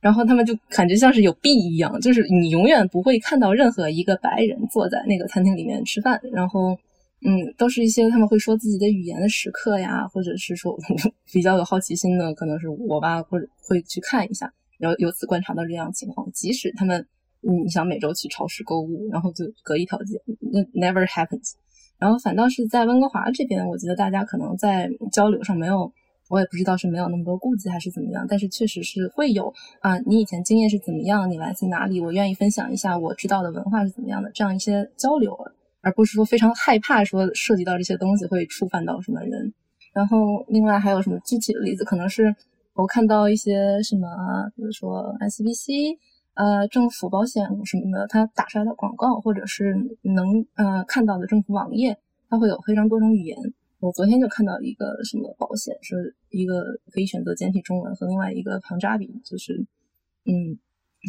[0.00, 6.76] 然后他们就感觉像是有病一样，就是你永远不会看到任何一个白人坐在那个餐厅里面吃饭，然后
[7.22, 10.78] 嗯，都是一些他们会说自己的语言的食客呀，或者是说
[11.32, 17.06] 比较有好奇心的，可能是我吧，或者会去看一下，然后由此观察到这样的情况，即使他们。
[17.42, 20.20] 你想每周去超市购物，然后就隔一条街，
[20.52, 21.52] 那 never happens。
[21.98, 25.92] 然后反倒是在温哥华这边，我觉得大家可能在交流上没有，
[26.28, 35.36] 我也不知道是没有那么多顾忌还是怎么样，但是确实是会有啊，你以前经验是怎么样，你来自哪里，我愿意分享一下我知道的文化是怎么样的，这样一些交流，
[35.82, 39.52] 而不是说非常害怕说涉及到这些东西会触犯到什么人。
[39.92, 42.34] 然后另外还有什么具体的例子，可能是
[42.74, 44.06] 我看到一些什么，
[44.56, 45.98] 比如说 ICBC。
[46.40, 51.98] 呃，政府保险什么的，它打出来的广告，或者是能呃看到的政府网页，
[52.30, 53.36] 它会有非常多种语言。
[53.78, 59.66] 我昨天就看到一个什么保险，是一个可以选择简体中文和另外一个旁扎比，就是
[60.24, 60.56] 嗯，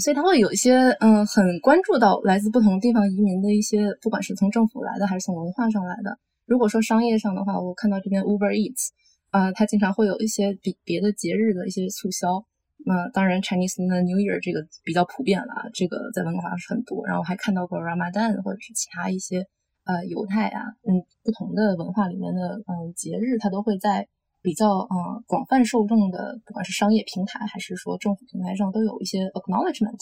[0.03, 6.17] 所以它会有一些嗯很关注到来自不同地方移民的一些，不管是从政府来的还是从文化上来的。
[6.45, 8.89] 如果说商业上的话，我看到这边 Uber Eats
[9.29, 12.43] 啊，它经常会有一些比别的节日的一些促销。
[12.83, 17.05] 那当然，Chinese New Year 这个比较普遍了，这个在温哥华是很多。
[17.05, 19.45] 然后还看到过 Ramadan 或者是其他一些
[19.85, 24.07] 呃犹太啊，嗯，不同的文化里面的嗯节日，它都会在
[24.41, 29.99] 比较嗯广泛受众的，不管是商业平台还是说政府平台上，都有一些 acknowledgement。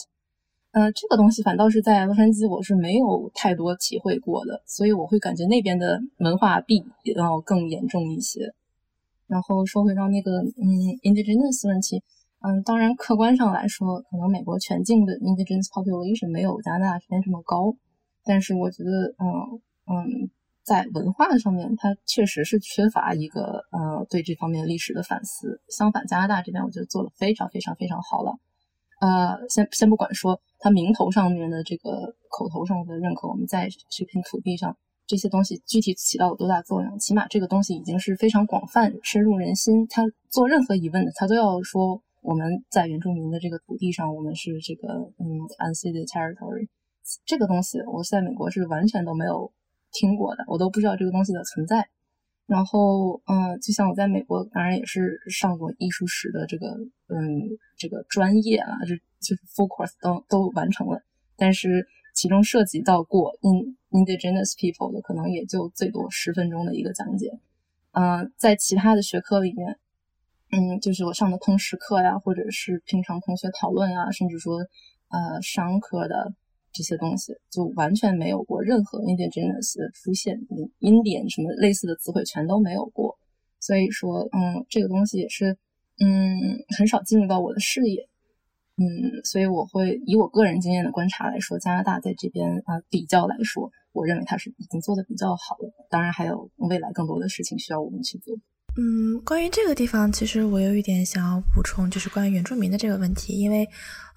[0.72, 6.86] 呃，这个东西反倒是在洛杉矶我是没有太多体会过的，所以我会感觉那边的文化壁
[7.16, 8.54] 要更严重一些。
[9.28, 10.64] 然后说回到那个嗯
[11.04, 12.02] Indigenous 问题。
[12.42, 17.76] 嗯，当然，客观上来说，可能美国全境的 indigenous population 没有加拿大这边这么高，
[18.24, 20.30] 但是我觉得，嗯嗯，
[20.64, 25.60] 在文化上面，它确实是缺乏一个呃对这方面历史的反思。
[25.68, 28.38] 相反，加拿大这边我觉得做的非常非常非常好了。
[29.02, 39.88] 呃，先先不管说它名头上面的这个口头上的认可，我们在这片土地上这些东西具体起到了多大作用，起码这个东西已经是非常广泛、深入人心。
[39.88, 46.68] 他做任何疑问的，他都要说我们在原住民的这个土地上，我们是这个嗯 unceded territory。
[47.26, 49.52] 这个东西我在美国是完全都没有
[49.92, 51.90] 听过的，我都不知道这个东西的存在。
[52.46, 56.68] 然后，嗯，就像我在美国，当然也是上过艺术史的这个，
[57.08, 61.00] 嗯，这个专业啊，就就是 full course 都都完成了。
[61.38, 67.40] 但是其中涉及到过 in indigenous people 的，可能也就最多十分钟的一个讲解。
[67.92, 69.78] 嗯，在其他的学科里面，
[70.52, 74.58] 嗯，就是我上的通识课呀，或者是平常同学讨论啊，甚至说，
[75.10, 76.34] 呃，商科的。
[76.72, 80.38] 这些东西就完全没有过任何 indigenous 的出现
[80.80, 83.18] ，Indian 什么类似的词汇全都没有过，
[83.60, 85.58] 所以说，嗯，这个东西也是，
[86.00, 88.08] 嗯，很少进入到我的视野，
[88.78, 88.86] 嗯，
[89.26, 98.36] 所以我会以我个人经验的观察来说，加拿大在这边啊比较来说，我认为它是已经做的比较好了，当然还有未来更多的事情需要我们去做。
[98.78, 103.68] 嗯，关于这个地方，其实我有一点想要补充，就是关于原住民的这个问题，因为。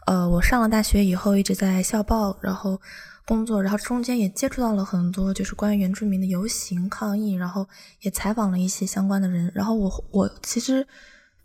[0.05, 2.81] 呃，我上了大学以后一直在校报，然后
[3.25, 7.65] 工作，然后中间也接触到了很多就是关于原住民的游行抗议，然后
[8.01, 9.49] 也采访了一些相关的人。
[9.55, 10.85] 然后我我其实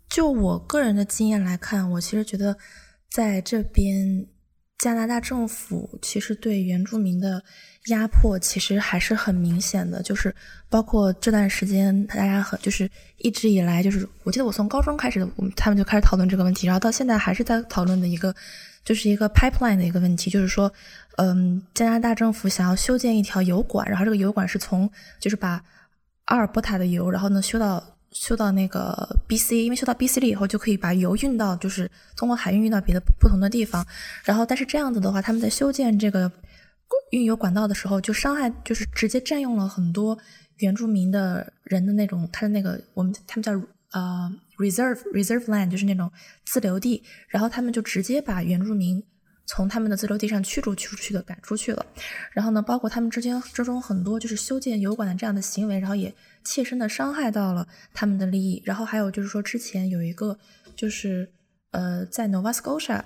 [0.08, 2.58] 就我个人的经验来看，我其实觉得
[3.08, 4.26] 在这边
[4.78, 7.42] 加拿大政府其实对原住民的。
[7.86, 10.34] 压迫其实还是很明显的，就是
[10.68, 18.34] 包括这段时间，大家很就是一直以来，就是我记得我从高中开始，我们他们就开始讨论这个问题，然后到现在还是在讨论的一个，
[18.84, 20.70] 就是一个 pipeline 的一个问题，就是说，
[21.16, 25.64] 嗯，加拿大政府想要修建一条油管，然后这个油管是从就是把
[26.26, 27.82] 阿尔伯塔的油，然后呢修到
[28.12, 33.86] 修到那个 BC，因为修到 BC 了以后就可以把油运到就是通过海运运到别的不同的地方，
[34.24, 36.30] 然后但是这样子的话，他们在修建这个。
[37.10, 40.18] 运油管道的时候，就伤害，就是直接占用了很多
[40.58, 43.52] 原住民的人的那种，他的那个我们他们叫
[43.92, 46.10] 呃 reserve reserve land，就是那种
[46.46, 49.02] 自留地，然后他们就直接把原住民
[49.46, 51.84] 从他们的自留地上驱逐驱出去的赶出去了。
[52.32, 56.14] 然后呢，包括他们之间之中很多就是修建油管的这样的行为，然后也
[56.48, 58.62] 切身的伤害到了他们的利益。
[58.64, 60.38] 然后还有就是说，之前有一个
[60.74, 61.30] 就是
[61.72, 63.04] 呃在 Nova Scotia，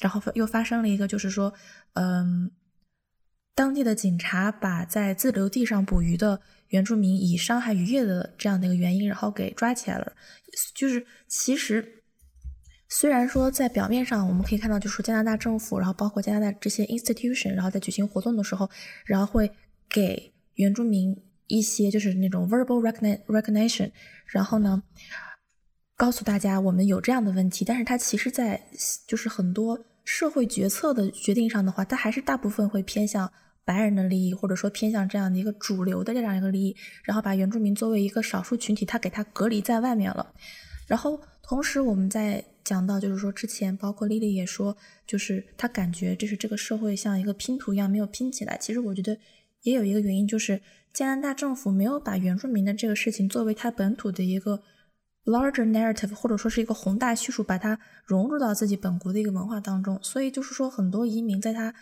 [0.00, 1.54] 然后又发生了一个就是说
[1.94, 2.50] 嗯。
[3.56, 6.40] 当地的警察把在自留地上捕鱼的
[6.70, 10.12] 原住民以伤害渔业的这样的一个原因，然后给抓起来了。
[10.74, 12.02] 就是其实，
[12.88, 18.68] 虽然说在表面上我们可以看到，就是加拿大政府，然后包括加拿大这些 institution，然后在举行活动的时候，
[19.06, 19.48] 然后会
[19.88, 21.16] 给原住民
[21.46, 22.80] 一些就是那种 verbal
[23.26, 23.90] recognition，
[24.26, 24.82] 然后呢，
[25.96, 27.64] 告诉大家我们有这样的问题。
[27.64, 28.68] 但是它其实，在
[29.06, 33.32] 就是很多社会决策的决定上的话，它还是大部分会偏向。
[33.66, 40.34] 白人的利益，或者说偏向这样的一个主流的这样一个利益，然后把原住民作为一个少数群体，他给他隔离在外面了。
[40.86, 44.76] 然后同时，我们在讲到，就是说之前包括丽丽也说，
[45.06, 48.58] 就是他感觉就是这个社会像一个拼图一样没有拼起来。
[48.58, 49.16] 其实我觉得
[49.62, 50.60] 也有一个原因，就是
[50.94, 54.62] 加拿大政府没有把原住民的这个事情作为他本土的一个
[55.24, 59.98] larger narrative，或者说是一个宏大叙述，把它融入到自己本国的一个文化当中。
[60.00, 61.74] 所以就是说，很多移民在他。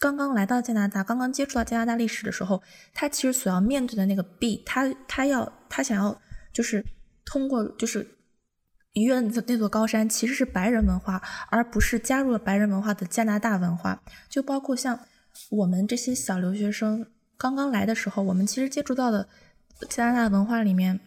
[0.00, 2.62] 刚刚来到加拿大，刚刚接触到加拿大历史的时候，
[2.94, 6.20] 他其实所要面对的那个壁，他他要他想要
[6.52, 6.84] 就是
[7.24, 8.06] 通过就是
[8.92, 11.20] 逾越那那座高山，其实是白人文化，
[11.50, 14.00] 而不是加入了白人文化的加拿大文化。
[14.28, 15.00] 就包括像
[15.50, 17.04] 我们这些小留学生
[17.38, 19.28] 刚刚来的时候，我们其实接触到的
[19.88, 20.98] 加拿大文化里面，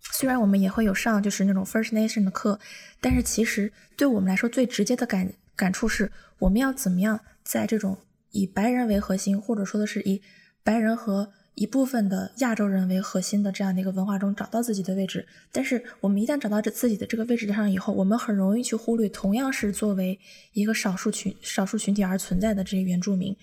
[0.00, 2.58] 虽然我们也会有上就是那种 First Nation 的课，
[3.00, 6.10] 但是其实对我们来说最直接的感感触是，
[6.40, 7.96] 我们要怎么样在这种
[8.32, 10.20] 以白人为核心，或者说的是以
[10.64, 15.24] 白人和一部分的亚洲人为核心的这样的一个文化中找到自己的位置。
[15.52, 20.18] 但是我们一旦找到这自己的这个位置上以后，我们很容易去忽略同样是作为
[20.52, 23.36] 一个少数群少数群体而存在的这些原住民。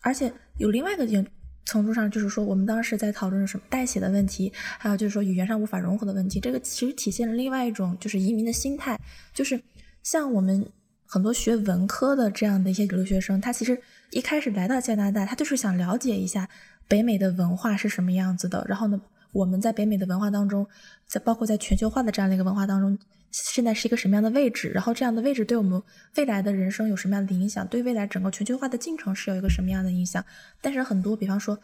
[0.00, 1.26] 而且有另外一个点
[1.64, 6.40] 程度上，就是说我们当时在讨论什么代写的问题，还有就是说语言上无法融合的问题。
[6.40, 8.98] 这个其实体现了另外一种就是移民的心态，
[9.34, 9.60] 就是
[10.02, 10.64] 像我们。
[11.04, 13.78] 很多学文科的这样的一些留学生，他其实
[14.12, 16.48] 一开始来到加拿大，他就是想了解一下
[16.88, 18.64] 北美的文化是什么样子的。
[18.66, 18.98] 然后呢，
[19.30, 20.66] 我们在北美的文化当中，
[21.06, 22.98] 在包括在全球化的这样的一个文化当中，
[23.32, 24.68] 现在是一个什么样的位置？
[24.68, 25.82] 然后这样的位置对我们
[26.16, 27.66] 未来的人生有什么样的影响？
[27.66, 30.24] 对未来整个全球化的进程是有一个什么样的影响？
[30.60, 31.58] 但是很多，比方说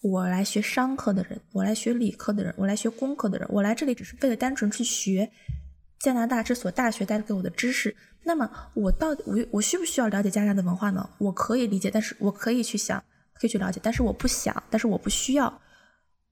[0.00, 5.28] 我来学商科的人，我来学理科的人，我来学工科的人，我来这里只是为了单纯去学
[5.98, 7.94] 加拿大这所大学带给我的知识。
[8.22, 11.08] 那么我到底我我需不需要了解加拿大的文化呢？
[11.18, 13.02] 我可以理解，但是我可以去想，
[13.34, 15.60] 可以去了解，但是我不想，但是我不需要。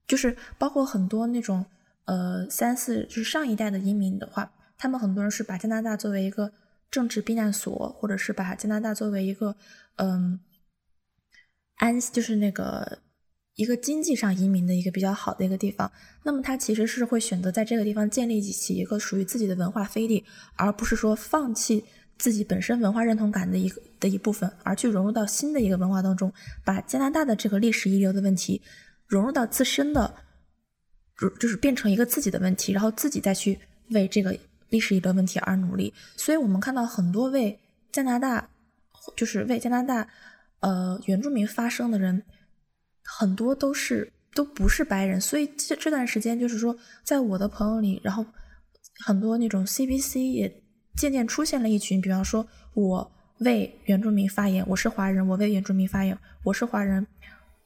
[0.06, 1.66] 就是包括很多那种
[2.04, 6.52] 呃三四就是上一代的移民的话，他们很多人是把加拿大作为一个
[6.90, 9.56] 政治避难所，或者是把加拿大作为一个
[9.96, 10.38] 嗯
[11.76, 13.00] 安就是那个
[13.54, 15.90] 一个经济上移民的一个比较好的一个地方。
[16.24, 20.24] 那么他其实是会选择在这个地方建立起一个属于自己的文化飞地，
[20.56, 21.84] 而不是说放弃
[22.18, 26.32] 自己本身文化认同感的一个的一部分，而去融入到新的一个文化当中，
[26.64, 28.62] 把加拿大的这个历史遗留的问题。
[29.08, 30.16] 融入到自身的，
[31.16, 33.56] 就就是变成一个自己的问题，然后自己再去
[33.90, 34.36] 为这个
[34.68, 35.92] 历史遗留问题而努力。
[36.16, 37.58] 所以我们看到很多为
[37.92, 38.48] 加拿大，
[39.16, 40.08] 就是为加拿大
[40.60, 42.22] 呃原住民发声的人，
[43.02, 45.20] 很多都是都不是白人。
[45.20, 48.24] 所以这这段时间就是说，在我的朋友里，然后
[49.04, 50.62] 很多那种 CBC 也
[50.96, 57.06] 渐渐出现了一群，比方说我为原住民发言，我是华人，我为原住民发言，我是华人。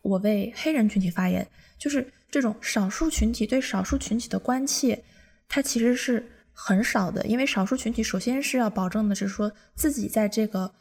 [0.03, 1.47] 我为黑人群体发言，
[1.79, 5.05] 就是这种少数群体对少数群体的关切，
[5.47, 7.25] 它其实是很少的。
[7.27, 10.75] 因为少数群体首先是要保证的是说自己在这个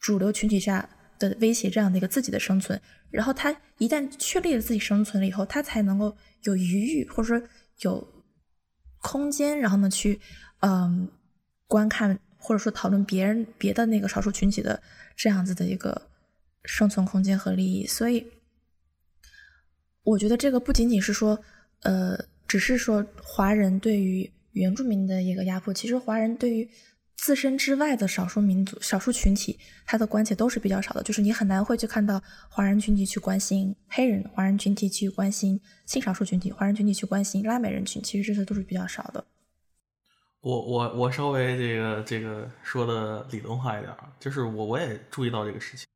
[0.00, 0.88] 主流群体下
[1.18, 2.80] 的威胁这样的一个自己的生存，
[3.10, 7.48] 然后他一旦确立了自己生存了以后，他才能够有余裕或者说
[7.80, 8.24] 有
[9.00, 10.20] 空间，然后呢去
[10.60, 11.08] 嗯
[11.66, 14.82] 观看或者说讨论别人别的那个少数群体的
[15.16, 16.10] 这样子的一个。
[16.66, 18.26] 生存空间和利益，所以
[20.02, 21.38] 我觉得这个不仅仅是说，
[21.82, 26.68] 呃，只是说华人对于原住民的一个压迫，其实华人对于
[27.16, 31.02] 自身之外的少数民族、少数群体，他的关切都是比较少的。
[31.02, 39.24] 就是你很难会去看到华人群体去关心黑人，华人群体去关心性少数群体，华人群体去关心拉美人群，其实这些都是比较少的。
[40.40, 45.86] 我我我稍微这个这个说的理论化一点，就是我我也注意到这个事情。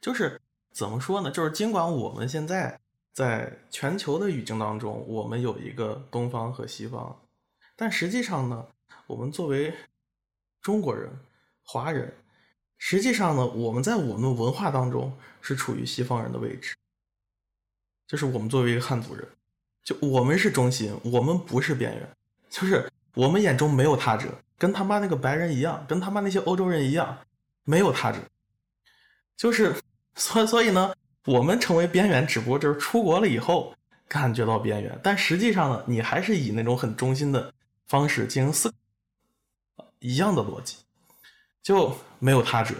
[0.00, 0.40] 就是
[0.72, 1.30] 怎么说呢？
[1.30, 2.80] 就是尽管我们现在
[3.12, 7.16] 在全球的语境当中，我们有一个东方和西方，
[7.76, 8.66] 但实际上呢，
[9.06, 9.72] 我们作为
[10.60, 11.08] 中国人、
[11.62, 12.12] 华人，
[12.78, 16.74] 实际上呢，我们在我们文化当中是处于西方人的位置。
[18.06, 19.28] 就是我们作为一个汉族人，
[19.84, 22.08] 就我们是中心，我们不是边缘。
[22.48, 24.28] 就是我们眼中没有他者，
[24.58, 27.18] 跟他妈那个白人一样，跟他妈那些欧洲人一样，
[27.64, 28.18] 没有他者，
[29.36, 29.74] 就是。
[30.18, 30.94] 所所以呢，
[31.26, 33.76] 我们成为边缘，只不过就是出国了以后
[34.08, 37.52] 感觉到边缘，但实际上呢，你还是以那种很中心的
[37.86, 38.72] 方式进行思，
[39.98, 40.76] 一样的逻辑，
[41.62, 42.74] 就没有他者。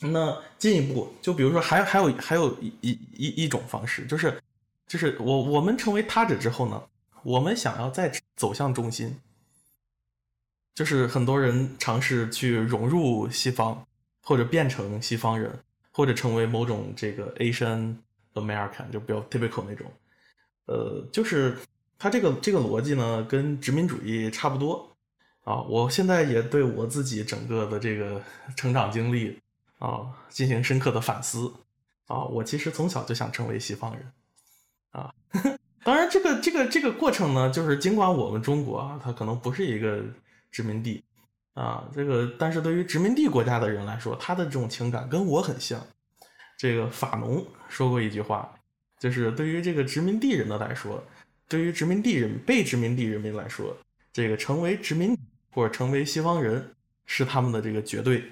[0.00, 4.42] 那进一步，就比如说，还还有还有一一一一种方式，就是
[4.86, 6.82] 就是我我们成为他者之后呢，
[7.22, 9.18] 我们想要再走向中心，
[10.74, 13.86] 就是很多人尝试去融入西方，
[14.22, 15.58] 或者变成西方人。
[15.94, 17.94] 或者成为某种这个 Asian
[18.32, 19.92] American 就比较 typical 那种，
[20.64, 21.58] 呃，就是
[22.02, 24.90] 他这个这个逻辑呢，跟殖民主义差不多
[25.44, 25.62] 啊。
[25.62, 28.20] 我现在也对我自己整个的这个
[28.56, 29.38] 成长经历
[29.78, 31.52] 啊进行深刻的反思
[32.08, 32.24] 啊。
[32.24, 34.12] 我其实从小就想成为西方人
[34.90, 35.14] 啊。
[35.84, 40.02] 当然，这个这个这个过程呢，就是尽管我们中国啊，它可能不是一个
[40.50, 41.04] 殖民地。
[41.54, 45.80] 啊，这个，但是对于殖民地国家的人来说，他的这种情感跟我很像。
[46.58, 48.52] 这个法农说过一句话，
[48.98, 51.04] 就是对于这个殖民地人的来说，
[51.52, 53.76] 对于殖民地人被殖民地人民来说，
[54.10, 55.14] 这个成为殖民
[55.50, 56.74] 或者成为西方人
[57.04, 58.24] 是他们的这个绝对，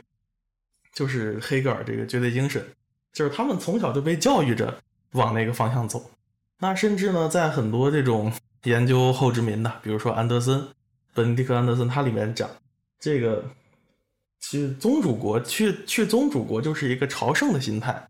[0.94, 2.66] 就是黑格尔这个绝对精神，
[3.12, 4.74] 就是他们从小就被教育着
[5.12, 6.10] 往那个方向走。
[6.60, 8.32] 那甚至呢，在很多这种
[8.62, 10.66] 研究后殖民的，比如说安德森，
[11.12, 12.48] 本迪克安德森，他里面讲。
[12.98, 13.44] 这个
[14.40, 18.08] 去宗主国，去去宗主国就是一个朝圣的心态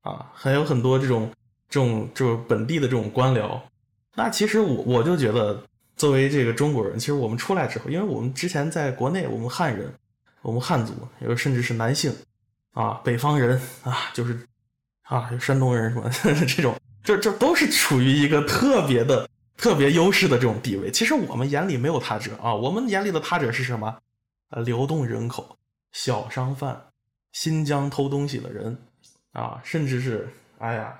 [0.00, 1.30] 啊，还有很多这种
[1.68, 3.60] 这种就是本地的这种官僚。
[4.18, 5.62] 那其实我我就觉得，
[5.94, 9.94] 作为这个中国人，其实我们出来之后，因为我们之前在国内，我们汉人，
[10.42, 12.12] 我们汉族，有甚至是男性
[12.72, 14.36] 啊，北方人啊，就是
[15.02, 16.10] 啊，山东人什么
[16.44, 16.74] 这种，
[17.04, 19.28] 这这都是处于一个特别的。
[19.56, 23.98] 特别优势的这种地位，其实我们眼里没有他者啊，我们眼里的他者是什么？
[24.50, 25.58] 呃，流动人口、
[25.90, 26.80] 小商贩、
[27.32, 28.78] 新疆偷东西的人
[29.32, 30.28] 啊，甚至是
[30.58, 30.94] 哎呀，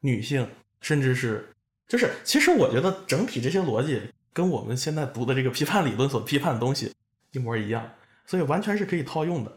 [0.00, 0.44] 女性，
[0.80, 1.48] 甚至是
[1.88, 4.00] 就是，其实我觉得整体这些逻辑
[4.32, 6.90] 跟我们现在读的这个批判理论所批判的东西
[7.32, 7.86] 一模一样，
[8.26, 9.52] 所以完全是可以套用的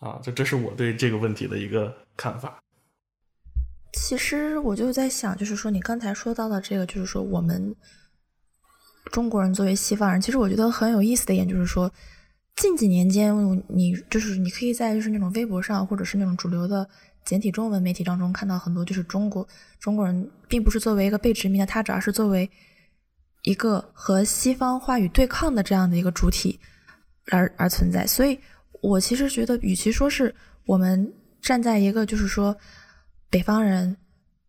[0.00, 2.58] 啊，这这是我对这个问题的一个看法。
[3.92, 7.74] 其实我就在想，就是说你刚才说到的这个，就是说我们
[9.12, 11.92] 中国人作为西方人，其实我觉得很有意思的一点就是说，
[12.56, 13.34] 近几年间，
[13.68, 16.88] 你就是你可以在就是那种微博上，或者是那种主流的
[17.24, 19.46] 简体中文媒体当中看到很多，就是中国
[19.78, 22.50] 中国人并不是作为一个被殖民的他者，而是作为
[23.42, 26.58] 一个和西方话语对抗的这样的一个主体
[27.30, 28.06] 而而存在。
[28.06, 28.38] 所以
[28.82, 30.34] 我其实觉得，与其说是
[30.66, 32.56] 我们站在一个就是说。
[33.32, 33.96] 北方人，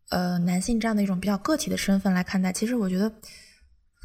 [0.09, 3.13] 呃，男性这样的一种比较个体的身份来看待，其实我觉得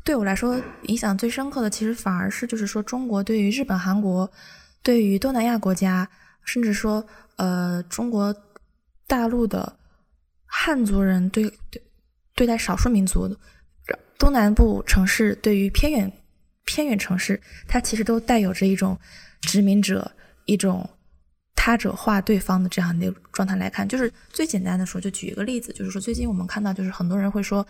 [0.04, 4.30] 对我来说影响最深刻的，其实反而是就是说中国对于日本、韩国，
[4.82, 6.06] 对于东南亚国家，
[6.44, 7.02] 甚至说
[7.36, 8.36] 呃中国
[9.06, 9.78] 大陆的
[10.44, 11.82] 汉族人对对
[12.34, 13.36] 对待少数民族的，
[14.18, 16.12] 东南部城市对于偏远
[16.64, 18.98] 偏远城市，它其实都带有着一种
[19.40, 20.12] 殖民者
[20.44, 20.88] 一种。
[21.58, 27.66] 他者化对方的这样的状态来看，就是最简单的说，就举一个例子，就是说最近我们看到，就是很多人会说，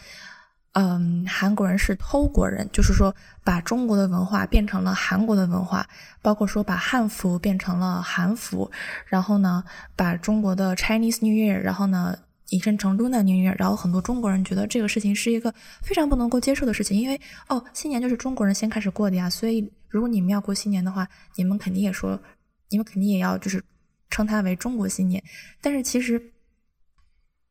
[0.78, 5.88] 嗯，韩国人是偷国人，就是说把中国的文化变成了韩国的文化，
[6.20, 8.70] 包括说把汉服变成了韩服，
[9.06, 9.64] 然后呢，
[9.96, 12.18] 把中国的 Chinese New Year，然后呢
[12.50, 15.50] 引申成 Luna New Year，然后很多中国人觉得这个事情是一个
[15.80, 22.20] 非常不能够接受的事情，因为哦，新年就是中国人先开始过的呀，所以如果你们要过新年的话，你们肯定也说，
[22.68, 23.62] 你们肯定也要就是。
[24.08, 25.20] 称它为中国新年，
[25.60, 26.32] 但是其实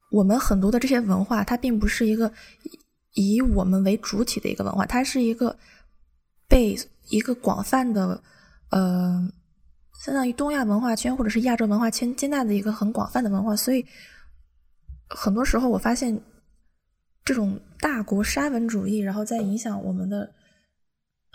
[0.10, 2.32] 我们很多的这些文化，它并不是一个
[3.16, 5.58] 以我们为主体的一个文化，它是一个
[6.48, 6.78] 被
[7.10, 8.22] 一个广泛的
[8.70, 9.28] 呃，
[10.04, 13.84] 相当于东亚文化圈或者是亚洲文化圈接纳的一个很广泛的文化，所以
[15.10, 16.22] 很多时候我发现
[17.24, 20.32] 这种大国沙文主义，然后在影响我们的。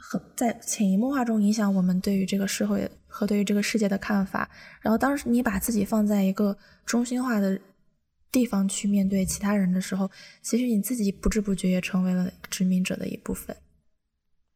[0.03, 4.49] 很在潜移默化中影响我们对于这个社会和对于这个世界的看法。
[4.81, 7.61] 然后，当时你把自己放在一个中心化的
[8.33, 10.11] 地方去面对其他人的时候，
[10.43, 13.57] 其实你自己不知不觉也成为了殖民者的一部分。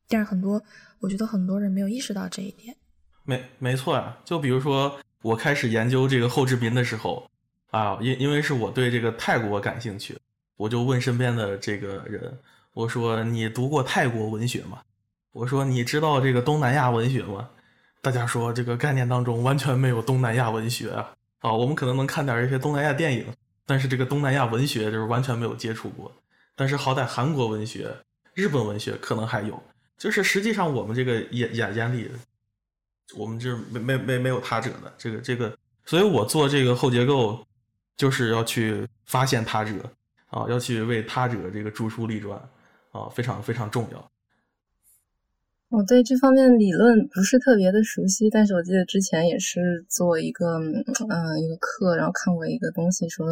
[0.09, 0.63] 但是，很多
[1.01, 2.77] 我觉得很多人没有意识到这一点。
[3.25, 7.29] 没没错啊，就比如说我开始研究这个后殖民的时候
[7.71, 10.17] 啊，因因为是我对这个泰国感兴趣，
[10.57, 12.39] 我就问身边的这个人，
[12.75, 14.81] 我说：“你读过泰国文学吗？”
[15.33, 17.51] 我说你知道这个东南亚文学吗？
[18.01, 21.13] 大家说这个概念当中完全没有东南亚文学啊！
[21.41, 23.27] 啊，我们可能能看点一些东南亚电影，
[23.67, 26.13] 但是这个东南亚文学就是完全没有接触过。
[26.57, 27.95] 但是好歹韩国文学、
[28.35, 29.61] 日本文学可能还有，
[29.99, 32.11] 就是实际上我们这个眼眼眼里，
[33.17, 37.45] 我们这没没没没有他者的这个这个，所以我做这个后结构，
[37.97, 39.73] 就是要去发现他者
[40.29, 42.39] 啊，要去为他者这个著书立传
[42.93, 44.11] 啊，非常非常重要。
[45.71, 50.85] 我对这方面理论不是特别的熟悉，但是我记得之前也是做一个嗯
[51.43, 53.27] 一个课，然后看过一个东西说，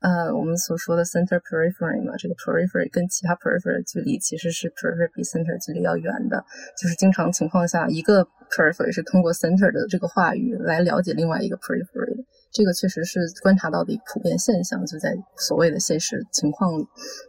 [0.00, 6.44] 呃，我们所说的 center periphery 嘛，这个 periphery 跟其他 periphery 距离其实是 periphery 比 center 距离要远的，
[6.80, 16.86] 就是经常情况下一个 periphery 是通过 center 的这个话语来了解另外一个 periphery，这个确实是观察到的一个普遍现象，就在所谓的现实情况里，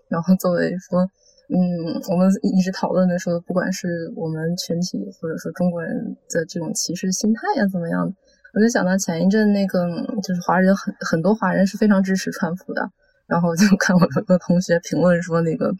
[0.08, 1.10] 然后作为说。
[1.52, 1.58] 嗯，
[2.12, 8.14] 我们一直讨论的说，不管是我们群体，或者说中国人的这种歧视心态呀，怎么样？
[8.54, 9.88] 我就想到前一阵那个，
[10.24, 12.90] 就是华人很很多华人是非常支持川普的，
[13.28, 15.72] 然后就 看我有个同学评论说，那个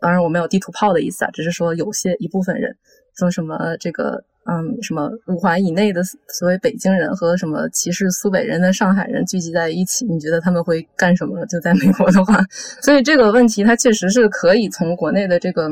[0.00, 2.76] 当然我没有地图炮的意思啊，只是说有些一部分人
[3.16, 4.24] 说什么这个。
[4.44, 11.46] 嗯，什么五环以内的所谓北京人和什么歧视苏北人的上海人聚集在一起，你觉得他们会干什么？
[11.46, 12.44] 就在美国的话，
[12.82, 15.70] 所以这个问题它确实是可以从国内的这个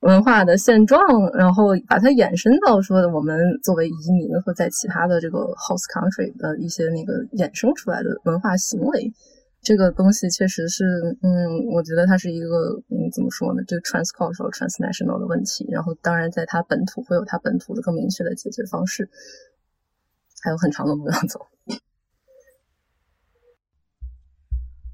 [0.00, 1.00] 文化的现状，
[1.32, 9.12] 然后把它延伸到说我们作为移民或在其他的这个 host country 的一些那个衍生出来的文化行为。
[9.60, 10.84] 这个东西确实是，
[11.20, 13.62] 嗯，我觉得它是一个，嗯，怎么说呢？
[13.66, 15.66] 这个 transcultural transnational 的问题。
[15.68, 19.10] 然后，当然，在它本土会有它本土的更明确的解决方式，
[20.44, 21.44] 还有很长的路要走。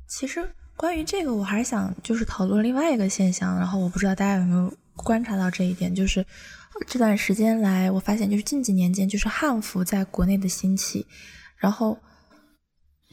[0.08, 0.42] 其实，
[0.78, 3.58] 关于这个，我还是想就是讨论另外一个现象。
[3.58, 6.24] 然后，我不知道大家有没有观察到这一点，就是
[6.86, 11.06] 这段时间来，我发现就是近几年间，就是汉服在国内的兴起，
[11.56, 11.98] 然后。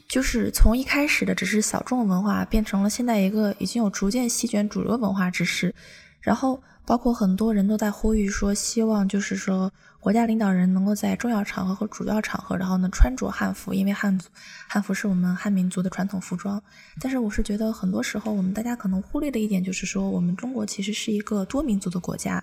[0.08, 5.74] 就是从一开始的只是小众文化，变成了现在一个已经有逐渐席卷主流文化之势。
[6.20, 14.28] 然后，包括很多人都在呼吁说，希望就是说国家领导人能够在重要场合和主要场合，然后呢穿着汉服，因为汉族
[14.68, 16.62] 汉服是我们汉民族的传统服装。
[17.00, 22.42] 但是，我是觉得很多时候我们大家可能忽略的一点就是说，我们中国其实是一个多民族的国家。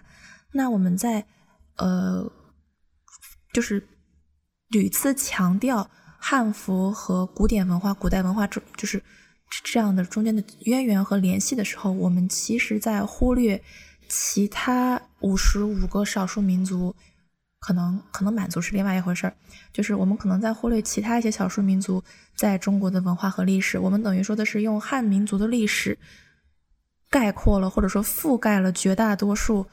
[0.52, 1.26] 那我们在
[1.78, 2.30] 呃，
[3.54, 3.88] 就是
[4.70, 5.90] 屡次强调。
[6.22, 9.02] 汉服和古典文化、古代文化，这就是
[9.64, 13.64] 这样的中间的渊源和联系的时候，我们其实在忽略
[14.10, 16.96] 其他五十五个少数民族，
[17.60, 19.34] 可能可能满族是另外一回事儿，
[19.72, 22.04] 就是我们可能在忽略其他一些少数民族
[22.36, 23.78] 在中国的文化和历史。
[23.78, 25.98] 我们等于说的是用汉民族的历史
[27.10, 29.68] 概括了或者说覆盖了绝大多数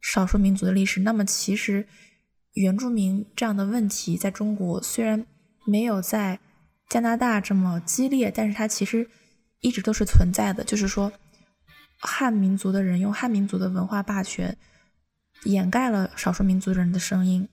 [0.00, 1.00] 少数民族的历史。
[1.00, 1.86] 那么其实
[2.52, 5.24] 原住民这样的问题在中国虽然
[5.66, 6.38] 没有在
[6.88, 9.08] 加拿大这么激烈，但是它其实
[9.60, 10.64] 一直都是存在的。
[10.64, 11.12] 就是说，
[12.00, 14.56] 汉民族的人用汉民族的文化霸权
[15.44, 17.48] 掩盖了少数民族人的声音，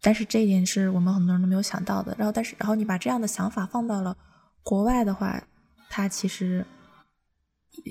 [0.00, 2.14] 但是这一点是我们很多人都没有想到的。
[2.18, 4.16] 然后，但是，然后你把这样的想法放到了
[4.62, 5.42] 国外的话，
[5.88, 6.64] 它其实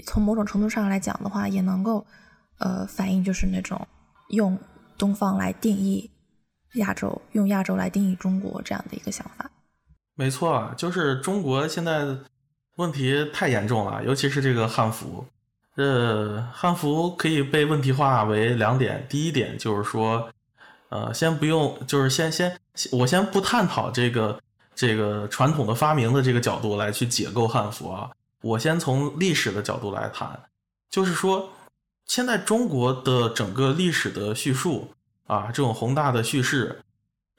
[0.06, 2.06] 从某种程度上来讲的话，也能够
[2.60, 3.88] 呃反映就是那种
[4.30, 4.58] 用
[4.98, 6.10] 东方来定义
[6.76, 9.50] 亚洲，用亚洲来定义中国这样的一个想法。
[10.16, 12.06] 没错，就是中国现在
[12.78, 15.26] 问题太严重了，尤其是这个汉服。
[15.76, 20.30] 呃，汉服可以被问题化为两点，第一点就是说，
[20.90, 22.60] 呃，先不用，就是先先，
[22.92, 24.40] 我先不探讨这个
[24.76, 30.40] 这个传统的发明的这个角度来去解构汉服啊，我先从历史的角度来谈，
[30.90, 31.50] 就是说，
[32.06, 34.94] 现在中国的整个历史的叙述
[35.28, 36.82] 啊，这种宏大的叙事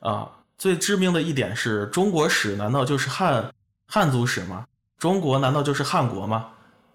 [0.01, 0.29] 啊。
[0.57, 3.53] 最致命的一点是中国史难道就是汉
[3.89, 4.65] 汉族史吗？
[4.99, 6.47] 中国难道就是汉国吗？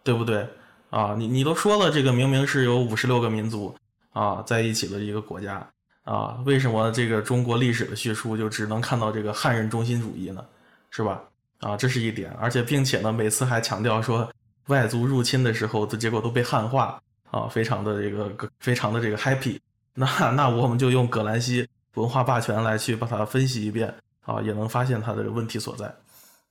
[0.02, 0.48] 对不对
[0.90, 1.16] 啊？
[1.18, 3.76] 你你都说了，这个明明是有五十六个民族
[4.12, 5.66] 啊在一起的一个国家
[6.04, 10.46] 啊，为什么这个中国历史的叙述就只能看到这个汉人中心主义呢？
[10.92, 11.22] 是吧？
[11.60, 14.30] 啊，这是一点，而且并且呢，每次还强调说
[14.68, 17.02] 外族入侵的时候的结果都被汉化
[17.32, 19.60] 啊，非常的这个非常的这个 happy。
[19.94, 21.68] 那那我们就用葛兰西。
[21.96, 23.94] 文化霸权来去把它分析一遍
[24.24, 25.94] 啊，也能发现它的问题所在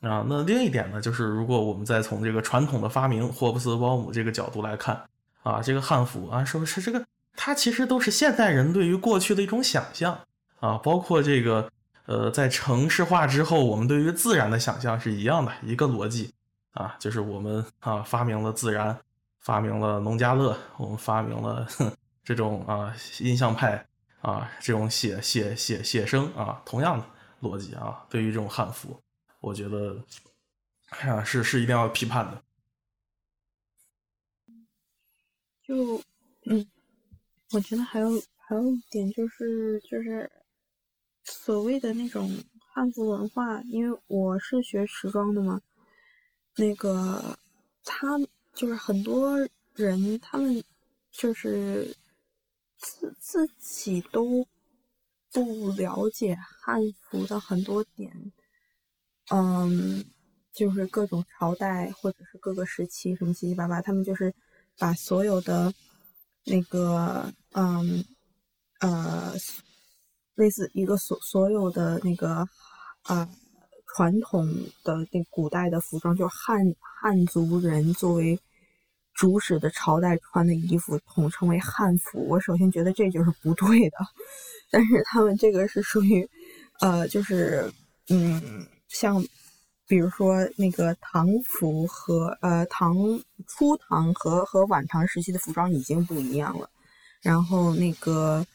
[0.00, 0.24] 啊。
[0.28, 5.00] 那另一点呢，就是如果我们再从这个传统的发明霍布斯鲍姆这个角度来看
[5.42, 7.04] 啊，这个汉服啊，是不是这个
[7.36, 10.18] 它其实都是现代人对于过去的一种想象
[10.60, 10.78] 啊？
[10.78, 11.70] 包括这个
[12.06, 16.32] 呃，在城市化之后，我们对于自然的想象是一样的一个逻辑
[16.72, 18.98] 啊，就是我们啊发明了自然，
[19.40, 21.66] 发明了农家乐，我们发明了
[22.24, 23.84] 这种啊印象派。
[24.20, 27.04] 啊，这种写写写写生啊，同样的
[27.40, 29.00] 逻辑啊，对于这种汉服，
[29.40, 30.04] 我觉得
[30.88, 32.42] 哎呀是是一定要批判的。
[35.62, 36.02] 就
[36.44, 36.66] 嗯，
[37.52, 40.30] 我觉得还有还有一点就是就是
[41.24, 45.60] 所谓的那种汉服文化，因为我是学时装的嘛，
[46.56, 47.38] 那个
[47.84, 48.18] 他
[48.54, 49.38] 就是很多
[49.74, 50.62] 人他们
[51.10, 51.96] 就是。
[52.80, 54.46] 自自己都
[55.32, 58.32] 不了解汉服的很多点，
[59.30, 60.04] 嗯，
[60.52, 64.34] 就是各种朝代或者是各个时期什么七七八八，他们就是
[64.78, 65.72] 把所有的
[66.44, 68.04] 那个嗯
[68.80, 69.32] 呃
[70.34, 72.48] 类似一个所所有的那个
[73.02, 73.28] 啊
[73.94, 74.46] 传统
[74.84, 78.38] 的那古代的服装，就是汉汉族人作为。
[79.14, 83.96] 主使的朝代穿的衣服统称为汉服，我首先觉得这就是不对的。
[84.70, 86.24] 但是他们这个是属于，
[86.78, 87.68] 呃，就是
[88.10, 89.24] 嗯，像
[89.86, 92.96] 比如说那个唐服和呃唐
[93.46, 96.68] 初唐和和晚唐时期的服装已经不一样了。
[97.22, 98.46] 然后那个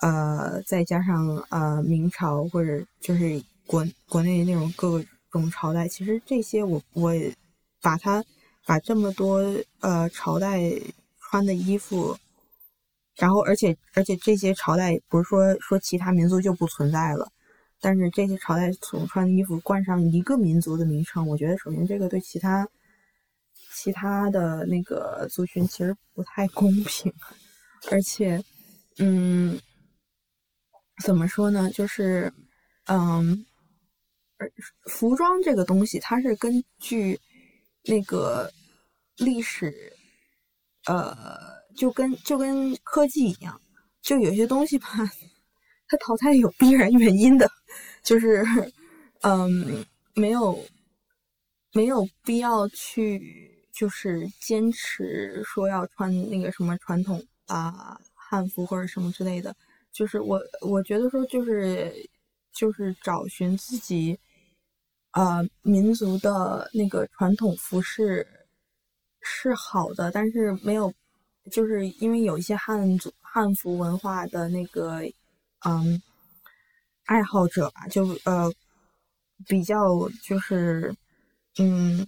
[0.00, 7.12] 呃，再加上呃明朝或者就是国国内那种各种朝代，其实这些我我
[7.80, 8.24] 把它。
[8.64, 9.42] 把这么多
[9.80, 10.60] 呃朝代
[11.18, 12.16] 穿的衣服，
[13.16, 17.32] 然后而且而且这些朝代不是说说其他民族就不存在了，
[17.82, 22.66] 但是这些朝代所穿的衣服冠上一个民族的名称，我觉得首先这个对其他
[23.74, 27.12] 其他的那个族群其实不太公平，
[27.90, 28.42] 而且
[28.98, 29.60] 嗯，
[31.04, 31.70] 怎么说呢？
[31.70, 32.32] 就是
[32.86, 33.44] 嗯，
[34.38, 34.50] 而
[34.86, 37.20] 服装这个东西它是根据。
[37.84, 38.48] 那个
[39.16, 39.92] 历史，
[40.86, 41.26] 呃，
[41.76, 43.60] 就跟就跟科技一样，
[44.00, 44.86] 就有些东西吧，
[45.92, 47.46] 他淘汰有必然原因的，
[48.02, 48.42] 就是，
[49.20, 50.58] 嗯，没有
[51.74, 59.54] 没有必要去就是坚持说要穿那个什么传统啊汉服或者什么之类的，
[59.92, 61.92] 就是我我觉得说就是
[62.54, 64.18] 就是找寻自己。
[65.14, 68.26] 呃，民族的那个传统服饰
[69.20, 70.90] 是好的，但是没有，
[71.50, 75.02] 就是因为有一些汉族汉服文化的那个
[75.64, 76.02] 嗯
[77.04, 78.50] 爱好者吧，就呃
[79.46, 79.76] 比较
[80.22, 80.94] 就是
[81.58, 82.06] 嗯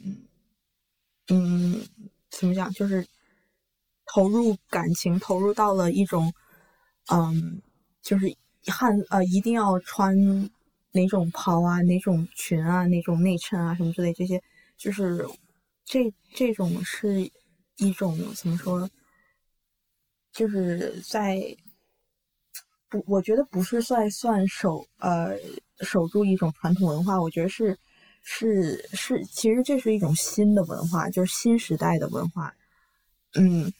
[1.28, 1.86] 嗯，
[2.30, 3.06] 怎么讲，就是
[4.06, 6.32] 投入感情，投入到了一种，
[7.10, 7.60] 嗯，
[8.02, 8.34] 就是
[8.66, 10.16] 汉呃，一定要穿
[10.92, 14.42] 哪种袍啊，哪种裙啊，哪种内衬啊，什么之类这些，
[14.76, 15.26] 就是
[15.84, 17.30] 这这种是
[17.76, 18.88] 一种怎么说，
[20.32, 21.56] 就是在
[23.06, 25.36] 我觉得不是算算守呃
[25.80, 27.78] 守住一种传统文化，我觉得是。
[28.26, 32.50] 是是，其实这是一种新的文化，就是新时代的文化，
[33.34, 33.70] 嗯，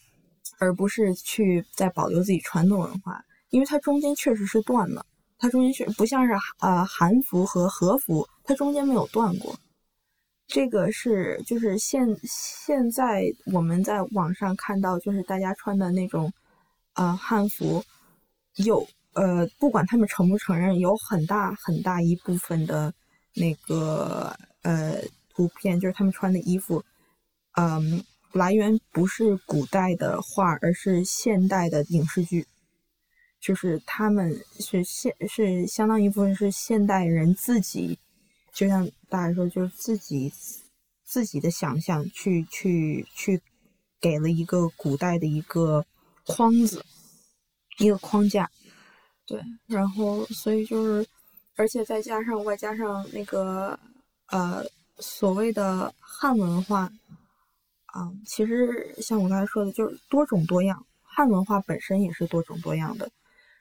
[0.59, 5.07] 而不是去在保留自己传统文化，因为它中间确实是断了，
[5.39, 9.59] 它中间确不像是呃韩服和和服，它中间没有断过。
[10.47, 16.31] 这个是就是现现在我们在网上看到，就是大家穿的那种
[16.97, 17.82] 呃汉服，
[18.57, 22.93] 有呃不管他们承不承认，有很大很大一部分的。
[23.36, 24.32] 那个
[24.62, 26.85] 呃，图片就是他们穿的衣服，
[27.57, 32.47] 嗯，来源不是古代的画，而是现代的影视剧，
[33.41, 37.99] 就是他们是现是相当一部分是现代人自己，
[38.53, 40.32] 就像大家说，就是自己
[41.03, 43.43] 自己的想象去去去
[44.01, 45.85] 给了一个古代的一个
[46.24, 46.86] 框子，
[47.78, 48.49] 一个框架，
[49.27, 51.07] 对，然后所以就是。
[51.57, 53.79] 而且再加上外加上那个
[54.27, 54.61] 呃
[54.99, 56.91] 所谓的汉文化
[57.87, 60.85] 啊，其实像我刚才说的，就是多种多样。
[61.05, 63.09] 汉文化本身也是多种多样的，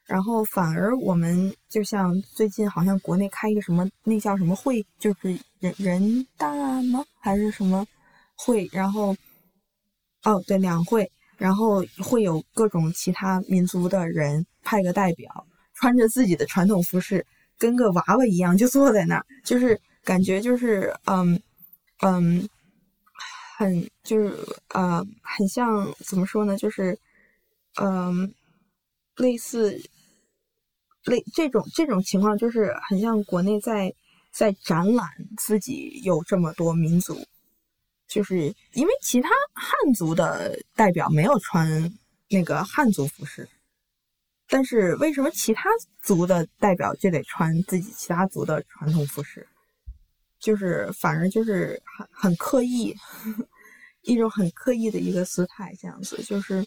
[0.07, 7.05] 然后反而我们就像最近好像国内开一个什么那叫什么会，就是人人大吗？
[7.19, 7.85] 还是什么
[8.35, 8.67] 会？
[8.71, 9.15] 然后
[10.23, 15.45] 哦对两会，然后会有各种其他民族的人派个代表，
[15.83, 17.25] 穿着自己的传统服饰。
[17.59, 21.41] 跟个娃娃一样就坐在那儿，就是感觉就是嗯
[22.01, 22.49] 嗯，
[23.57, 24.33] 很就是
[24.69, 26.57] 呃很像怎么说呢？
[26.57, 26.97] 就是
[27.79, 28.33] 嗯
[29.15, 29.81] 类似
[31.05, 33.93] 类这种这种情况，就是很像国内在
[34.31, 35.07] 在展览
[35.37, 37.15] 自己有这么多民族，
[38.07, 41.93] 就是因为其他汉族的代表没有穿
[42.29, 43.47] 那个汉族服饰。
[44.53, 45.67] 但是为什么其他
[46.03, 49.47] 族的代表就得穿自己其他族的传统服饰？
[50.39, 52.95] 就是反而就是很很刻意，
[54.03, 56.63] 一种很刻意的一个姿态，这样子就是，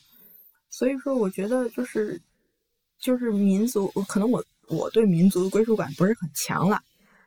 [0.68, 2.20] 所以说我觉得就是
[2.98, 6.82] 就是民族，可能我我对民族的归属感不是很强了，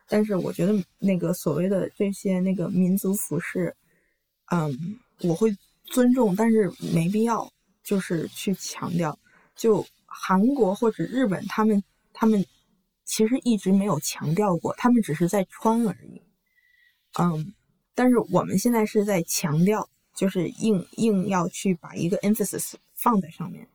[0.10, 3.74] 但是我觉得那个所谓的这些那个民族服饰，
[4.52, 5.56] 嗯，我会
[5.86, 7.50] 尊重，但是没必要
[7.82, 9.18] 就是去强调
[9.56, 9.88] 就。
[10.10, 11.84] 韩国或者日本，他们
[12.14, 12.46] 他们
[13.06, 16.22] 其实一直没有强调过，他们只是在穿而已。
[17.20, 17.54] 嗯，
[17.96, 23.68] 但是我们现在是在强调，就是硬硬要去把一个 emphasis 放在上面。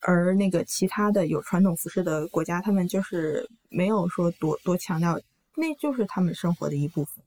[0.00, 5.20] 而那个其他的有传统服饰的国家，他们就是没有说多多强调，
[5.54, 7.22] 那就是他们生活的一部分。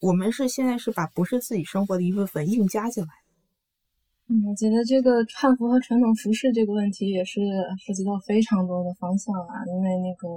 [0.00, 3.10] 我们是现在是把不是自己生活的一部分硬加进来。
[4.28, 7.40] 我觉得这个汉服和传统服饰这个问题也是
[7.80, 9.64] 涉及到非常多的方向啊。
[9.66, 10.28] 因为那个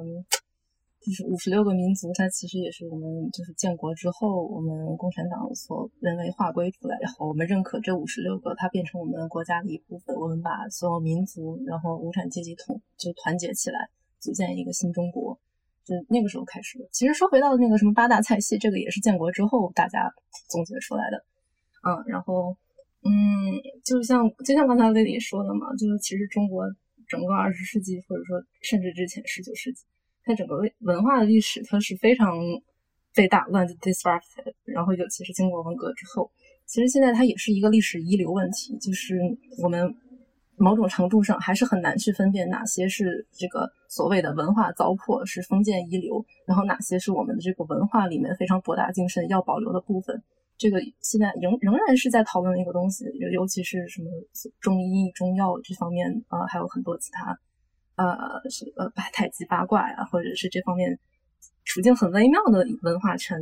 [1.02, 10.16] 就是五十六个民族，它其实也是我们就是建国之后，我们共产党所人为划归出来，然后我们认可这五十六个，它变成我们国家的一部分。
[10.16, 13.90] 我们把所有民族，然后无产阶级统就团结起来，
[14.22, 15.38] 组建一个新中国。
[15.84, 16.88] 就那个时候开始的。
[16.94, 20.14] 其实说回到那个什么八大菜系，这个也是建国之后大家
[20.48, 21.26] 总结出来的。
[21.84, 22.56] 嗯，然后。
[23.04, 23.12] 嗯，
[23.84, 26.64] 就像就像刚才丽丽说的嘛，就是其实中国
[27.08, 29.84] 整个二十世纪，或者说甚至之前十九世纪，
[30.24, 32.38] 它整个文化的历史，它是非常
[33.16, 34.54] 被打乱的 disrupted。
[34.66, 36.32] 然后尤其是经过文革之后，
[36.68, 39.18] 其实现在它也是一个历史遗留问题，就是
[39.64, 39.92] 我们
[40.58, 50.22] 某种程度上还是很难去分辨哪些是这个所谓的文化糟粕，是封建遗留，然后哪些是我们的这个文化里面非常博大精深要保留的部分。
[50.62, 54.12] 这个现在仍仍然是在讨论一个东西，尤尤其是什么
[54.60, 57.36] 中医、中药这方面啊，还有很多其他，
[57.96, 58.08] 呃，
[58.48, 61.00] 是呃太极八卦呀，或者是这方面
[61.66, 63.36] 处境很微妙的文化圈。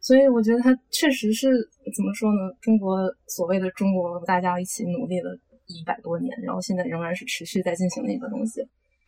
[0.00, 1.48] 所以我觉得它确实是
[1.96, 2.52] 怎么说呢？
[2.60, 5.34] 中国所谓的中国，大家一起努力了
[5.64, 8.60] 一百多年，然后现在仍然是持续在进行的一个东西。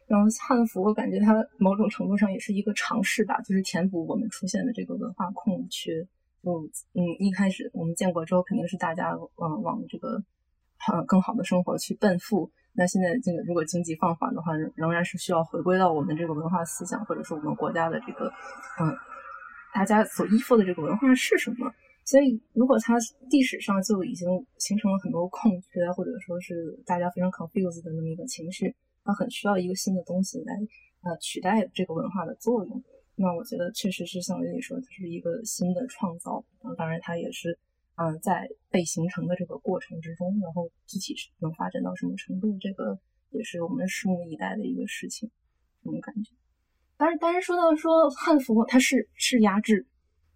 [0.07, 5.93] 然后汉服，我感觉它某种程度上也是一个尝试吧，就是填补我们出现的这个文化空缺。
[6.43, 10.19] 就嗯，一开始我们建国之后，肯定是大家往往这个
[10.93, 12.51] 嗯更好的生活去奔赴。
[12.75, 18.27] 那现在这个如果经济放缓的话，仍然是需要回归到我们这个文化思想，或者说我们国家的这个
[18.81, 18.93] 嗯
[19.75, 21.73] 大家所依附的这个文化是什么？
[22.05, 22.97] 所以，如果它
[23.31, 24.29] 历史上就已经
[24.59, 28.75] 形成了很多空缺，或者说是大家非常 confused 的那么一个情绪，
[29.05, 30.53] 它很需要一个新的东西来
[31.05, 32.83] 呃取代这个文化的作用。
[33.15, 36.45] 那我觉得确实是像雷你说，它是一个新的创造。
[36.77, 37.59] 当然，它也是
[37.97, 42.99] 嗯在被形成的这个过程之中，然后具体是能发展到什么程度，这个
[43.31, 45.31] 也是我们拭目以待的一个事情。
[45.85, 46.33] 这种感觉。
[46.97, 49.87] 但是，但是说到说汉服，它是是压制。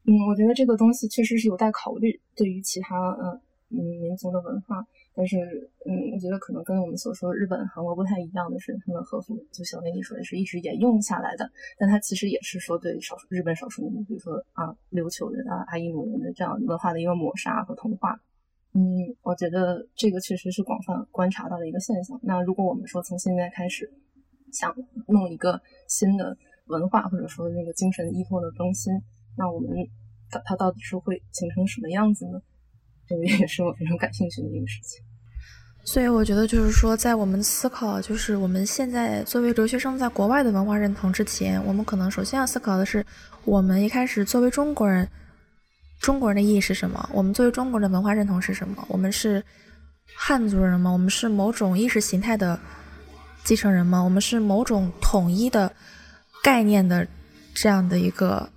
[0.05, 2.21] 嗯，我觉得这个东西确实是有待考虑。
[2.35, 3.41] 对于其他嗯
[3.71, 4.87] 嗯民族的文化，
[5.17, 5.39] 但是
[5.87, 11.51] 嗯，我觉得可能跟我们所说日本、韩国不太一样的是，他们和服就像你说的是一直沿用下来的。
[11.79, 18.21] 但它其实也是说对少数日本少数民族，比如说啊琉球人啊阿伊努人的这样文化的一个抹杀和同化。
[18.75, 18.83] 嗯，
[19.23, 22.21] 我觉得这个确实是广泛观察到的一个现象。
[22.23, 23.91] 那如果我们说从现在开始
[24.53, 24.77] 想
[25.09, 26.37] 弄一个新的
[26.67, 28.93] 文化，或者说那个精神依托的更新。
[29.39, 29.71] 那我们
[30.29, 32.43] 它它到底是会形成什么样子呢？
[33.09, 35.03] 这个也是我非常感兴趣的一个事情。
[35.85, 43.05] 所以我觉得就是说，在我们思考就是我们现在作为留学生在国外的文化认同之前，我们可能首先要思考的是，
[43.45, 45.09] 我们一开始作为中国人，
[46.01, 47.09] 中国人的意义是什么？
[47.13, 48.85] 我们作为中国人的文化认同是什么？
[48.89, 49.43] 我们是
[50.17, 50.91] 汉族人吗？
[50.91, 52.59] 我们是某种意识形态的
[53.45, 54.01] 继承人吗？
[54.01, 55.73] 我们是某种统一的
[56.43, 57.07] 概念的
[57.55, 58.49] 这样的一个？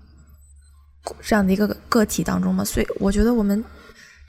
[1.22, 3.64] 这样的一个个体当中吗，所以我觉得我们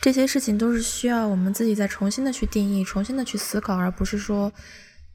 [0.00, 4.50] 这些事情都是需要我们自己再重新的去定义、重新的去思考，而不是说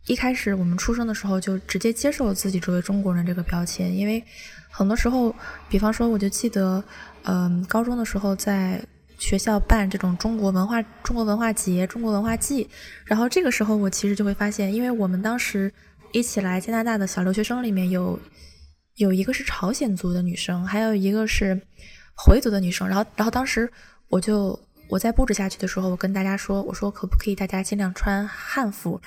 [0.06, 3.96] 一开始我们出生的时候就直接接受自己作为中国人这个标签。
[3.96, 4.24] 因为
[4.70, 5.36] 很多时候，
[5.68, 6.84] 比方说，我就记得，
[7.24, 8.80] 嗯，高中的时候在
[9.18, 12.70] 学校办这种中国文化、中国文化节、中国文化季，
[13.06, 15.74] 然后这个时候我其实就会发现，因为我们当时
[16.12, 18.20] 一起来加拿大的小留学生里面有。
[18.98, 21.62] 有一个是朝鲜族的女生，还有一个是
[22.16, 22.88] 回族的女生。
[22.88, 23.70] 然后，然后当时
[24.08, 24.58] 我就
[24.88, 29.00] 我在布置下去的时候，我跟大家说，我说可不可以大家尽量穿汉服？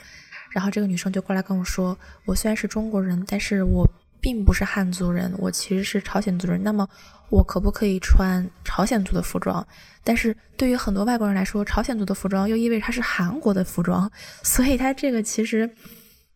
[0.51, 3.89] 然后这个女生就过来跟我说，我虽然是中国人，但是我
[4.21, 6.63] 并不是汉族人，我其实是朝鲜族人。
[6.63, 6.89] 那么
[7.31, 9.67] 我可不可以穿朝鲜族的服装？
[10.03, 14.11] 但是对于很多外国人来说，朝鲜族的服装又意味着它是韩国的服装，
[14.43, 15.71] 所以它这个其实。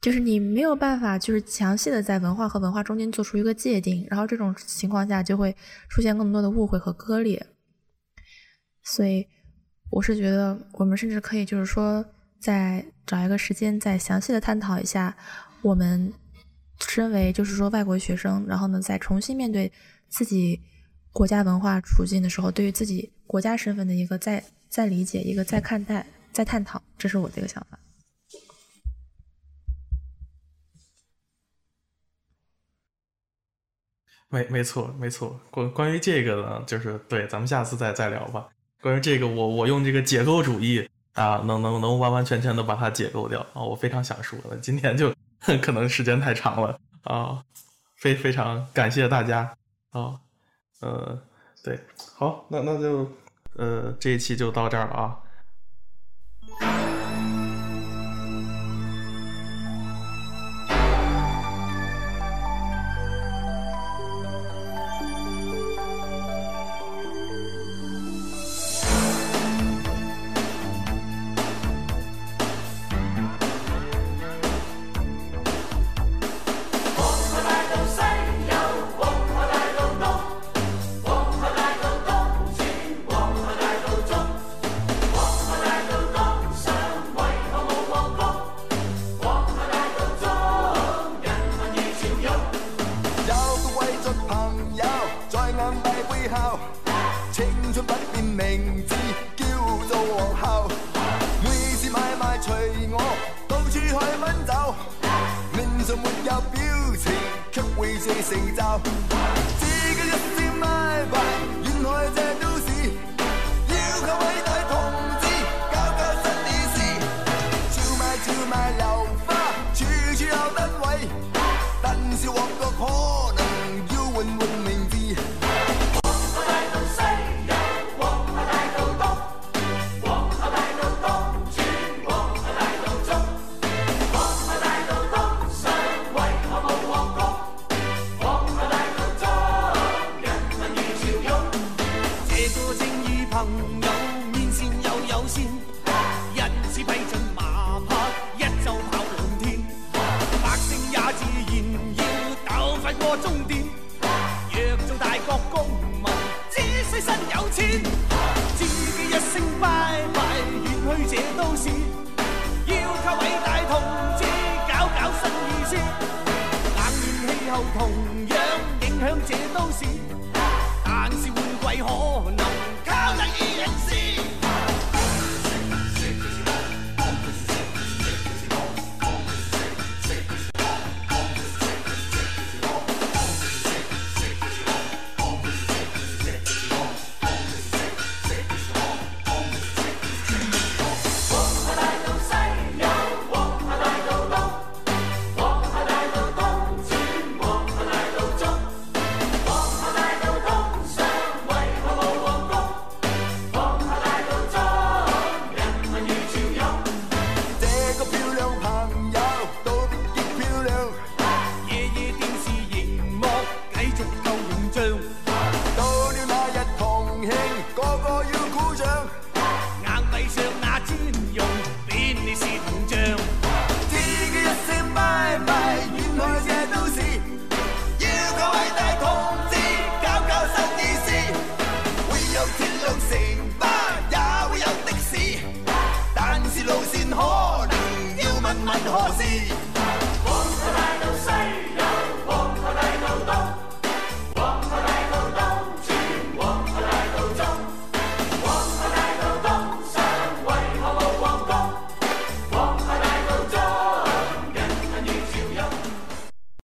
[0.01, 5.55] 就是你没有办法，就是详细的在文化和文化中间做出一个界定，然后这种情况下就会
[5.89, 7.47] 出现更多的误会和割裂。
[8.83, 9.27] 所以，
[9.91, 12.05] 我是觉得我们甚至可以就是说，
[12.41, 15.17] 再找一个时间，再详细的探讨一下，
[15.63, 16.13] 我们
[16.81, 19.71] 身为就是说外国学生，然后呢，再重新面对
[20.09, 20.61] 自己
[21.13, 27.79] 国家文化处境的时候，对于自己国家身份的一个再再理解，一个再看待、再探讨，这是我的一个想法。
[34.29, 38.49] 没没错没错，关关于这个呢，就是对，咱们下次再再聊吧。
[38.83, 44.57] 关于这个，我我用这个解构主义啊，能能能完完全全的把它解构掉啊，我非常想说了。
[44.57, 45.15] 今天就
[45.63, 47.41] 可能时间太长了啊，
[47.97, 49.55] 非非常感谢大家
[49.93, 50.19] 啊，
[50.81, 51.17] 呃，
[51.63, 51.79] 对，
[52.17, 53.09] 好，那那就
[53.55, 55.17] 呃这一期就到这儿了啊。